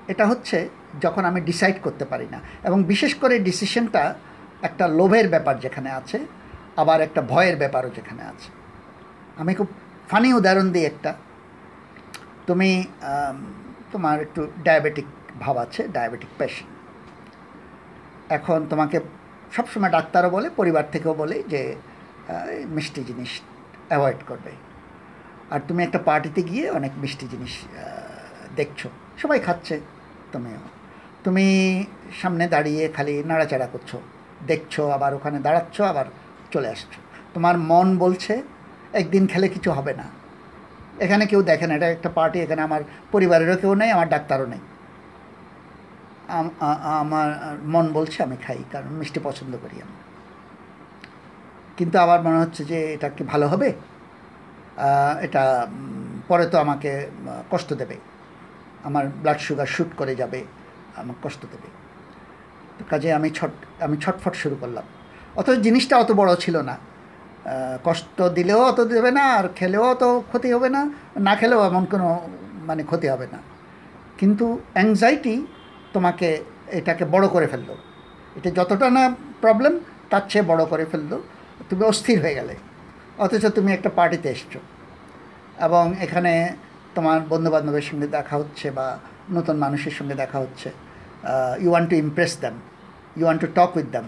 এটা 0.09 0.27
হচ্ছে 0.27 0.69
যখন 1.01 1.25
আমি 1.25 1.41
ডিসাইড 1.41 1.77
করতে 1.83 2.05
পারি 2.05 2.27
না, 2.31 2.41
এবং 2.65 2.85
বিশেষ 2.85 3.15
করে 3.15 3.39
ডিসিশনটা 3.39 4.15
একটা 4.63 4.89
লোভের 4.89 5.29
ব্যাপার 5.29 5.59
যেখানে 5.59 5.91
আছে, 5.91 6.19
আবার 6.77 7.01
একটা 7.01 7.23
ভয়ের 7.23 7.57
ব্যাপারও 7.57 7.91
যেখানে 7.91 8.23
আছে। 8.23 8.62
আমি 9.41 9.53
খুব 9.59 9.69
ফানি 10.11 10.29
উদাহরণ 10.39 10.67
দিই 10.75 10.85
একটা। 10.93 11.11
তুমি 12.49 12.71
তোমার 13.93 14.17
একটু 14.27 14.41
ডায়াবেটিক 14.67 15.09
ভাব 15.43 15.57
আছে 15.65 15.81
ডায়াবেটিক 15.97 16.31
পেশেন্ট 16.39 16.71
এখন 18.37 18.59
তোমাকে 18.71 18.97
সবসময় 19.57 19.93
ডাক্তারও 19.97 20.31
বলে, 20.37 20.49
পরিবার 20.61 20.85
থেকেও 20.95 21.15
বলে 21.23 21.37
যে 21.53 21.63
মিষ্টি 22.77 23.01
জিনিস 23.09 23.33
অ্যাভয়েড 23.91 24.21
করবে। 24.31 24.53
আর 25.53 25.61
তুমি 25.69 25.81
একটা 25.87 25.99
পার্টিতে 26.09 26.41
গিয়ে 26.51 26.65
অনেক 26.79 26.93
মিষ্টি 27.03 27.27
জিনিস 27.33 27.55
দেখছ। 28.59 28.81
সবাই 29.23 29.39
খাচ্ছে, 29.47 29.75
তুমিও। 30.33 30.63
তুমি 31.25 31.47
সামনে 32.21 32.45
দাঁড়িয়ে 32.55 32.83
খালি 32.97 33.15
নাড়াচাড়া 33.31 33.69
করছ। 33.73 33.91
দেখছ, 34.51 34.75
আবার 34.97 35.11
ওখানে 35.19 35.39
দাঁড়াচ্ছ, 35.47 35.77
আবার 35.93 36.07
চলে 36.51 36.69
আসছো। 36.75 36.99
তোমার 37.35 37.57
মন 37.71 37.89
বলছে 37.99 38.35
একদিন 39.01 39.25
খেলে 39.33 39.47
কিছু 39.55 39.71
হবে 39.79 39.93
না। 40.01 40.07
এখানে 41.05 41.25
কেউ 41.31 41.41
দেখে 41.51 41.67
না, 41.69 41.73
এটা 41.79 41.89
একটা 41.97 42.11
পার্টি 42.19 42.39
এখানে 42.47 42.61
আমার 42.69 42.83
পরিবারেরও 43.13 43.57
কেউ 43.63 43.73
নেই, 43.81 43.91
আমার 43.97 44.09
ডাক্তারও 44.15 44.47
নেই। 44.53 44.63
আমার 47.03 47.29
মন 47.75 47.87
বলছে 47.97 48.19
আমি 48.27 48.37
খাই, 48.45 48.61
কারণ 48.73 48.91
মিষ্টি 49.01 49.21
পছন্দ 49.29 49.53
করি 49.63 49.77
আমি। 49.85 49.97
কিন্তু 51.79 51.97
আবার 52.05 52.19
মনে 52.27 52.39
হচ্ছে 52.43 52.63
যে 52.71 52.79
এটা 52.95 53.09
কি 53.17 53.23
ভালো 53.33 53.47
হবে? 53.53 53.69
এটা 55.27 55.43
পরে 56.29 56.45
তো 56.53 56.57
আমাকে 56.65 56.91
কষ্ট 57.53 57.71
দেবে। 57.81 57.97
আমার 58.89 59.05
ব্লাড 59.23 59.39
সুগার 59.47 59.69
শ্যুট 59.75 59.91
করে 60.01 60.13
যাবে 60.21 60.41
আমার 61.01 61.17
কষ্ট 61.25 61.43
দেবে। 61.53 61.69
কাজে 62.91 63.09
আমি 63.19 63.29
ছট, 63.39 63.53
আমি 63.87 63.97
ছটফট 64.05 64.35
শুরু 64.43 64.57
করলাম। 64.63 64.85
অথচ 65.41 65.57
জিনিসটা 65.67 65.95
অত 66.03 66.11
বড় 66.21 66.31
ছিল 66.45 66.57
না। 66.71 66.75
কষ্ট 67.87 68.19
দিলেও 68.37 68.61
অত 68.71 68.81
দেবে 68.81 69.11
না, 69.19 69.25
আর 69.39 69.47
খেলেও 69.59 69.85
অত 69.93 70.05
ক্ষতি 70.31 70.49
হবে 70.55 70.69
না 70.77 70.81
না 71.27 71.33
খেলেও 71.41 71.61
এমন 71.71 71.85
কোনো 71.93 72.09
মানে 72.69 72.83
ক্ষতি 72.91 73.07
হবে 73.13 73.27
না। 73.35 73.39
কিন্তু 74.19 74.45
অ্যাংজাইটি 74.75 75.35
তোমাকে 75.95 76.29
এটাকে 76.79 77.05
বড় 77.15 77.27
করে 77.35 77.47
ফেলল। 77.53 77.71
এটা 78.37 78.51
যতটা 78.59 78.87
না 78.97 79.03
প্রবলেম 79.43 79.75
তার 80.11 80.25
চেয়ে 80.31 80.45
বড় 80.51 80.63
করে 80.73 80.85
ফেলল। 80.93 81.13
তুমি 81.69 81.83
অস্থির 81.93 82.19
হয়ে 82.23 82.35
গেলে। 82.35 82.55
অথচ 83.25 83.45
তুমি 83.57 83.71
একটা 83.73 83.91
পার্টিতে 83.99 84.29
এসছো। 84.35 84.61
এবং 85.67 85.85
এখানে 86.05 86.33
তোমার 86.95 87.19
বন্ধুবান্ধবের 87.33 87.87
সঙ্গে 87.91 88.09
দেখা 88.17 88.35
হচ্ছে 88.41 88.67
বা 88.79 88.87
নতুন 89.37 89.57
মানুষের 89.65 89.95
সঙ্গে 89.99 90.15
দেখা 90.23 90.39
হচ্ছে। 90.45 90.69
You 91.63 91.71
want 91.73 91.89
to 91.91 91.97
impress 92.05 92.33
them 92.43 92.57
you 93.17 93.25
want 93.27 93.41
to 93.45 93.49
talk 93.59 93.71
with 93.79 93.89
them 93.97 94.07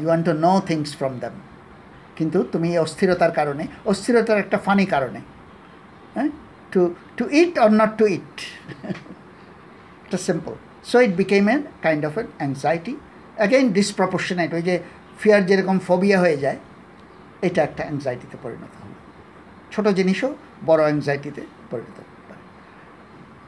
you 0.00 0.06
want 0.10 0.24
to 0.28 0.34
know 0.46 0.52
things 0.70 0.88
from 1.00 1.14
them 1.22 1.34
কিন্তু 2.16 2.44
তুমি 2.52 2.68
এই 2.70 2.78
অস্থিরতার 2.78 3.32
কারণে 3.32 3.66
অস্থিরতার 3.84 4.38
একটা 4.38 4.58
ফানি 4.58 4.86
কারণে 4.86 5.20
হ্যাঁ? 6.14 6.30
To 6.70 6.94
to 7.16 7.24
it 7.30 7.58
or 7.58 7.70
not 7.70 7.98
to 7.98 8.06
it 8.06 8.32
এটা 10.06 10.18
simple 10.18 10.52
so 10.84 11.00
it 11.00 11.12
became 11.16 11.48
an 11.48 11.62
kind 11.82 12.06
of 12.06 12.18
an 12.18 12.26
anxiety 12.38 12.96
again 13.36 13.72
disproportionate 13.72 14.54
ওই 14.54 14.62
যে 14.62 14.78
ফিয়ার 15.18 15.46
যেরকম 15.46 15.78
ফোবিয়া 15.78 16.18
হয়ে 16.20 16.36
যায় 16.36 16.56
এটা 17.42 17.62
একটা 17.62 17.82
অ্যাংজাইটিতে 17.82 18.36
পরিণত 18.42 18.74
হবে 18.82 18.94
ছোটো 19.72 19.92
জিনিসও 19.92 20.34
বড় 20.66 20.82
অ্যাংজাইটিতে 20.82 21.42
পরিণত 21.70 21.96
পারে 22.28 22.42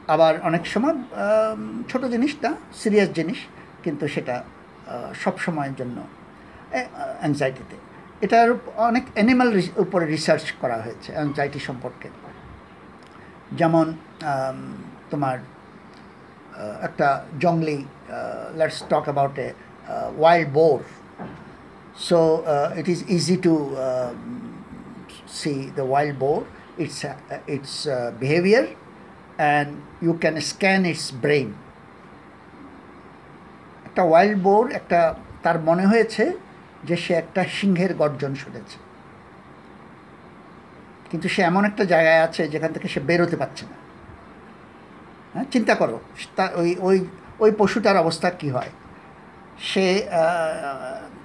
আবার 0.09 0.41
অনেক 0.43 0.67
সময় 0.67 0.93
আম, 0.93 2.11
জিনিস 2.11 2.33
না 2.43 2.51
সিরিয়াস 2.73 3.09
জিনিস 3.09 3.39
কিন্তু 3.83 4.09
সেটা 4.09 4.45
সব 5.14 5.39
সময়ের 5.39 5.75
জন্য 5.75 5.97
অ্যাংজাইটিতে 7.21 7.77
এটার 8.25 8.51
অনেক 8.89 9.05
অ্যানিমাল 9.14 9.49
উপরে 9.85 10.05
রিসার্চ 10.07 10.45
করা 10.62 10.77
হয়েছে 10.85 11.12
অ্যাংজাইটি 11.12 11.61
সম্পর্কে। 11.69 12.09
যেমন 13.61 13.87
তোমার 15.11 15.39
একটা 16.87 17.09
জংলি 17.45 17.79
let's 18.59 18.79
talk 18.91 19.05
about 19.09 19.37
a 19.39 19.49
wild 20.21 20.51
boar 20.59 20.79
so 22.09 22.19
it 22.81 22.87
is 22.95 23.01
easy 23.17 23.37
to 23.47 23.55
see 25.41 25.53
the 25.79 25.85
wild 25.91 26.17
boar 26.25 26.39
its 26.83 27.01
its 27.55 27.77
behaviour 28.23 28.64
and 29.41 29.69
you 30.05 30.12
can 30.23 30.35
scan 30.51 30.81
its 30.93 31.07
brain. 31.25 31.49
একটা 33.89 34.03
ওয়াইল্ড 34.03 34.39
বোর 34.43 34.62
একটা, 34.79 35.01
তার 35.43 35.59
মনে 35.69 35.87
হয়েছে 35.87 36.25
যে 36.89 36.97
সে 37.05 37.12
একটা 37.22 37.43
সিংহের 37.57 37.93
গর্জন 38.01 38.32
শুনেছে। 38.43 38.76
কিন্তু 41.11 41.26
সে 41.34 41.41
এমন 41.51 41.62
একটা 41.70 41.84
জায়গায় 41.93 42.20
আছে 42.26 42.43
যেখান 42.53 42.70
থেকে 42.76 42.89
সে 42.95 43.01
বেরোতে 43.09 43.37
পারছে 43.43 43.64
না। 43.70 43.76
হ্যাঁ 45.32 45.47
চিন্তা 45.55 45.74
করো, 45.80 45.97
তা 46.37 46.45
ওই 46.61 46.70
ওই 46.89 46.97
ওই 47.45 47.51
পশুটার 47.61 47.97
অবস্থা 48.05 48.28
কি 48.41 48.49
হয়? 48.57 48.72
সে 49.70 49.87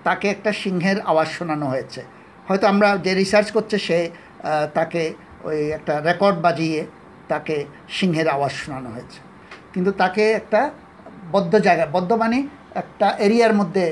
তাকে 0.08 0.26
একটা 0.36 0.52
সিংহের 0.62 0.98
আওয়াজ 1.12 1.28
শোনানো 1.38 1.66
হয়েছে। 1.74 2.02
হয়তো 2.48 2.66
আমরা 2.74 2.88
যে 3.06 3.12
রিসার্চ 3.22 3.48
করছে 3.56 3.78
সে 3.88 4.00
তাকে 4.78 5.04
ওই 5.48 5.60
একটা 5.78 5.94
রেকর্ড 6.10 6.38
বাজিয়ে 6.46 6.80
তাকে 7.32 7.56
সিংহের 7.98 8.28
আওয়াজ 8.36 8.54
শোনানো 8.62 8.90
হয়েছে। 8.96 9.20
কিন্তু 9.74 9.92
তাকে 10.02 10.24
একটা 10.40 10.62
বদ্ধ 11.36 11.54
জায়গা, 11.68 11.86
বদ্ধ 11.96 12.12
মানে 12.24 12.38
একটা 12.82 13.08
এরিয়ার 13.26 13.54
মধ্যে 13.60 13.86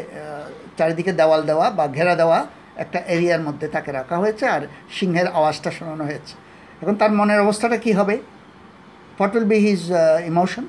চারিদিকে 0.80 1.12
দেওয়াল 1.22 1.42
দেওয়া 1.50 1.66
বা 1.78 1.86
ঘেরা 1.98 2.14
দেওয়া 2.22 2.40
একটা 2.84 3.00
এরিয়ার 3.14 3.42
মধ্যে 3.48 3.68
তাকে 3.76 3.90
রাখা 4.00 4.16
হয়েছে 4.24 4.46
আর 4.56 4.62
সিংহের 4.98 5.28
আওয়াজটা 5.38 5.70
শোনানো 5.78 6.04
হয়েছে। 6.10 6.34
এখন 6.82 6.96
তার 7.02 7.12
মনের 7.20 7.40
অবস্থাটা 7.46 7.78
কি 7.86 7.92
হবে? 8.00 8.16
What 9.18 9.32
will 9.36 9.48
be 9.54 9.58
his 9.68 9.82
emotion 10.32 10.66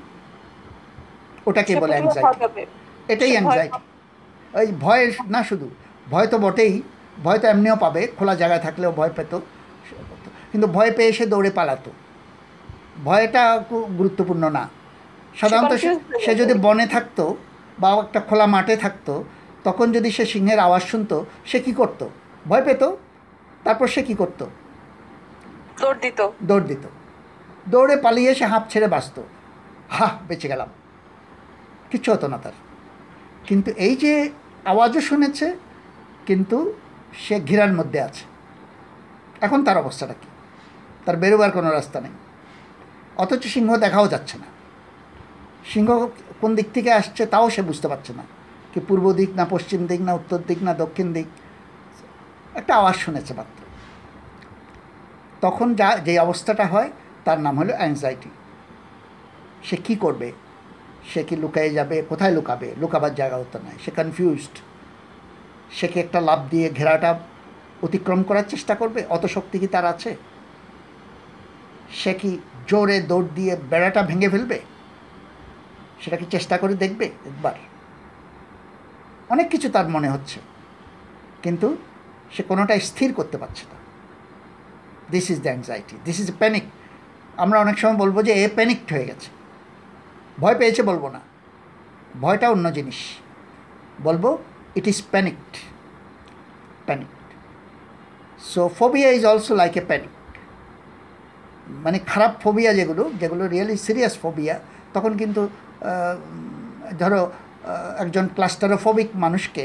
ওটাকে 1.47 1.73
বলে 1.83 1.93
অ্যাংজাইটি 1.97 2.63
এটাই 3.13 3.31
অ্যাংজাইটি 3.35 3.79
ওই 4.59 4.67
ভয় 4.83 5.03
না 5.33 5.39
শুধু 5.49 5.67
ভয় 6.11 6.27
তো 6.31 6.37
বটেই 6.45 6.73
ভয় 7.25 7.39
তো 7.41 7.45
এমনিও 7.53 7.75
পাবে 7.83 8.01
খোলা 8.17 8.33
জায়গায় 8.41 8.61
থাকলেও 8.65 8.91
ভয় 8.99 9.11
পেত। 9.17 9.33
কিন্তু 10.51 10.67
ভয় 10.75 10.91
পেয়ে 10.97 11.11
সে 11.17 11.25
দৌড়ে 11.31 11.51
পালাতো। 11.57 11.91
ভয়টা 13.07 13.43
খুব 13.69 13.83
গুরুত্বপূর্ণ 13.99 14.43
না। 14.57 14.63
সাধারণত 15.39 15.73
সে 16.23 16.31
যদি 16.41 16.53
বনে 16.65 16.85
থাকতো 16.95 17.23
বা 17.81 17.89
একটা 18.05 18.19
খোলা 18.27 18.45
মাঠে 18.55 18.75
থাকতো 18.83 19.13
তখন 19.63 19.91
যদি 19.91 20.11
সে 20.11 20.25
সিংহের 20.25 20.59
আওয়াজ 20.59 20.83
শুনতো 20.83 21.25
সে 21.45 21.59
কি 21.59 21.71
করতো? 21.71 22.09
ভয় 22.47 22.63
পেত? 22.63 22.83
তারপর 23.63 23.87
সে 23.87 24.03
কি 24.03 24.13
করতো? 24.13 24.49
দৌড় 25.81 25.99
দিত। 26.01 26.29
দৌড় 26.43 26.63
দিত। 26.63 26.87
দৌড়ে 27.69 27.97
পালিয়ে 27.97 28.35
সে 28.35 28.45
হাঁপ 28.45 28.63
ছেড়ে 28.69 28.87
বাঁচত। 28.87 29.21
হা 29.89 30.17
বেঁচে 30.27 30.47
গেলাম। 30.47 30.67
কিচ্ছু 31.91 32.13
হতো 32.13 32.27
না 32.27 32.37
তার। 32.37 32.51
কিন্তু 33.43 33.71
এই 33.71 33.95
যে 33.95 34.29
আওয়াজও 34.65 35.01
শুনেছে 35.01 35.55
কিন্তু 36.25 36.73
সে 37.13 37.39
ঘিরার 37.39 37.73
মধ্যে 37.73 38.01
আছে। 38.01 38.25
এখন 39.41 39.63
তার 39.63 39.77
অবস্থাটা 39.77 40.13
কী? 40.13 40.27
তার 41.05 41.17
বেরোবার 41.17 41.51
কোনো 41.51 41.71
রাস্তা 41.71 42.01
নেই। 42.01 42.11
অথচ 43.17 43.47
সিংহ 43.47 43.77
দেখাও 43.77 44.07
যাচ্ছে 44.07 44.37
না। 44.37 44.45
সিংহ 45.65 46.07
কোন 46.41 46.55
দিক 46.55 46.67
থেকে 46.73 46.93
আসছে 46.93 47.25
তাও 47.25 47.49
সে 47.49 47.61
বুঝতে 47.61 47.87
পারছে 47.87 48.13
না। 48.13 48.23
কি 48.73 48.79
পূর্ব 48.87 49.13
দিক 49.13 49.29
না 49.35 49.45
পশ্চিম 49.45 49.87
দিক 49.87 50.01
না 50.01 50.13
উত্তর 50.13 50.39
দিক 50.47 50.63
না 50.63 50.73
দক্ষিণ 50.73 51.13
দিক, 51.13 51.27
একটা 52.55 52.75
আওয়াজ 52.75 52.95
শুনেছে 52.95 53.33
মাত্র। 53.33 53.59
তখন 55.41 55.67
যা, 55.73 55.97
যে 55.97 56.19
অবস্থাটা 56.19 56.65
হয়, 56.65 56.91
তার 57.25 57.39
নাম 57.39 57.59
হলো 57.59 57.73
অ্যাংজাইটি 57.73 58.29
সে 59.63 59.75
কি 59.75 59.95
করবে? 59.95 60.31
সে 61.13 61.23
কি 61.23 61.35
লুকায়ে 61.35 61.69
যাবে? 61.69 62.03
কোথায় 62.09 62.31
লুকাবে? 62.31 62.67
লুকাবার 62.77 63.15
জায়গা 63.15 63.37
হতো 63.37 63.59
না 63.59 63.71
সে 63.85 63.91
কনফিউজড 63.91 64.55
সে 65.71 65.87
কি 65.87 65.99
একটা 65.99 66.21
লাভ 66.21 66.39
দিয়ে 66.49 66.69
ঘেরাটা 66.69 67.19
অতিক্রম 67.83 68.23
করার 68.23 68.43
চেষ্টা 68.49 68.75
করবে? 68.75 69.05
অত 69.09 69.25
শক্তি 69.25 69.59
কি 69.59 69.67
তার 69.67 69.85
আছে? 69.85 70.15
সে 71.91 72.13
কি 72.13 72.37
জোরে 72.67 73.01
দৌড় 73.01 73.27
দিয়ে 73.35 73.57
বেড়াটা 73.69 74.01
ভেঙে 74.03 74.29
ফেলবে? 74.29 74.59
সেটা 76.01 76.17
কি 76.17 76.25
চেষ্টা 76.29 76.57
করে 76.57 76.73
দেখবে? 76.73 77.05
একবার। 77.05 77.53
অনেক 79.31 79.47
কিছু 79.49 79.67
তার 79.69 79.87
মনে 79.89 80.09
হচ্ছে। 80.09 80.39
কিন্তু 81.43 81.67
সে 82.31 82.41
কোনোটাই 82.43 82.81
স্থির 82.89 83.09
করতে 83.13 83.37
পারছে 83.37 83.63
না। 83.71 83.77
This 85.11 85.25
is 85.29 85.37
the 85.41 85.51
anxiety 85.53 85.95
this 86.05 86.17
is 86.19 86.29
panic 86.39 86.63
আমরা 87.37 87.57
অনেক 87.59 87.75
সময় 87.79 87.97
বলব 87.97 88.17
যে 88.27 88.33
এ 88.43 88.45
প্যানিকড 88.55 88.89
হয়ে 88.93 89.05
গেছে। 89.05 89.29
ভয় 90.39 90.55
পেয়েছে 90.59 90.81
বলব 90.83 91.03
না। 91.09 91.21
ভয়টা 92.21 92.47
অন্য 92.49 92.65
জিনিস। 92.73 92.99
বলব 94.03 94.23
it 94.75 94.85
is 94.87 94.99
panicked 95.11 95.53
panicked 96.85 97.27
so 98.51 98.61
phobia 98.79 99.09
is 99.17 99.23
also 99.25 99.53
like 99.55 99.73
a 99.77 99.83
panic 99.87 100.13
মানে 101.83 101.97
খারাপ 101.99 102.31
ফোবিয়া 102.41 102.71
যেগুলো 102.73 103.03
যেগুলো 103.19 103.43
রিয়েলি 103.47 103.75
সিরিয়াস 103.77 104.13
ফোবিয়া 104.19 104.55
তখন 104.93 105.11
কিন্তু 105.17 105.41
ধরো 106.99 107.21
একজন 107.97 108.25
ক্লাস্টারোফোবিক 108.35 109.09
মানুষকে 109.15 109.63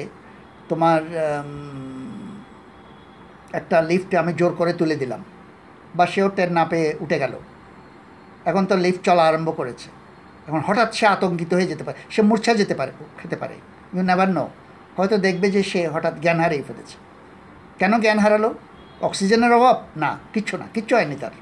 তোমার 0.68 1.00
একটা 3.52 3.76
লিফটে 3.82 4.14
আমি 4.18 4.32
জোর 4.32 4.52
করে 4.54 4.72
তুলে 4.72 4.96
দিলাম, 4.96 5.20
বা 5.94 6.04
সেও 6.06 6.28
টের 6.28 6.50
না 6.52 6.64
পেয়ে 6.64 6.88
উঠে 7.00 7.18
গেল। 7.18 7.34
এখন 8.44 8.62
তো 8.66 8.74
লিফট 8.76 9.02
চলা 9.04 9.22
আরম্ভ 9.28 9.48
করেছে। 9.56 9.88
এখন 10.46 10.60
হঠাৎ 10.66 10.88
সে 10.94 11.04
আতঙ্কিত 11.06 11.50
হয়ে 11.54 11.66
যেতে 11.66 11.84
পারে, 11.84 11.96
সে 12.10 12.20
মূর্ছা 12.22 12.52
যেতে 12.54 12.74
পারে, 12.74 12.92
খেতে 13.18 13.36
পারে। 13.36 13.54
ইউ 13.94 14.02
নেভার 14.02 14.30
নো 14.36 14.44
হয়তো 14.96 15.16
দেখবে 15.26 15.46
যে 15.50 15.60
সে 15.62 15.80
হঠাৎ 15.94 16.14
জ্ঞান 16.20 16.38
হারিয়ে 16.40 16.64
ফেলেছে। 16.68 16.96
কেন 17.78 17.92
জ্ঞান 18.00 18.18
হারালো? 18.24 18.50
অক্সিজেনের 19.00 19.52
অভাব? 19.58 19.76
না 19.96 20.10
কিচ্ছু 20.32 20.54
না 20.60 20.66
কিচ্ছু 20.74 20.92
হয়নি 20.96 21.16
তার। 21.22 21.34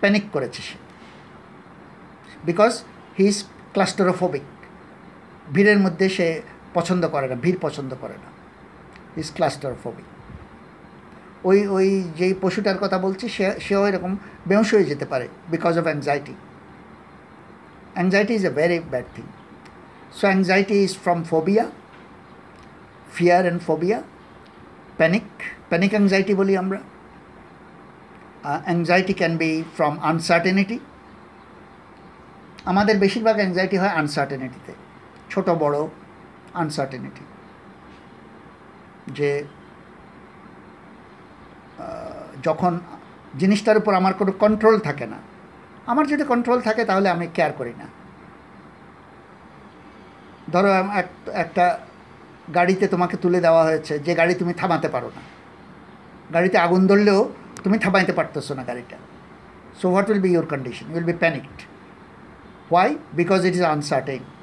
প্যানিক 0.00 0.24
করেছে 0.32 0.60
সে। 0.68 0.76
বিকজ 2.44 2.72
হি 3.18 3.24
ইজ 3.32 3.38
ক্লাস্টারোফোবিক 3.72 4.44
ভিড়ের 5.54 5.78
মধ্যে 5.84 6.06
সে 6.16 6.26
পছন্দ 6.76 7.02
করে 7.14 7.26
না, 7.30 7.36
ভিড় 7.44 7.58
পছন্দ 7.66 7.90
করে 8.02 8.16
না। 8.24 8.28
ইজ 9.20 9.28
ক্লাস্টারোফোবিক 9.36 10.08
ওই 11.48 11.58
ওই 11.76 11.88
যেই 12.18 12.34
পশুটার 12.44 12.78
কথা 12.82 12.98
বলছি, 13.06 13.26
সে, 13.36 13.44
সেও 13.66 13.82
এরকম 13.90 14.12
বেহস 14.48 14.68
হয়ে 14.74 14.86
যেতে 14.90 15.06
পারে 15.12 15.26
because 15.52 15.74
of 15.80 15.84
anxiety 15.90 16.34
anxiety 17.96 18.32
is 18.38 18.44
a 18.50 18.52
very 18.60 18.78
bad 18.92 19.06
thing 19.16 19.26
so 20.18 20.24
anxiety 20.30 20.76
is 20.86 20.92
from 21.04 21.18
phobia 21.30 21.64
fear 23.14 23.42
and 23.46 23.60
phobia 23.66 23.98
panic 24.98 25.26
panic 25.70 25.92
anxiety 25.96 26.32
বলি 26.40 26.54
আমরা। 26.62 26.80
Anxiety 28.66 29.14
can 29.20 29.32
be 29.42 29.50
from 29.76 29.94
uncertainty 30.10 30.76
আমাদের 32.70 32.96
বেশিরভাগ 33.04 33.36
অ্যাংজাইটি 33.42 33.76
হয় 33.82 33.94
আনসার্টেনিটিতে 34.00 34.72
ছোট 35.36 35.50
বড় 35.50 35.86
আনসার্টেনিটি 36.54 37.24
যে 39.12 39.44
যখন 42.42 42.80
জিনিসটার 43.38 43.76
উপর 43.76 43.94
আমার 43.94 44.14
কোনো 44.14 44.32
কন্ট্রোল 44.32 44.78
থাকে 44.78 45.06
না, 45.06 45.16
আমার 45.86 46.06
যদি 46.06 46.24
কন্ট্রোল 46.24 46.60
থাকে 46.60 46.84
তাহলে 46.84 47.08
আমি 47.08 47.28
কেয়ার 47.34 47.52
করি 47.52 47.72
না। 47.78 47.84
ধরো 50.52 50.72
এক- 50.72 51.30
একটা 51.30 51.78
গাড়িতে 52.54 52.88
তোমাকে 52.88 53.16
তুলে 53.16 53.40
দেওয়া 53.40 53.64
হয়েছে, 53.64 53.98
যে 53.98 54.14
গাড়ি 54.14 54.34
তুমি 54.34 54.52
থামাতে 54.52 54.88
পারো 54.88 55.10
না। 55.16 55.20
গাড়িতে 56.34 56.58
আগুন 56.58 56.86
ধরলেও 56.86 57.28
তুমি 57.64 57.78
থামাইতে 57.78 58.12
পারতেছো 58.12 58.54
না 58.54 58.64
গাড়িটা। 58.64 58.96
So 59.82 59.90
what 59.90 60.10
will 60.10 60.20
be 60.20 60.32
your 60.32 60.46
condition 60.46 60.86
will 60.92 61.04
be 61.04 61.12
panicked 61.12 61.62
why 62.72 62.96
because 63.12 63.46
it 63.46 63.54
is 63.54 63.62
uncertain 63.62 64.35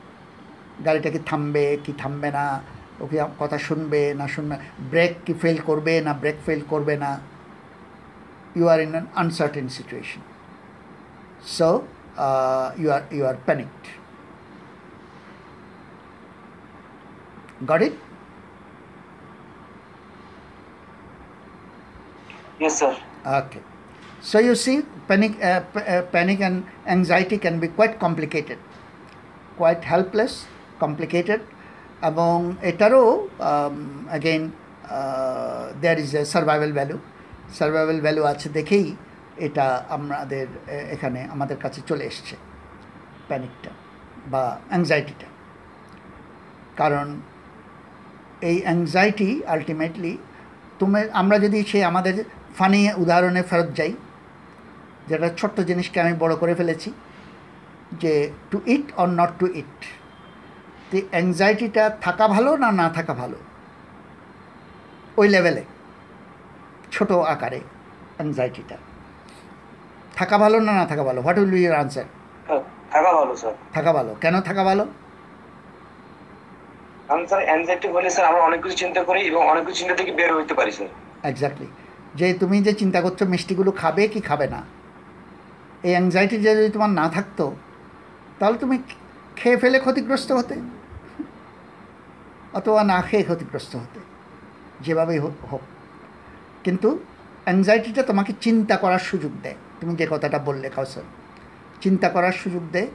গাড়িটা 0.85 1.09
কি 1.15 1.19
থামবে 1.29 1.65
কি 1.85 1.91
থামবে 2.01 2.29
না 2.37 2.45
ও 3.01 3.03
কি 3.11 3.17
কথা 3.41 3.57
শুনবে 3.67 4.01
না 4.19 4.25
শুনবে 4.35 4.55
ব্রেক 4.91 5.13
কি 5.25 5.33
ফেল 5.41 5.57
করবে 5.69 5.93
না 6.07 6.11
ব্রেক 6.21 6.37
ফেল 6.45 6.61
করবে 6.71 6.95
না 7.03 7.11
you 8.57 8.65
are 8.73 8.79
in 8.85 8.91
an 8.95 9.05
uncertain 9.21 9.65
situation 9.77 10.21
so 11.57 11.69
you 12.81 12.87
are 12.97 13.03
you 13.15 13.23
are 13.31 13.37
panicked 13.47 13.83
got 17.71 17.81
it 17.87 17.95
Yes, 22.59 22.79
sir. 22.79 22.95
Okay. 23.25 23.61
So 24.21 24.39
you 24.39 24.55
see, 24.55 24.83
panic, 25.07 25.33
uh, 25.43 25.61
p- 25.73 25.79
uh, 25.81 26.03
panic 26.03 26.39
and 26.39 26.65
anxiety 26.87 27.37
can 27.37 27.59
be 27.59 27.67
quite 27.67 27.99
complicated, 27.99 28.57
quite 29.57 29.83
helpless, 29.83 30.45
complicated, 30.83 31.41
এবং 32.09 32.35
এটারও 32.69 33.03
again 34.11 34.43
there 35.81 35.97
is 36.03 36.11
a 36.15 36.21
survival 36.33 36.71
value 36.77 36.97
survival 37.59 37.97
value 38.05 38.21
আছে 38.31 38.47
দেখেই 38.57 38.87
এটা 39.37 39.65
আমাদের 39.89 40.47
এখানে 40.95 41.19
আমাদের 41.35 41.57
কাছে 41.63 41.79
চলে 41.89 42.03
এসছে 42.11 42.35
প্যানিকটা 43.29 43.71
বা 44.27 44.43
অ্যাংজাইটিটা 44.69 45.27
কারণ 46.77 47.07
এই 48.41 48.57
অ্যাংজাইটি 48.61 49.29
আলটিমেটলি 49.47 50.13
তুমি 50.79 50.99
আমরা 51.13 51.37
যদি 51.45 51.57
সে 51.71 51.79
আমাদের 51.91 52.15
ফানি 52.57 52.79
উদাহরণে 53.03 53.41
ফেরত 53.49 53.69
যাই 53.79 53.91
যেটা 55.09 55.27
ছোট্ট 55.39 55.57
জিনিসকে 55.69 55.97
আমি 56.03 56.13
বড় 56.23 56.33
করে 56.41 56.53
ফেলেছি 56.55 56.89
যে 58.01 58.13
to 58.51 58.57
it 58.65 58.85
or 58.97 59.07
not 59.19 59.31
to 59.39 59.45
it 59.55 59.75
তো 60.93 60.99
অ্যাংজাইটিটা 61.11 61.83
থাকা 62.05 62.25
ভালো 62.27 62.51
না 62.63 62.69
না 62.71 62.87
থাকা 62.89 63.13
ভালো? 63.21 63.37
ওই 65.17 65.27
লেভেলে 65.33 65.63
ছোট 66.91 67.11
আকারে 67.33 67.59
অ্যাংজাইটিটা 68.17 68.77
থাকা 70.15 70.35
ভালো 70.37 70.57
না 70.59 70.73
না 70.79 70.85
থাকা 70.91 71.03
ভালো? 71.03 71.19
What 71.21 71.37
will 71.39 71.51
be 71.51 71.61
your 71.63 71.75
answer 71.81 72.07
থাকা 72.93 73.11
ভালো 73.19 73.33
স্যার 73.41 73.53
থাকা 73.73 73.91
ভালো। 73.93 74.11
কেন 74.21 74.35
থাকা 74.41 74.63
ভালো? 74.63 74.83
কারণ 77.07 77.23
স্যার 77.25 77.41
অ্যাংজাইটি 77.45 77.87
হলে 77.87 78.09
স্যার 78.09 78.25
আমরা 78.29 78.41
অনেক 78.41 78.59
কিছু 78.63 78.75
চিন্তা 78.83 79.01
করি 79.03 79.21
এবং 79.21 79.41
অনেক 79.51 79.63
কিছু 79.65 79.77
চিন্তা 79.79 79.95
থেকে 79.95 80.11
বের 80.11 80.31
হইতে 80.37 80.53
পারি 80.53 80.71
স্যার 80.71 80.89
এক্স্যাক্টলি 81.23 81.67
যে 82.15 82.25
তুমি 82.33 82.57
যে 82.67 82.73
চিন্তা 82.73 83.01
করছ 83.01 83.19
মিষ্টিগুলো 83.23 83.71
খাবে 83.81 84.03
কি 84.07 84.19
খাবে 84.21 84.47
না? 84.47 84.61
এই 85.87 85.91
অ্যাংজাইটি 85.95 86.35
যদি 86.37 86.69
তোমার 86.69 86.89
না 86.89 87.05
থাকতো 87.15 87.45
তাহলে 88.39 88.57
তুমি 88.57 88.75
খেয়ে 89.35 89.57
ফেলে 89.57 89.77
ক্ষতিগ্রস্ত 89.79 90.31
হতে। 90.31 90.55
অথবা 92.57 92.81
না 92.91 92.99
খেয়ে 93.07 93.23
ক্ষতিগ্রস্ত 93.29 93.71
হতে, 93.81 93.99
যেভাবেই 94.85 95.19
হোক। 95.51 95.63
কিন্তু 96.65 96.89
অ্যাংজাইটিটা 97.47 98.01
তোমাকে 98.09 98.31
চিন্তা 98.45 98.75
করার 98.83 99.03
সুযোগ 99.09 99.33
দেয়। 99.43 99.57
তুমি 99.79 99.93
যে 99.99 100.05
কথাটা 100.13 100.37
বললে 100.47 100.67
কাউসার, 100.75 101.05
চিন্তা 101.83 102.07
করার 102.15 102.35
সুযোগ 102.41 102.63
দেয়। 102.75 102.89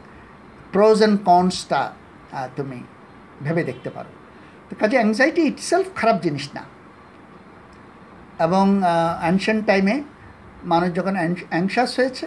প্রোজ 0.73 0.99
অ্যান্ড 1.03 1.19
কনসটা 1.29 1.81
তুমি 2.57 2.79
ভেবে 3.45 3.63
দেখতে 3.71 3.89
পারো। 3.97 4.11
তো 4.69 4.73
কাজে 4.81 4.97
অ্যাংজাইটি 5.01 5.43
ইটসেলফ 5.51 5.87
খারাপ 5.99 6.17
জিনিস 6.27 6.47
না। 6.57 6.63
এবং 8.47 8.65
অ্যানশিয়েন্ট 9.23 9.63
টাইমে 9.71 9.97
মানুষ 10.73 10.89
যখন 10.99 11.15
অ্যাংশাস 11.53 11.91
হয়েছে 11.99 12.27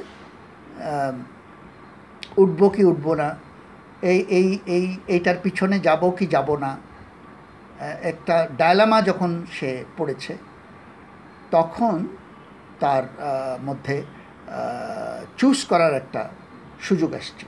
উঠবো 2.41 2.65
কি 2.75 2.82
উঠবো 2.91 3.11
না, 3.21 3.27
এই 4.11 4.19
এই 4.38 4.47
এই, 4.75 4.86
এইটার 5.13 5.38
পিছনে 5.43 5.77
যাব 5.88 6.01
কি 6.17 6.25
যাব 6.36 6.49
না 6.65 6.71
একটা 8.11 8.36
ডায়লামা 8.61 8.97
যখন 9.09 9.32
সে 9.57 9.69
পড়েছে, 9.97 10.34
তখন 11.55 11.95
তার 12.84 13.03
মধ্যে 13.67 13.95
চুজ 15.39 15.57
করার 15.71 15.93
একটা 16.01 16.21
সুযোগ 16.88 17.11
আসছে। 17.19 17.45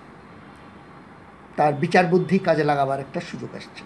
তার 1.58 1.74
বিচার 1.84 2.06
বুদ্ধি 2.14 2.38
কাজে 2.48 2.64
লাগাবার 2.72 3.04
একটা 3.06 3.20
সুযোগ 3.30 3.52
আসছে। 3.60 3.84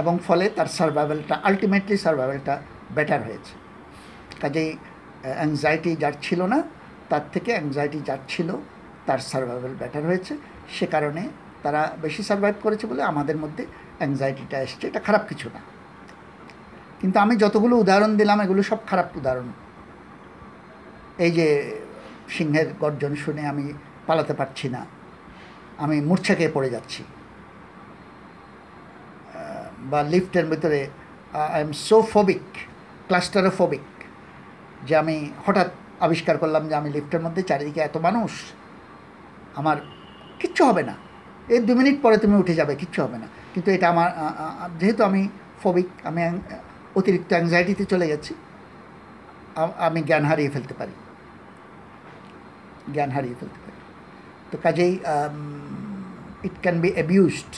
এবং 0.00 0.14
ফলে 0.26 0.44
তার 0.56 0.68
সার্ভাইভালটা 0.78 1.34
আলটিমেটলি 1.48 1.96
সার্ভাইভালটা 2.04 2.54
বেটার 2.96 3.20
হয়েছে। 3.28 3.52
কাজেই 4.42 4.70
অ্যাংজাইটি 5.38 5.92
যার 6.02 6.14
ছিল 6.26 6.40
না, 6.52 6.58
তার 7.10 7.24
থেকে 7.34 7.50
অ্যাংজাইটি 7.56 7.98
যার 8.08 8.22
ছিল, 8.32 8.48
তার 9.06 9.20
সার্ভাইভাল 9.30 9.72
বেটার 9.82 10.04
হয়েছে। 10.10 10.32
সে 10.76 10.86
কারণে 10.94 11.22
তারা 11.64 11.82
বেশি 12.04 12.22
সার্ভাইভ 12.28 12.56
করেছে 12.64 12.84
বলে 12.90 13.02
আমাদের 13.12 13.36
মধ্যে 13.42 13.64
অ্যাংজাইটিটা 14.00 14.56
এসছে 14.66 14.84
এটা 14.90 15.00
খারাপ 15.06 15.22
কিছু 15.30 15.46
না। 15.54 15.60
কিন্তু 17.00 17.16
আমি 17.24 17.34
যতগুলো 17.42 17.74
উদাহরণ 17.76 18.12
দিলাম, 18.20 18.38
এগুলো 18.44 18.60
সব 18.70 18.80
খারাপ 18.90 19.08
উদাহরণ। 19.20 19.48
এই 21.24 21.32
যে 21.38 21.46
সিংহের 22.34 22.68
গর্জন 22.82 23.12
শুনে 23.24 23.42
আমি 23.52 23.64
পালাতে 24.06 24.34
পারছি 24.40 24.66
না। 24.74 24.82
আমি 25.84 25.96
মূর্ছা 26.08 26.34
খেয়ে 26.38 26.54
পড়ে 26.56 26.70
যাচ্ছি। 26.74 27.02
বা 29.90 30.00
লিফটের 30.12 30.46
ভিতরে 30.52 30.80
I 31.54 31.60
am 31.66 31.70
so 31.88 31.96
phobic 32.12 32.46
claustrophobic 33.08 33.86
যে 34.86 34.94
আমি 35.02 35.16
হঠাৎ 35.44 35.68
আবিষ্কার 36.06 36.36
করলাম 36.42 36.62
যে 36.68 36.74
আমি 36.80 36.88
লিফটের 36.96 37.22
মধ্যে 37.26 37.42
চারিদিকে 37.42 37.80
এত 37.88 37.96
মানুষ, 38.06 38.32
আমার 39.60 39.76
কিচ্ছু 40.40 40.62
হবে 40.68 40.82
না। 40.90 40.94
এই 41.52 41.60
দু 41.68 41.72
মিনিট 41.80 41.96
পরে 42.04 42.16
তুমি 42.22 42.36
উঠে 42.42 42.54
যাবে, 42.60 42.72
কিচ্ছু 42.82 42.98
হবে 43.04 43.18
না। 43.22 43.28
কিন্তু 43.54 43.70
এটা 43.70 43.88
আমার 43.88 44.10
যেহেতু 44.80 45.04
আমি 45.04 45.28
ফোবিক 45.62 45.88
আমি 46.04 46.20
অতিরিক্ত 46.94 47.32
অ্যাংজাইটিতে 47.32 47.84
চলে 47.84 48.06
আ- 49.56 49.76
আমি 49.78 50.02
জ্ঞান 50.02 50.24
হারিয়ে 50.24 50.50
ফেলতে 50.50 50.74
পারি। 50.74 50.92
জ্ঞান 52.92 53.10
হারিয়ে 53.10 53.34
ফেলতে 53.40 53.58
পারি। 53.64 53.78
তো 54.50 54.58
কাজেই 54.62 54.92
ইট 56.44 56.52
ক্যান 56.60 56.80
বি 56.80 56.90
অ্যাবিউজড 56.92 57.54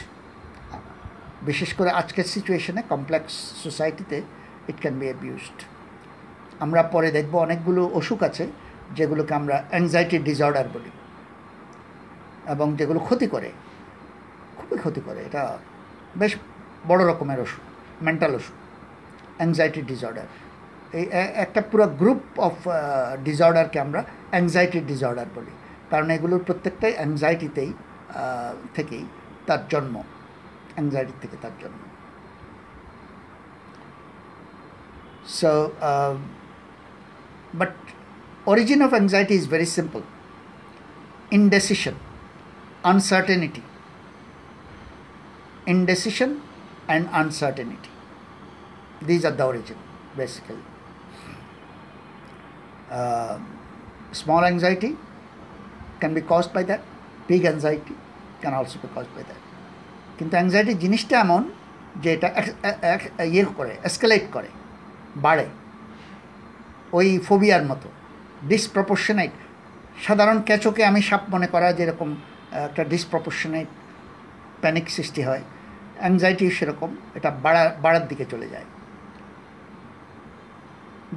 বিশেষ 1.42 1.74
করে 1.74 1.90
আজকের 1.90 2.24
সিচুয়েশনে 2.24 2.82
কমপ্লেক্স 2.88 3.32
সোসাইটিতে 3.62 4.22
ইট 4.68 4.80
ক্যান 4.80 4.98
বি 4.98 5.06
অ্যাবিউজড 5.06 5.62
আমরা 6.60 6.82
পরে 6.82 7.10
দেখব 7.10 7.34
অনেকগুলো 7.36 7.90
অসুখ 7.94 8.22
আছে, 8.22 8.46
যেগুলোকে 8.96 9.34
আমরা 9.34 9.64
অ্যাংজাইটি 9.70 10.18
ডিসঅর্ডার 10.18 10.68
বলি 10.74 10.90
এবং 12.46 12.76
যেগুলো 12.76 13.00
ক্ষতি 13.00 13.26
করে। 13.26 13.52
খুবই 14.56 14.78
ক্ষতি 14.78 15.00
করে, 15.04 15.20
এটা 15.20 15.58
বড় 16.88 17.02
রকমের 17.10 17.40
অসুখ 17.40 17.62
মেন্টাল 18.02 18.34
অসুখ 18.34 18.56
অ্যাংজাইটি 19.36 19.82
ডিসঅর্ডার 19.82 20.26
এই 20.92 21.04
একটা 21.44 21.60
পুরো 21.70 21.86
গ্রুপ 21.86 22.40
অফ 22.40 22.56
ডিসঅর্ডারকে 23.24 23.80
আমরা 23.80 24.04
অ্যাংজাইটি 24.30 24.80
ডিসঅর্ডার 24.80 25.26
বলি। 25.34 25.50
কারণ 25.90 26.10
এগুলোর 26.10 26.42
প্রত্যেকটাই 26.46 26.94
অ্যাংজাইটিতেই 26.94 27.72
থেকেই 28.74 29.04
তার 29.46 29.68
জন্ম। 29.68 30.02
অ্যাংজাইটি 30.74 31.12
থেকে 31.20 31.36
তার 31.42 31.50
জন্ম। 31.62 31.82
So 35.38 35.70
but 37.54 37.72
origin 38.46 38.82
of 38.82 38.90
of 38.92 39.30
is 39.30 39.54
is 39.54 39.68
simple 39.68 40.00
indecision 41.30 41.92
uncertainty. 42.84 43.62
Indecision 45.66 46.42
and 46.88 47.08
uncertainty. 47.12 47.90
These 49.02 49.24
are 49.24 49.30
the 49.30 49.44
origin, 49.44 49.76
basically. 50.16 50.56
Uh, 52.90 53.38
small 54.12 54.44
anxiety 54.44 54.96
can 56.00 56.14
be 56.14 56.20
caused 56.20 56.52
by 56.52 56.62
that. 56.64 56.82
Big 57.28 57.44
anxiety 57.44 57.94
can 58.40 58.54
also 58.54 58.78
be 58.78 58.88
caused 58.88 59.14
by 59.14 59.22
that. 59.22 59.40
কিন্তু 60.18 60.34
anxiety 60.36 60.72
জিনিসটা 60.84 61.14
এমন 61.24 61.42
যে 62.02 62.08
এটা 62.16 62.28
ইয়ে 63.32 63.44
করে 63.58 63.72
escalate 63.88 64.24
করে 64.34 64.50
বাড়ে 65.16 65.46
ওই 66.98 67.08
ফোবিয়ার 67.28 67.62
মতো 67.70 67.88
ডিসপ্রপোর্শনেট 68.50 69.32
সাধারণ 70.06 70.38
ক্যাচোকে 70.48 70.82
আমি 70.90 71.00
সাপ 71.08 71.22
মনে 71.34 71.48
করা 71.54 71.68
যেরকম 71.78 72.08
একটা 72.66 72.82
ডিসপ্রপোর্শনেট 72.92 73.68
প্যানিক 74.62 74.86
সৃষ্টি 74.96 75.22
হয়। 75.28 75.42
অ্যাংজাইটি 76.02 76.46
সেরকম, 76.58 76.90
এটা 77.18 77.30
বাড়া, 77.44 77.62
বাড়ার 77.84 78.04
দিকে 78.10 78.24
চলে 78.32 78.46
যায়। 78.54 78.68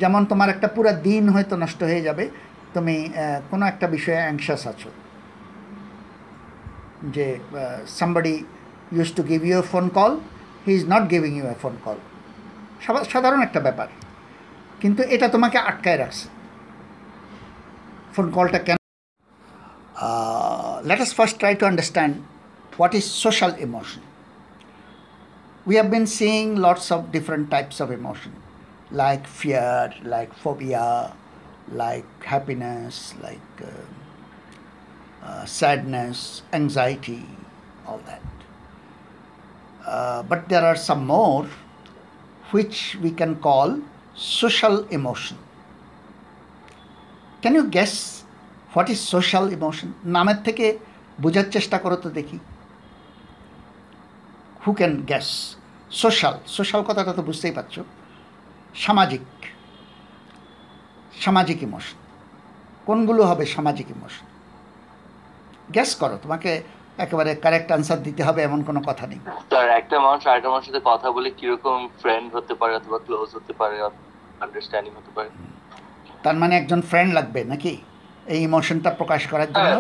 যেমন 0.02 0.22
তোমার 0.32 0.50
একটা 0.54 0.68
পুরো 0.76 0.92
দিন 1.08 1.24
হয়তো 1.34 1.56
নষ্ট 1.64 1.80
হয়ে 1.90 2.06
যাবে, 2.08 2.24
তুমি 2.76 2.96
কোনো 3.52 3.64
একটা 3.72 3.86
বিষয়ে 3.96 4.22
অ্যাংশাস 4.26 4.64
আছো। 4.72 4.90
যে 7.16 7.26
somebody 8.00 8.36
use 8.96 9.10
to 9.18 9.22
give 9.32 9.40
you 9.50 9.56
a 9.64 9.66
phone 9.74 9.86
call 9.98 10.12
he 10.66 10.72
is 10.80 10.84
not 10.94 11.04
giving 11.14 11.32
you 11.40 11.46
a 11.54 11.56
phone 11.64 11.76
call 11.86 11.98
সাধারণ 13.14 13.42
একটা 13.48 13.60
ব্যাপার। 13.68 13.88
কিন্তু 14.82 15.02
এটা 15.16 15.28
তোমাকে 15.36 15.58
আটকায় 15.70 16.00
রাখছে। 16.04 16.26
ফোন 18.14 18.28
কলটা 18.36 18.60
কেন? 18.68 18.78
Let 20.90 21.00
us 21.06 21.12
first 21.18 21.36
try 21.42 21.54
to 21.60 21.66
understand 21.72 22.14
what 22.78 22.94
is 23.00 23.08
social 23.26 23.52
emotion 23.66 24.04
we 25.68 25.74
have 25.80 25.90
been 25.96 26.08
seeing 26.18 26.50
lots 26.68 26.86
of 26.96 27.00
different 27.16 27.46
types 27.56 27.78
of 27.84 27.88
emotion 28.00 28.34
like 29.02 29.24
fear 29.40 29.94
like 30.14 30.32
phobia 30.44 30.88
like 31.82 32.10
happiness 32.34 32.94
like 33.26 33.50
uh, 33.62 33.70
uh, 35.28 35.44
sadness 35.60 36.18
anxiety 36.60 37.24
all 37.88 38.00
that 38.10 38.26
uh, 39.86 40.20
but 40.30 40.48
there 40.52 40.66
are 40.72 40.80
some 40.90 41.04
more 41.08 41.46
which 42.52 42.78
we 43.04 43.12
can 43.20 43.32
call 43.48 43.70
social 44.16 44.76
emotion 44.98 45.38
can 47.42 47.54
you 47.56 47.66
guess 47.78 48.24
what 48.74 48.88
is 48.94 49.00
social 49.16 49.46
emotion 49.58 49.90
নামের 50.16 50.40
থেকে 50.48 50.66
বোঝার 51.24 51.48
চেষ্টা 51.56 51.78
করো 51.84 51.98
তো 52.04 52.10
দেখি 52.20 52.38
who 54.68 54.74
can 54.74 54.94
guess 55.10 55.28
social 56.02 56.36
social 56.58 56.82
কথাটা 56.90 57.12
তো 57.18 57.22
বুঝতেই 57.22 57.54
পারছ। 57.58 57.76
সামাজিক। 58.86 59.26
সামাজিক 61.24 61.58
ইমোশন 61.68 61.98
কোনগুলো 62.86 63.22
হবে 63.30 63.46
সামাজিক 63.56 63.88
ইমোশন 63.96 64.26
গ্যাস 65.76 65.92
করো 66.02 66.16
তোমাকে 66.24 66.52
একেবারে 67.04 67.32
কারেক্ট 67.44 67.70
আনসার 67.76 68.00
দিতে 68.08 68.22
হবে 68.28 68.40
এমন 68.44 68.60
কোনো 68.68 68.80
কথা 68.90 69.06
নেই। 69.12 69.20
স্যার 69.50 69.68
একটা 69.70 69.98
মানুষ 70.06 70.22
আরেকটা 70.28 70.50
মানুষের 70.50 70.74
সাথে 70.74 70.84
কথা 70.92 71.08
বলে 71.16 71.30
কীরকম 71.40 71.80
ফ্রেন্ড 72.02 72.28
হতে 72.36 72.54
পারে 72.60 72.74
অথবা 72.80 72.98
ক্লোজ 73.06 73.30
হতে 73.38 73.54
পারে 73.60 73.76
আন্ডারস্ট্যান্ডিং 74.44 74.94
হতে 75.00 75.12
পারে? 75.16 75.30
তার 76.24 76.36
মানে 76.42 76.54
একজন 76.58 76.82
ফ্রেন্ড 76.90 77.12
লাগবে 77.18 77.42
নাকি? 77.52 77.74
এই 78.34 78.40
ইমোশনটা 78.48 78.90
প্রকাশ 79.00 79.22
করার 79.32 79.50
জন্য? 79.54 79.76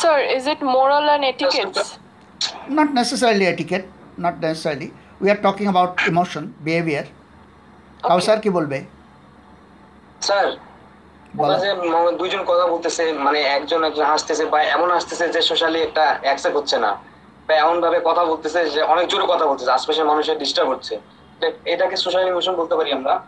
Sir, 0.00 0.18
is 0.36 0.44
it 0.52 0.60
moral 0.76 1.04
and 1.14 1.24
etiquette? 1.32 1.78
Not 2.70 2.88
necessarily 2.94 3.46
etiquette 3.54 3.86
not 4.22 4.34
necessarily. 4.42 4.88
We 5.20 5.28
are 5.30 5.40
talking 5.46 5.68
about 5.68 5.90
emotion 6.08 6.42
behavior. 6.64 7.04
কাউসার 8.02 8.40
কি 8.40 8.50
বলবে 8.50 8.84
স্যার। 10.20 10.56
ওরা 11.38 11.58
যে 11.58 11.74
দুইজন 12.18 12.42
কথা 12.44 12.66
বলতেছে 12.66 13.12
মানে 13.12 13.40
একজন 13.40 13.84
একজন 13.84 14.04
হাসতেছে 14.04 14.44
বা 14.46 14.62
এমন 14.62 14.90
হাসতেছে 14.90 15.28
যে 15.28 15.42
সোশ্যালি 15.42 15.80
একটা 15.82 16.18
অ্যাকসেপ্ট 16.22 16.56
হচ্ছে 16.56 16.78
না 16.78 16.96
বা 17.48 17.54
এমন 17.54 17.80
ভাবে 17.80 18.00
কথা 18.04 18.24
বলতেছে 18.24 18.70
যে 18.70 18.82
অনেক 18.82 19.08
জোরে 19.08 19.24
কথা 19.28 19.46
বলতেছে 19.46 19.70
আশপাশের 19.70 20.04
মানুষের 20.04 20.38
ডিস্টার্ব 20.38 20.70
হচ্ছে। 20.70 20.94
এটা- 20.94 21.50
এটাকে 21.64 21.96
সোশ্যাল 21.96 22.28
ইমোশন 22.28 22.56
বলতে 22.56 22.76
পারি 22.76 22.92
আমরা? 22.92 23.20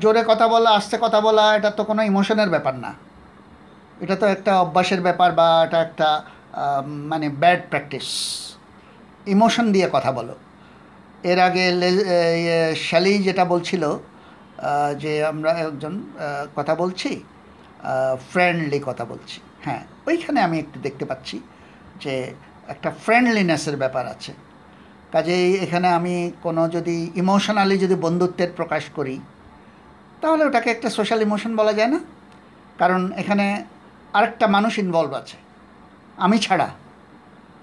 জোরে 0.00 0.24
কথা 0.28 0.48
বলা 0.48 0.70
আস্তে 0.70 0.98
কথা 1.00 1.20
বলা 1.20 1.56
এটা 1.56 1.70
তো 1.70 1.84
কোনো 1.84 2.02
ইমোশনের 2.02 2.48
ব্যাপার 2.50 2.74
না। 2.74 2.94
এটা 4.00 4.16
তো 4.16 4.26
একটা 4.26 4.60
অভ্যাসের 4.60 5.00
ব্যাপার 5.00 5.32
বা 5.32 5.62
এটা 5.66 5.80
একটা 5.80 6.22
মানে 7.10 7.26
ব্যাড 7.42 7.60
প্র্যাকটিস। 7.70 8.08
ইমোশন 9.34 9.66
দিয়ে 9.74 9.88
কথা 9.96 10.10
বলো। 10.18 10.34
এর 11.30 11.38
আগে 11.48 11.64
শ্যালি 12.86 13.12
যেটা 13.26 13.44
বলছিল 13.52 13.82
যে 15.02 15.12
আমরা 15.32 15.50
একজন 15.66 15.94
কথা 16.56 16.74
বলছি 16.82 17.10
ফ্রেন্ডলি 18.30 18.78
কথা 18.88 19.04
বলছি। 19.12 19.38
হ্যাঁ 19.64 19.82
ওইখানে 20.08 20.38
আমি 20.46 20.56
একটু 20.64 20.78
দেখতে 20.86 21.04
পাচ্ছি 21.10 21.36
যে 22.02 22.14
একটা 22.72 22.90
ফ্রেন্ডলিনেসের 23.04 23.76
ব্যাপার 23.82 24.04
আছে। 24.14 24.32
কাজেই 25.14 25.48
এখানে 25.64 25.88
আমি 25.98 26.14
কোনো 26.44 26.62
যদি 26.76 26.96
ইমোশনালি 27.22 27.76
যদি 27.84 27.96
বন্ধুত্বের 28.04 28.50
প্রকাশ 28.58 28.84
করি, 28.96 29.16
তাহলে 30.20 30.42
ওটাকে 30.48 30.68
একটা 30.74 30.88
সোশ্যাল 30.98 31.20
ইমোশন 31.26 31.52
বলা 31.60 31.72
যায় 31.78 31.90
না? 31.94 32.00
কারণ 32.80 33.00
এখানে 33.22 33.46
আরেকটা 34.16 34.46
মানুষ 34.56 34.72
ইনভলভ 34.84 35.12
আছে। 35.20 35.36
আমি 36.24 36.36
ছাড়া 36.38 36.68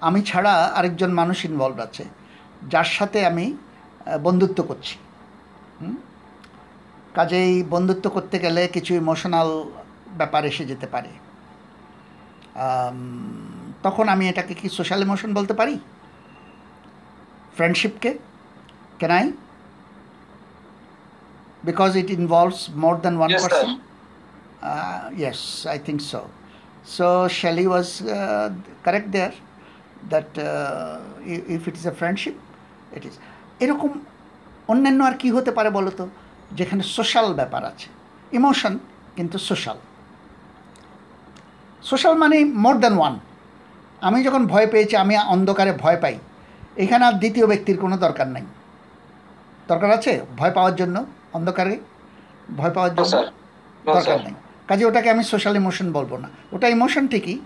আমি 0.00 0.20
ছাড়া 0.22 0.54
আরেকজন 0.78 1.10
মানুষ 1.20 1.38
ইনভলভ 1.44 1.78
আছে 1.86 2.04
যার 2.72 2.88
সাথে 2.96 3.18
আমি 3.30 3.46
বন্ধুত্ব 4.22 4.58
করছি। 4.62 4.96
কাজেই 7.14 7.62
বন্ধুত্ব 7.74 8.10
করতে 8.10 8.36
গেলে 8.38 8.62
কিছু 8.74 8.92
ইমোশনাল 9.02 9.48
ব্যাপার 10.18 10.42
এসে 10.50 10.64
যেতে 10.70 10.86
পারে। 10.94 11.10
তখন 13.82 14.06
আমি 14.14 14.24
এটাকে 14.28 14.54
কি 14.60 14.66
সোশ্যাল 14.68 15.00
ইমোশন 15.06 15.30
বলতে 15.38 15.54
পারি? 15.60 15.74
ফ্রেন্ডশিপকে 17.56 18.10
can 18.98 19.12
I 19.18 19.24
because 21.64 21.90
it 22.02 22.08
involves 22.18 22.60
more 22.82 22.94
than 23.04 23.16
one 23.18 23.30
Yes. 23.30 23.42
Person 23.42 23.70
yes 25.24 25.40
i 25.76 25.78
think 25.86 26.00
so. 26.12 26.20
So 26.84 27.28
shelley 27.28 27.66
was 27.74 27.88
uh, 28.02 28.50
correct 28.84 29.08
there 29.16 29.34
that 30.12 30.30
uh, 30.38 30.98
if 31.56 31.62
it 31.68 31.74
is 31.80 31.86
a 31.92 31.94
friendship 32.00 32.36
it 32.96 33.04
is. 33.08 33.14
এরকম 33.64 33.90
অন্যান্য 34.72 35.00
আর 35.08 35.14
কি 35.20 35.28
হতে 35.36 35.50
পারে 35.50 35.70
বলো 35.70 35.90
তো? 35.98 36.04
যেখানে 36.58 36.82
সোশ্যাল 36.96 37.26
ব্যাপার 37.34 37.62
আছে। 37.70 37.88
ইমোশন 38.38 38.74
কিন্তু 39.16 39.36
সোশ্যাল 39.38 39.78
সোশ্যাল 41.90 42.14
মানে 42.22 42.36
মোর 42.64 42.76
দ্যান 42.82 42.94
ওয়ান 42.98 43.14
আমি 44.06 44.18
যখন 44.26 44.42
ভয় 44.52 44.66
পেয়েছি 44.72 44.94
আমি 44.96 45.14
অন্ধকারে 45.34 45.72
ভয় 45.84 45.98
পাই। 46.02 46.14
এখানে 46.84 47.02
আর 47.08 47.12
দ্বিতীয় 47.12 47.46
ব্যক্তির 47.46 47.78
কোনো 47.78 47.96
দরকার 47.96 48.28
নাই। 48.34 48.44
দরকার 49.68 49.90
আছে? 49.98 50.12
ভয় 50.38 50.52
পাওয়ার 50.56 50.74
জন্য? 50.76 50.96
অন্ধকারে? 51.36 51.74
ভয় 52.58 52.72
পাওয়ার 52.76 52.92
জন্য? 52.96 53.14
দরকার. 53.86 54.18
নেই। 54.26 54.34
কাজে 54.68 54.84
ওটাকে 54.84 55.10
আমি 55.10 55.24
সোশ্যাল 55.24 55.56
ইমোশন 55.56 55.92
বলব 55.92 56.16
না। 56.16 56.28
ওটা 56.52 56.68
ইমোশন 56.68 57.06
ঠিকই 57.08 57.38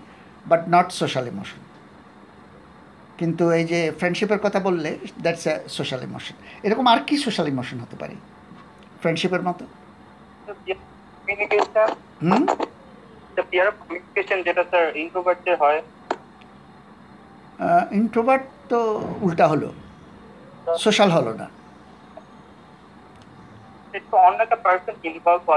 বাট 0.47 0.61
নট 0.69 0.91
সোশ্যাল 0.91 1.27
ইমোশন 1.27 1.61
কিন্তু 3.17 3.51
এই 3.51 3.65
যে 3.65 3.91
ফ্রেন্ডশিপের 3.97 4.39
কথা 4.39 4.59
বললে 4.59 4.89
দ্যাটস 5.21 5.47
এ 5.47 5.53
সোশ্যাল 5.69 6.03
ইমোশন 6.03 6.35
এরকম 6.63 6.85
আর 6.87 6.99
কি 7.07 7.17
সোশ্যাল 7.17 7.47
ইমোশন 7.47 7.79
হতে 7.79 7.95
পারে? 7.95 8.15
ফ্রেন্ডশিপের 9.01 9.41
মতো? 9.41 9.65
যেটা 14.45 14.63
হয় 15.59 15.81
ইন্ট্রোভার্ট 17.91 18.43
তো 18.69 18.79
উল্টা 19.21 19.47
হলো। 19.47 19.73
সোশ্যাল 20.79 21.09
হলো 21.11 21.33
না। 21.33 21.47
একটু 23.93 24.17
অন্য 24.17 24.39
একটা 24.43 24.55
পার্সন 24.55 24.95
ইনভলভ 25.03 25.49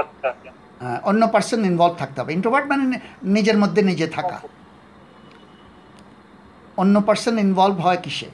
অন্য 1.09 1.21
পার্সন 1.33 1.59
ইনভলভ 1.71 1.93
থাকতে 2.01 2.17
হবে। 2.21 2.31
ইন্ট্রোভার্ট 2.37 2.65
মানে 2.71 2.83
নিজের 3.35 3.57
মধ্যে 3.63 3.81
নিজে 3.91 4.07
থাকা। 4.17 4.37
অন্য 6.81 6.95
পার্সন 7.07 7.35
ইনভলভ 7.45 7.77
হয় 7.85 7.99
কিসে? 8.05 8.29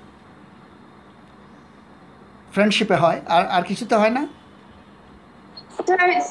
ফ্রেন্ডশিপে 2.54 2.98
হয়। 3.04 3.20
আর 3.36 3.44
আর 3.56 3.64
কিছুতে 3.70 3.96
হয় 4.02 4.14
না? 4.18 4.24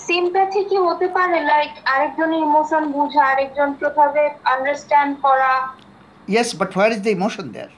সিম্প্যাথি 0.09 0.61
কি 0.71 0.77
হতে 0.87 1.07
পারে? 1.17 1.39
লাইক 1.51 1.73
আরেকজনের 1.95 2.41
ইমোশন 2.47 2.83
বোঝা 2.97 3.23
আরেকজনকে 3.33 3.87
ভাবে 3.99 4.23
আন্ডারস্ট্যান্ড 4.55 5.13
করা। 5.25 5.53
Yes 6.33 6.51
but 6.61 6.71
where 6.77 6.91
is 6.97 7.01
the 7.07 7.13
emotion 7.19 7.47
there 7.55 7.71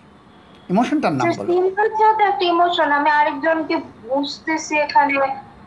ইমোশনটার 0.72 1.14
নাম 1.18 1.26
বলো। 1.38 1.48
সিম্প্যাথিও 1.52 2.10
তো 2.18 2.22
একটা 2.30 2.44
ইমোশন 2.54 2.88
আমি 2.98 3.10
আরেকজনকে 3.20 3.76
বুঝতেছি 4.08 4.74
এখানে 4.84 5.14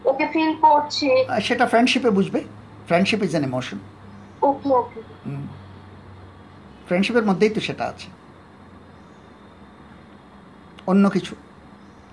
ওকে 0.09 0.25
ফিল 0.33 0.51
করছি। 0.65 1.09
সেটা 1.47 1.65
ফ্রেন্ডশিপে 1.71 2.09
বুঝবে। 2.17 2.39
ফ্রেন্ডশিপ 2.87 3.19
ইজ 3.25 3.31
অ্যান 3.33 3.43
ইমোশন 3.49 3.77
ফ্রেন্ডশিপের 6.87 7.25
মধ্যেই 7.29 7.51
তো 7.55 7.59
সেটা 7.67 7.83
আছে 7.91 8.07
অন্য 10.91 11.05
কিছু 11.15 11.33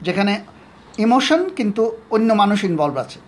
যেখানে 0.07 0.33
ইমোশন 1.05 1.41
কিন্তু 1.59 1.83
অন্য 2.16 2.29
মানুষ 2.43 2.59
ইনভলভ 2.71 2.97
আছে 3.05 3.21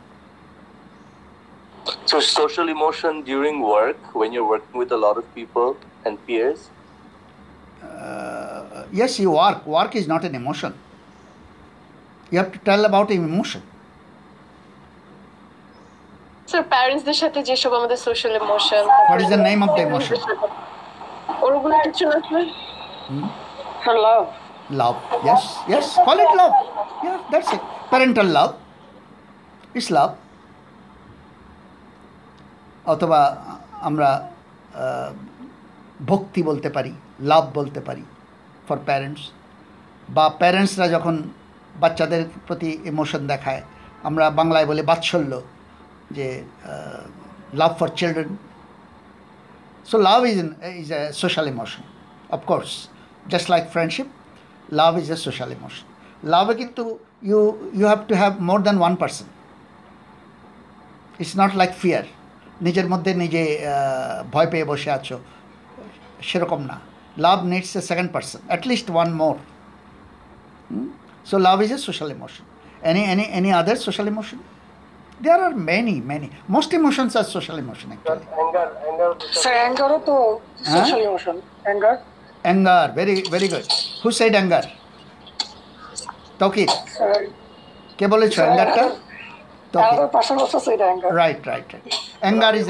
So 2.11 2.17
social 2.43 2.67
emotion 2.77 3.13
during 3.31 3.57
work, 3.77 4.01
when 4.21 4.29
you're 4.35 4.51
working 4.55 4.77
with 4.83 4.91
a 4.99 5.01
lot 5.07 5.17
of 5.21 5.25
people 5.39 5.69
and 6.05 6.15
peers. 6.27 6.61
Uh, 7.83 8.85
yes 8.93 9.19
you 9.19 9.31
work 9.31 9.67
work 9.67 9.93
is 10.01 10.07
not 10.13 10.23
an 10.29 10.35
emotion 10.35 10.73
you 12.33 12.39
have 12.39 12.53
to 12.53 12.61
tell 12.69 12.83
about 12.85 13.11
an 13.11 13.25
emotion 13.31 13.63
sir 16.53 16.65
প্যারেন্টসদের 16.73 17.19
সাথে 17.23 17.39
যেসব 17.49 17.73
আমাদের 17.81 17.99
social 18.07 18.33
emotion 18.43 18.85
what 19.11 19.21
is 19.25 19.29
the 19.37 19.43
name 19.49 19.61
of 19.67 19.71
the 19.77 19.83
emotion? 19.89 20.19
ওরগুলো 21.47 21.75
কিছু 21.85 22.05
না 22.11 22.17
sir 23.83 23.97
love 24.07 24.23
love. 24.81 24.99
Yes 25.29 25.43
yes. 25.73 25.87
Call 26.07 26.19
it 26.25 26.33
love. 26.41 26.55
Yeah 27.07 27.19
that's 27.33 27.51
it. 27.57 27.63
Parental 27.93 28.29
love. 28.39 28.53
It's 29.79 29.89
love. 29.99 30.13
অথবা 32.87 33.21
আমরা 33.89 34.09
আহ, 34.83 35.11
ভক্তি 36.07 36.41
বলতে 36.43 36.69
পারি 36.77 36.93
লাভ 37.31 37.45
বলতে 37.59 37.81
পারি 37.81 38.05
ফর 38.69 38.79
প্যারেন্টস 38.89 39.23
বা 40.09 40.25
প্যারেন্টসরা 40.41 40.87
যখন 40.89 41.15
বাচ্চাদের 41.83 42.23
প্রতি 42.47 42.71
ইমোশন 42.91 43.23
দেখায় 43.27 43.63
আমরা 44.09 44.25
বাংলায় 44.31 44.67
বলি 44.67 44.83
বাৎসল্য। 44.83 45.33
যে 46.12 46.28
love 47.54 47.72
for 47.80 47.90
children 48.00 48.30
So 49.86 49.98
love 50.00 50.26
is, 50.26 50.38
an, 50.38 50.50
is 50.76 50.92
a 50.92 51.14
social 51.14 51.46
emotion, 51.48 51.82
of 52.30 52.46
course. 52.46 52.74
Just 53.26 53.48
like 53.48 53.66
friendship, 53.70 54.08
love 54.72 54.98
is 54.98 55.10
a 55.10 55.16
social 55.18 55.50
emotion. 55.50 55.86
Love 56.26 56.50
কিন্তু 56.62 56.84
you 57.22 57.40
you 57.80 57.86
have 57.86 58.04
to 58.08 58.16
have 58.16 58.34
more 58.50 58.62
than 58.68 58.78
one 58.88 58.96
person. 58.98 59.28
It's 61.20 61.36
not 61.36 61.52
like 61.56 61.74
fear. 61.84 62.04
নিজের 62.62 62.88
মধ্যে 62.94 63.12
নিজে 63.24 63.44
আহ, 63.64 63.74
ভয় 64.34 64.48
পেয়ে 64.52 64.66
বসে 64.72 64.90
আছো 64.98 65.16
সেরকম 66.30 66.62
না 66.70 66.78
love 67.26 67.38
needs 67.52 67.72
a 67.80 67.82
second 67.90 68.10
person 68.16 68.40
at least 68.52 68.88
one 68.96 69.10
more 69.22 69.36
so 71.30 71.36
love 71.48 71.58
is 71.66 71.72
a 71.78 71.80
social 71.88 72.10
emotion 72.18 72.46
any 72.90 73.02
any 73.14 73.26
any 73.38 73.50
other 73.60 73.78
social 73.88 74.08
emotion 74.14 74.40
There 75.23 75.41
are 75.49 75.55
many 75.69 75.97
many 76.11 76.29
most 76.55 76.71
emotions 76.79 77.13
are 77.21 77.27
social 77.35 77.57
emotion 77.65 77.89
actually 77.91 78.25
sir 79.43 79.55
অ্যাঙ্গারও 79.61 79.99
তো 80.09 80.15
হ্যাঁ? 80.69 80.75
Social 80.75 81.01
emotion 81.09 81.37
anger 81.65 81.97
Anger, 82.45 82.91
very 82.95 83.23
very 83.23 83.49
good. 83.49 83.67
Who 84.03 84.11
said 84.11 84.35
anger? 84.35 84.65
Sir 86.41 87.21
কে 87.99 88.07
বলেছ? 88.07 88.35
অ্যাঙ্গারটা 88.41 88.85
right 91.19 91.41
right 91.51 91.69
right 91.73 91.87
anger 92.21 92.55
is 92.61 92.69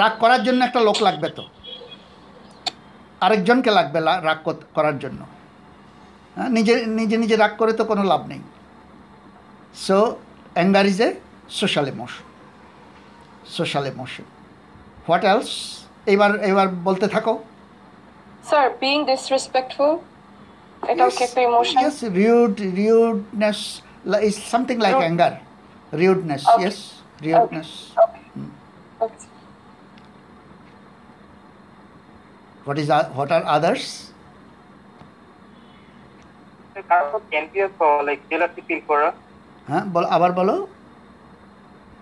রাগ 0.00 0.14
করার 0.20 0.40
জন্য 0.44 0.60
একটা 0.64 0.80
লোক 0.80 0.98
লাগবে 1.02 1.28
তো। 1.28 1.44
আরেকজনকে 3.20 3.70
লাগবে 3.70 3.98
রাগ 4.28 4.38
করার 4.76 4.96
জন্য। 4.98 5.20
হ্যাঁ, 6.36 6.50
নিজে 6.56 6.74
নিজে 6.98 7.16
নিজে 7.16 7.36
রাগ 7.36 7.52
করে 7.58 7.72
তো 7.72 7.84
কোনো 7.84 8.02
লাভ 8.04 8.22
নেই। 8.28 8.40
So 9.86 9.98
anger 10.56 10.86
is 10.92 10.98
a 11.06 11.08
social 11.60 11.86
emotion 11.92 12.24
social 13.56 13.84
emotion 13.92 14.26
what 15.06 15.22
else 15.32 15.50
এবার 16.14 16.30
এবার 16.50 16.66
বলতে 16.88 17.06
থাকো 17.14 17.32
স্যার 18.50 18.66
বিং 18.82 18.96
ডিসরেসপেক্টফুল 19.10 19.92
এটাও 20.82 21.10
কি 21.16 21.22
একটা 21.28 21.40
emotion 21.48 21.78
Yes, 21.84 21.98
rude, 22.18 22.58
rudeness 22.80 23.60
is 24.28 24.36
something 24.52 24.78
like 24.84 24.96
Rude. 24.96 25.08
anger. 25.10 25.32
Rudeness, 25.92 26.42
Okay. 26.46 26.62
yes, 26.64 26.76
rudeness. 27.20 27.70
Okay. 29.04 29.28
What 32.66 32.76
is 32.78 32.88
what 33.18 33.30
are 33.36 33.44
others? 33.56 33.84
কারোর 36.90 37.08
প্রতি 37.12 37.32
envious 37.40 37.72
like 38.06 38.20
jealousy 38.30 38.60
feel 38.68 38.82
করা 38.90 39.08
হ্যাঁ 39.68 39.84
বল 39.94 40.04
আবার 40.16 40.32
বলো। 40.40 40.56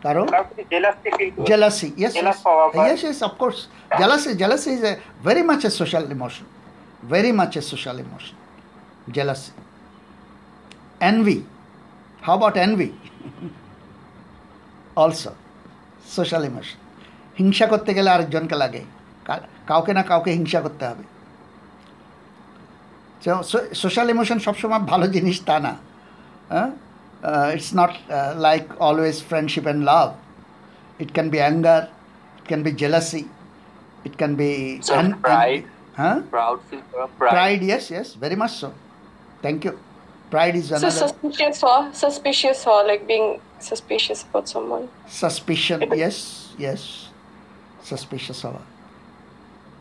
কারও। 0.03 0.25
Jealousy 1.49 1.89
yes 2.01 2.15
yes 2.17 3.01
yes 3.05 3.21
of course 3.29 3.59
jealousy 3.99 4.71
social 5.81 6.05
emotion 6.13 6.47
very 7.11 7.33
much 7.39 7.53
a 7.57 7.61
social 7.73 7.97
emotion 8.05 8.37
jealousy 9.13 9.53
envy 11.11 11.39
how 12.27 12.37
social 16.17 16.43
emotion 16.51 16.79
হিংসা 17.39 17.67
করতে 17.67 17.91
গেলে 17.95 18.09
আরেকজনকে 18.11 18.57
লাগে। 18.63 18.83
কাউকে 19.67 19.93
না 19.93 20.03
কাউকে 20.03 20.31
হিংসা 20.39 20.61
করতে 20.61 20.85
হবে। 20.87 21.05
সোশ্যাল 23.75 24.07
ইমোশন 24.11 24.39
সবসময় 24.39 24.83
ভালো 24.93 25.07
জিনিস 25.07 25.37
তা 25.47 25.57
না। 25.67 25.73
হ্যাঁ? 26.53 26.71
uh, 27.23 27.53
it's 27.55 27.73
not 27.73 27.97
uh, 28.11 28.35
like 28.37 28.81
always 28.81 29.21
friendship 29.21 29.67
and 29.67 29.85
love. 29.85 30.17
It 30.99 31.15
can 31.15 31.31
be 31.31 31.41
anger, 31.41 31.89
it 32.39 32.49
can 32.49 32.63
be 32.63 32.73
jealousy, 32.73 33.29
it 34.05 34.17
can 34.17 34.37
be 34.37 34.81
so 34.83 35.13
pride. 35.23 35.65
Huh? 35.97 36.23
Proud 36.31 36.61
pride. 37.19 37.31
Pride, 37.31 37.63
yes, 37.63 37.91
yes, 37.91 38.15
very 38.15 38.37
much 38.37 38.53
so. 38.53 38.73
Thank 39.43 39.65
you. 39.65 39.79
Pride 40.31 40.57
is 40.57 40.71
another. 40.71 40.91
So 40.91 41.07
suspicious 41.09 41.63
or 41.63 41.93
suspicious 41.93 42.67
or 42.67 42.87
like 42.87 43.07
being 43.07 43.41
suspicious 43.59 44.23
about 44.23 44.49
someone. 44.49 44.89
Suspicion, 45.09 45.91
yes, 45.95 46.55
yes, 46.59 47.09
suspicious 47.83 48.45
or 48.45 48.61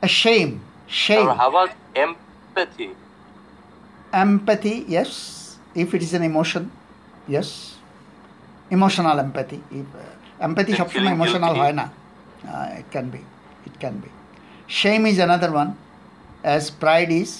a 0.01 0.07
shame, 0.07 0.61
shame. 0.87 1.27
How 1.27 1.49
about 1.49 1.71
empathy? 1.95 2.91
Empathy, 4.11 4.85
yes, 4.87 5.57
if 5.75 5.93
it 5.93 6.01
is 6.01 6.13
an 6.13 6.23
emotion 6.23 6.71
yes 7.28 7.48
emotional 8.70 9.18
empathy 9.20 9.60
if, 9.70 9.86
uh, 9.94 10.44
empathy 10.48 10.72
Like 10.72 10.78
সবসময় 10.80 10.92
feeling 10.94 11.14
emotional 11.18 11.54
guilty? 11.54 11.60
হয় 11.60 11.74
না 11.80 11.86
uh, 12.52 12.68
it 12.80 12.86
can 12.94 13.06
be 13.14 13.20
it 13.68 13.74
can 13.82 13.94
be 14.04 14.10
shame 14.80 15.04
is 15.12 15.18
another 15.28 15.50
one 15.62 15.70
as 16.54 16.64
pride 16.82 17.12
is 17.22 17.30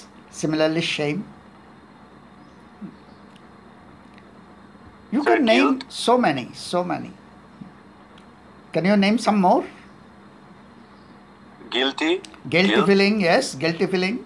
similarly 0.41 0.85
shame 0.97 1.21
you 5.11 5.23
Sir, 5.23 5.37
can 5.37 5.45
name 5.45 5.79
guilt? 5.79 5.85
so 5.89 6.17
many 6.27 6.47
so 6.55 6.83
many 6.93 7.13
can 8.73 8.85
you 8.85 8.97
name 8.97 9.19
some 9.19 9.41
more 9.41 9.65
Guilty? 11.71 12.21
guilty 12.49 12.75
Guilt? 12.75 12.87
feeling 12.89 13.21
yes 13.21 13.55
guilty 13.55 13.87
feeling 13.87 14.17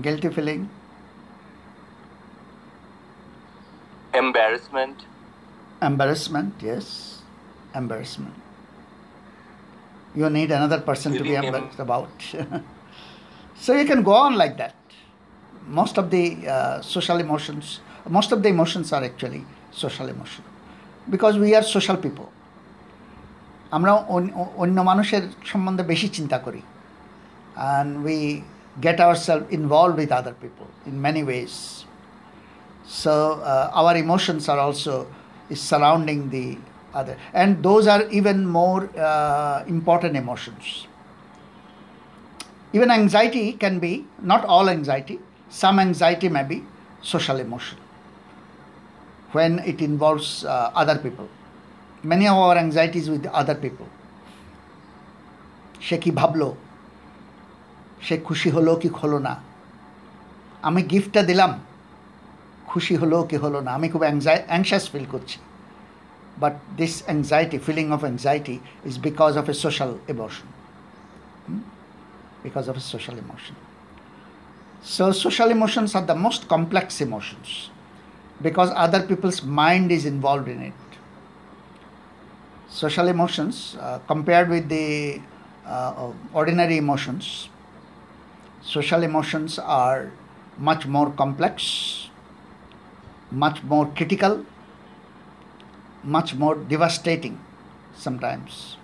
guilty 0.00 0.28
feeling 0.28 0.68
Embarrassment? 4.14 4.96
embarrassment 5.88 6.52
yes 6.70 6.86
embarrassment 7.74 8.34
you 10.14 10.28
need 10.38 10.50
another 10.58 10.80
person 10.88 11.10
to 11.18 11.22
be 11.22 11.30
Feeling 11.30 11.36
em- 11.38 11.54
embarrassed 11.54 11.80
about 11.86 12.08
so 13.64 13.70
you 13.80 13.86
can 13.90 14.00
go 14.10 14.14
on 14.26 14.32
like 14.42 14.56
that 14.62 14.74
most 15.80 15.94
of 16.02 16.06
the 16.14 16.24
uh, 16.48 16.80
social 16.96 17.18
emotions 17.26 17.64
most 18.18 18.30
of 18.32 18.38
the 18.44 18.48
emotions 18.56 18.92
are 18.92 19.02
actually 19.10 19.42
social 19.84 20.06
emotion 20.14 20.44
because 21.14 21.34
we 21.44 21.50
are 21.58 21.64
social 21.76 21.98
people 22.06 22.28
আমরা 23.76 23.92
on- 24.14 24.32
অ- 24.40 24.52
অন্য 24.62 24.78
মানুষের 24.90 25.22
সম্বন্ধে 25.50 25.84
বেশি 25.92 26.08
চিন্তা 26.16 26.38
করি 26.46 26.62
and 27.72 27.88
we 28.06 28.16
get 28.86 28.98
ourselves 29.06 29.46
involved 29.58 29.96
with 30.02 30.10
other 30.20 30.34
people 30.44 30.68
in 30.90 30.94
many 31.06 31.22
ways 31.30 31.54
so 32.86 33.40
uh, 33.42 33.70
our 33.72 33.96
emotions 33.96 34.48
are 34.48 34.58
also 34.58 35.06
is 35.50 35.60
surrounding 35.60 36.30
the 36.30 36.58
other 36.94 37.16
and 37.32 37.62
those 37.62 37.86
are 37.86 38.08
even 38.10 38.46
more 38.46 38.90
uh, 38.98 39.64
important 39.66 40.16
emotions 40.16 40.86
even 42.72 42.90
anxiety 42.90 43.52
can 43.52 43.78
be 43.78 44.06
not 44.20 44.44
all 44.44 44.68
anxiety 44.68 45.18
some 45.50 45.78
anxiety 45.78 46.28
may 46.28 46.44
be 46.44 46.62
social 47.02 47.38
emotion 47.40 47.78
when 49.32 49.58
it 49.60 49.80
involves 49.80 50.44
uh, 50.44 50.70
other 50.74 50.98
people 50.98 51.28
many 52.02 52.26
of 52.26 52.36
our 52.36 52.56
anxieties 52.56 53.08
with 53.08 53.26
other 53.26 53.54
people 53.54 53.88
সে 55.86 55.96
কি 56.02 56.10
ভাবলো 56.20 56.48
সে 58.06 58.14
খুশি 58.26 58.48
হলো 58.56 58.72
কি 58.82 58.88
হলো 59.00 59.18
না 59.26 59.34
আমি 60.68 60.80
গিফটটা 60.90 61.22
দিলাম 61.30 61.52
খুশি 62.70 62.94
হলো 63.02 63.18
কি 63.30 63.36
হলো 63.44 63.58
না 63.66 63.70
আমি 63.78 63.86
খুব 63.92 64.02
অ্যাংশাস 64.50 64.84
ফিল 64.92 65.06
করছি 65.14 65.38
but 66.42 66.54
this 66.80 66.94
anxiety 67.06 67.58
feeling 67.66 67.86
of 67.96 68.00
anxiety 68.06 68.56
is 68.88 68.94
because 69.06 69.32
of 69.40 69.46
a 69.52 69.54
social 69.64 69.92
emotion 70.12 70.48
because 72.44 72.64
of 72.70 72.76
a 72.80 72.84
social 72.94 73.16
emotion 73.24 73.56
so 74.94 75.04
social 75.24 75.48
emotions 75.56 75.90
are 75.98 76.04
the 76.10 76.16
most 76.24 76.42
complex 76.54 76.94
emotions 77.06 77.50
because 78.42 78.70
other 78.74 79.02
people's 79.02 79.42
mind 79.42 79.92
is 79.92 80.04
involved 80.04 80.48
in 80.48 80.60
it. 80.60 80.74
Social 82.68 83.08
emotions, 83.08 83.76
uh, 83.80 84.00
compared 84.06 84.48
with 84.48 84.68
the 84.68 85.20
uh, 85.66 86.10
ordinary 86.32 86.76
emotions, 86.78 87.48
social 88.62 89.02
emotions 89.02 89.58
are 89.58 90.10
much 90.58 90.86
more 90.86 91.10
complex, 91.10 92.05
much 93.31 93.63
more 93.63 93.85
critical, 93.87 94.45
much 96.03 96.35
more 96.35 96.55
devastating 96.55 97.39
sometimes. 97.95 98.77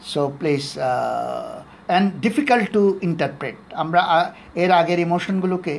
So 0.00 0.30
please, 0.30 0.76
uh, 0.76 1.64
and 1.88 2.20
difficult 2.20 2.72
to 2.72 2.82
interpret. 3.02 3.56
আমরা 3.82 4.00
এর 4.62 4.70
আগের 4.80 5.00
ইমোশনগুলোকে 5.06 5.74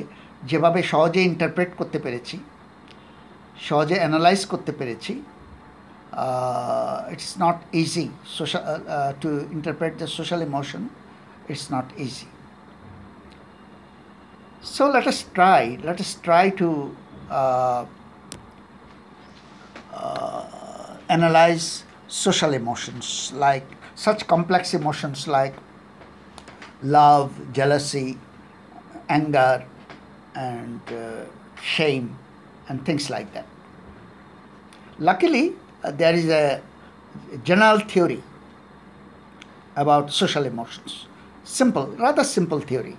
যেভাবে 0.49 0.79
সহজে 0.91 1.21
interpret 1.31 1.71
করতে 1.79 1.97
পেরেছি 2.05 2.35
সহজে 3.67 3.95
analyse 4.01 4.41
করতে 4.51 4.71
পেরেছি 4.79 5.13
it's 7.13 7.31
not 7.43 7.57
easy 7.81 8.05
social 8.37 8.63
to 9.21 9.29
interpret 9.57 9.93
the 10.01 10.07
social 10.17 10.39
emotion 10.49 10.83
it's 11.51 11.67
not 11.75 11.87
easy 12.05 12.27
So 14.65 14.89
let 14.89 15.05
us 15.05 15.23
try, 15.35 15.77
let 15.83 15.99
us 16.01 16.15
try 16.15 16.49
to 16.49 16.95
uh, 17.29 17.85
uh, 19.93 20.45
analyze 21.07 21.83
social 22.07 22.51
emotions 22.51 23.31
like 23.35 23.63
such 23.93 24.25
complex 24.25 24.73
emotions 24.73 25.27
like 25.27 25.53
love, 26.81 27.31
jealousy, 27.53 28.17
anger, 29.07 29.63
and 30.33 30.81
uh, 30.89 31.25
shame, 31.61 32.17
and 32.67 32.83
things 32.83 33.11
like 33.11 33.31
that. 33.35 33.45
Luckily, 34.97 35.53
uh, 35.83 35.91
there 35.91 36.15
is 36.15 36.27
a 36.27 36.59
general 37.43 37.79
theory 37.81 38.23
about 39.75 40.11
social 40.11 40.43
emotions. 40.43 41.05
Simple, 41.43 41.85
rather 41.99 42.23
simple 42.23 42.59
theory 42.59 42.97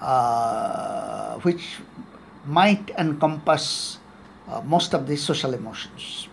uh, 0.00 1.38
which 1.40 1.78
might 2.46 2.90
encompass 2.98 3.98
uh, 4.48 4.60
most 4.62 4.94
of 4.94 5.06
the 5.06 5.16
social 5.16 5.54
emotions. 5.54 6.28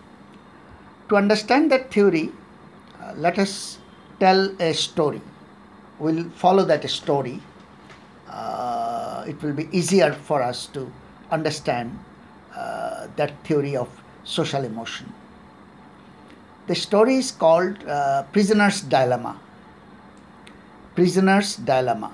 To 1.08 1.16
understand 1.16 1.70
that 1.70 1.92
theory, 1.92 2.30
uh, 3.00 3.14
let 3.16 3.38
us 3.38 3.78
tell 4.20 4.54
a 4.60 4.72
story. 4.74 5.20
We'll 5.98 6.28
follow 6.30 6.64
that 6.64 6.88
story. 6.90 7.40
Uh, 8.28 9.24
it 9.26 9.42
will 9.42 9.52
be 9.52 9.68
easier 9.72 10.12
for 10.12 10.42
us 10.42 10.66
to 10.68 10.90
understand 11.30 11.98
uh, 12.54 13.08
that 13.16 13.32
theory 13.44 13.76
of 13.76 13.88
social 14.24 14.64
emotion. 14.64 15.12
The 16.66 16.74
story 16.74 17.16
is 17.16 17.30
called 17.30 17.82
uh, 17.86 18.22
Prisoner's 18.32 18.80
Dilemma. 18.82 19.38
Prisoner's 20.94 21.56
Dilemma 21.56 22.12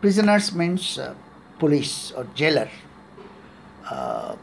prisoners 0.00 0.54
means 0.54 0.98
uh, 0.98 1.14
police 1.58 2.12
or 2.16 2.26
jailer 2.34 2.68
uh, 3.90 4.34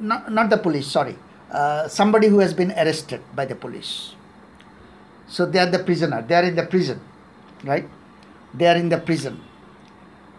not, 0.00 0.30
not 0.32 0.50
the 0.50 0.56
police 0.56 0.86
sorry 0.86 1.16
uh, 1.50 1.88
somebody 1.88 2.28
who 2.28 2.38
has 2.38 2.52
been 2.54 2.72
arrested 2.72 3.20
by 3.34 3.44
the 3.44 3.54
police 3.54 4.14
so 5.28 5.46
they 5.46 5.58
are 5.58 5.70
the 5.76 5.78
prisoner 5.78 6.22
they 6.22 6.34
are 6.34 6.44
in 6.44 6.56
the 6.56 6.66
prison 6.74 7.00
right 7.64 7.88
they 8.54 8.66
are 8.66 8.76
in 8.76 8.88
the 8.88 8.98
prison 8.98 9.40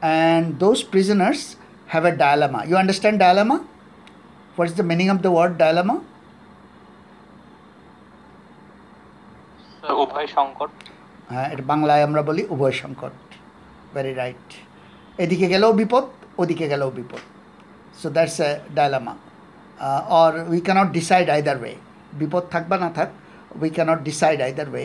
and 0.02 0.60
those 0.60 0.84
prisoners 0.84 1.56
have 1.88 2.06
a 2.06 2.16
dilemma 2.16 2.66
you 2.68 2.76
understand 2.76 3.20
dilemma 3.20 3.64
What 4.56 4.68
is 4.68 4.76
the 4.76 4.84
meaning 4.84 5.10
of 5.10 5.22
the 5.26 5.32
word 5.38 5.58
dilemma? 5.58 5.96
উভয় 10.04 10.28
সংকট 10.36 10.72
হ্যাঁ 11.32 11.48
এটা 11.54 11.64
বাংলায় 11.72 12.04
আমরা 12.08 12.22
বলি 12.30 12.42
উভয় 12.54 12.76
সংকট 12.82 13.14
very 13.99 14.13
right 14.23 14.47
এদিকে 15.23 15.47
গেলেও 15.53 15.73
বিপদ 15.81 16.05
ওদিকে 16.41 16.67
গেলেও 16.73 16.91
বিপদ। 16.99 17.23
So 18.01 18.07
that's 18.17 18.39
a 18.49 18.51
dilemma 18.79 19.15
or 20.21 20.33
we 20.53 20.61
can't 20.67 20.89
decide 20.99 21.27
either 21.37 21.57
way 21.63 21.75
বিপদ 22.21 22.45
থাক 22.53 22.65
বা 22.71 22.77
না 22.85 22.91
থাক 22.99 23.11
we 23.63 23.71
can't 23.77 24.01
decide 24.09 24.39
either 24.47 24.69
way 24.73 24.85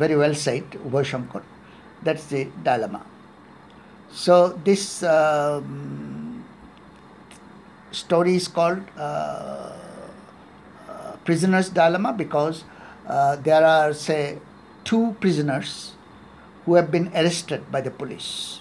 very 0.00 0.16
well 0.20 0.34
side 0.44 0.66
উভয় 0.86 1.06
সংকট 1.12 1.44
that's 2.04 2.24
the 2.32 2.40
dilemma 2.66 3.00
so 4.24 4.34
this 4.66 4.84
story 8.04 8.34
is 8.40 8.46
called 8.56 8.82
uh, 8.98 9.70
uh, 10.92 11.12
prisoner's 11.26 11.68
dilemma 11.70 12.12
because 12.12 12.56
uh, 13.06 13.36
there 13.36 13.64
are 13.64 13.92
say 14.06 14.22
two 14.88 15.04
prisoners 15.22 15.70
who 16.64 16.74
have 16.74 16.90
been 16.90 17.08
arrested 17.14 17.70
by 17.70 17.80
the 17.80 17.90
police 17.90 18.60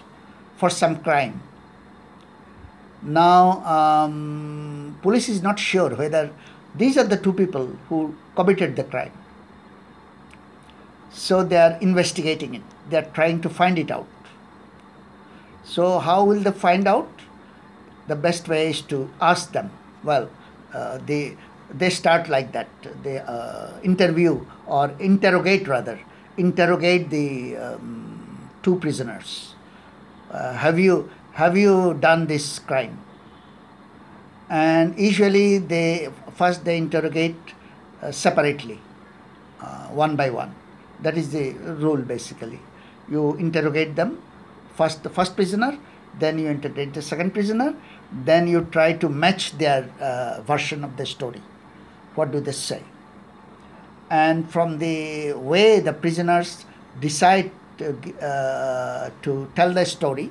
for 0.58 0.70
some 0.70 1.01
crime. 1.01 1.41
Now 3.01 3.64
um, 3.66 4.97
police 5.01 5.30
is 5.30 5.41
not 5.41 5.60
sure 5.60 5.89
whether 5.95 6.32
these 6.76 6.97
are 6.97 7.04
the 7.04 7.18
two 7.18 7.34
people 7.34 7.68
who 7.89 8.16
committed 8.36 8.76
the 8.76 8.84
crime. 8.84 9.12
So 11.12 11.43
they 11.43 11.58
are 11.58 11.78
investigating 11.80 12.56
it. 12.56 12.62
They 12.89 12.97
are 12.97 13.10
trying 13.14 13.41
to 13.41 13.49
find 13.49 13.78
it 13.78 13.91
out. 13.91 14.08
So 15.64 15.99
how 15.99 16.24
will 16.24 16.39
they 16.41 16.51
find 16.51 16.88
out? 16.88 17.10
The 18.08 18.16
best 18.16 18.47
way 18.47 18.70
is 18.70 18.82
to 18.84 19.10
ask 19.22 19.51
them. 19.51 19.72
Well, 20.04 20.30
uh, 20.74 20.97
they 21.06 21.38
they 21.74 21.89
start 21.89 22.28
like 22.30 22.51
that. 22.51 22.68
They 23.04 23.20
uh, 23.20 23.80
interview 23.82 24.45
or 24.68 24.91
interrogate 24.99 25.68
rather 25.68 25.99
interrogate 26.38 27.09
the 27.09 27.57
um, 27.57 28.49
two 28.61 28.77
prisoners. 28.79 29.55
Uh, 30.31 30.53
have 30.53 30.79
you 30.79 31.09
have 31.34 31.57
you 31.57 31.93
done 31.99 32.27
this 32.27 32.59
crime? 32.59 32.99
And 34.49 34.97
usually 34.97 35.57
they 35.57 36.09
first 36.36 36.65
they 36.65 36.77
interrogate 36.77 37.36
uh, 38.01 38.11
separately, 38.11 38.79
uh, 39.61 39.88
one 39.88 40.15
by 40.15 40.29
one. 40.29 40.53
That 41.01 41.17
is 41.17 41.31
the 41.31 41.51
rule 41.51 41.97
basically. 41.97 42.59
You 43.09 43.36
interrogate 43.36 43.95
them 43.95 44.21
first 44.75 45.03
the 45.03 45.09
first 45.09 45.36
prisoner 45.36 45.77
then 46.19 46.38
you 46.38 46.47
interrogate 46.47 46.93
the 46.93 47.01
second 47.01 47.34
prisoner, 47.34 47.75
then 48.11 48.47
you 48.47 48.67
try 48.71 48.93
to 48.93 49.09
match 49.09 49.57
their 49.57 49.89
uh, 49.99 50.41
version 50.41 50.84
of 50.84 50.97
the 50.97 51.05
story. 51.05 51.41
What 52.15 52.31
do 52.31 52.39
they 52.39 52.51
say? 52.51 52.84
And 54.14 54.49
from 54.53 54.78
the 54.78 55.34
way 55.34 55.80
the 55.80 55.91
prisoners 55.91 56.66
decide 57.01 57.49
to, 57.80 57.88
uh, 58.22 59.09
to 59.24 59.49
tell 59.55 59.74
the 59.74 59.86
story, 59.86 60.30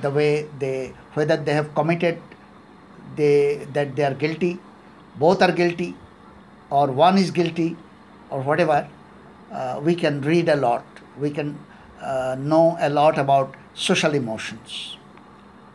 the 0.00 0.10
way 0.10 0.46
they, 0.60 0.92
whether 1.14 1.36
they 1.36 1.52
have 1.52 1.74
committed, 1.74 2.20
they, 3.16 3.66
that 3.72 3.96
they 3.96 4.04
are 4.04 4.14
guilty, 4.14 4.60
both 5.18 5.42
are 5.42 5.50
guilty, 5.50 5.96
or 6.70 6.86
one 6.86 7.18
is 7.18 7.32
guilty, 7.32 7.76
or 8.30 8.42
whatever, 8.42 8.88
uh, 9.50 9.80
we 9.82 9.96
can 9.96 10.20
read 10.20 10.48
a 10.48 10.54
lot. 10.54 10.84
We 11.18 11.30
can 11.30 11.58
uh, 12.00 12.36
know 12.38 12.76
a 12.80 12.88
lot 12.88 13.18
about 13.18 13.56
social 13.74 14.14
emotions 14.14 14.96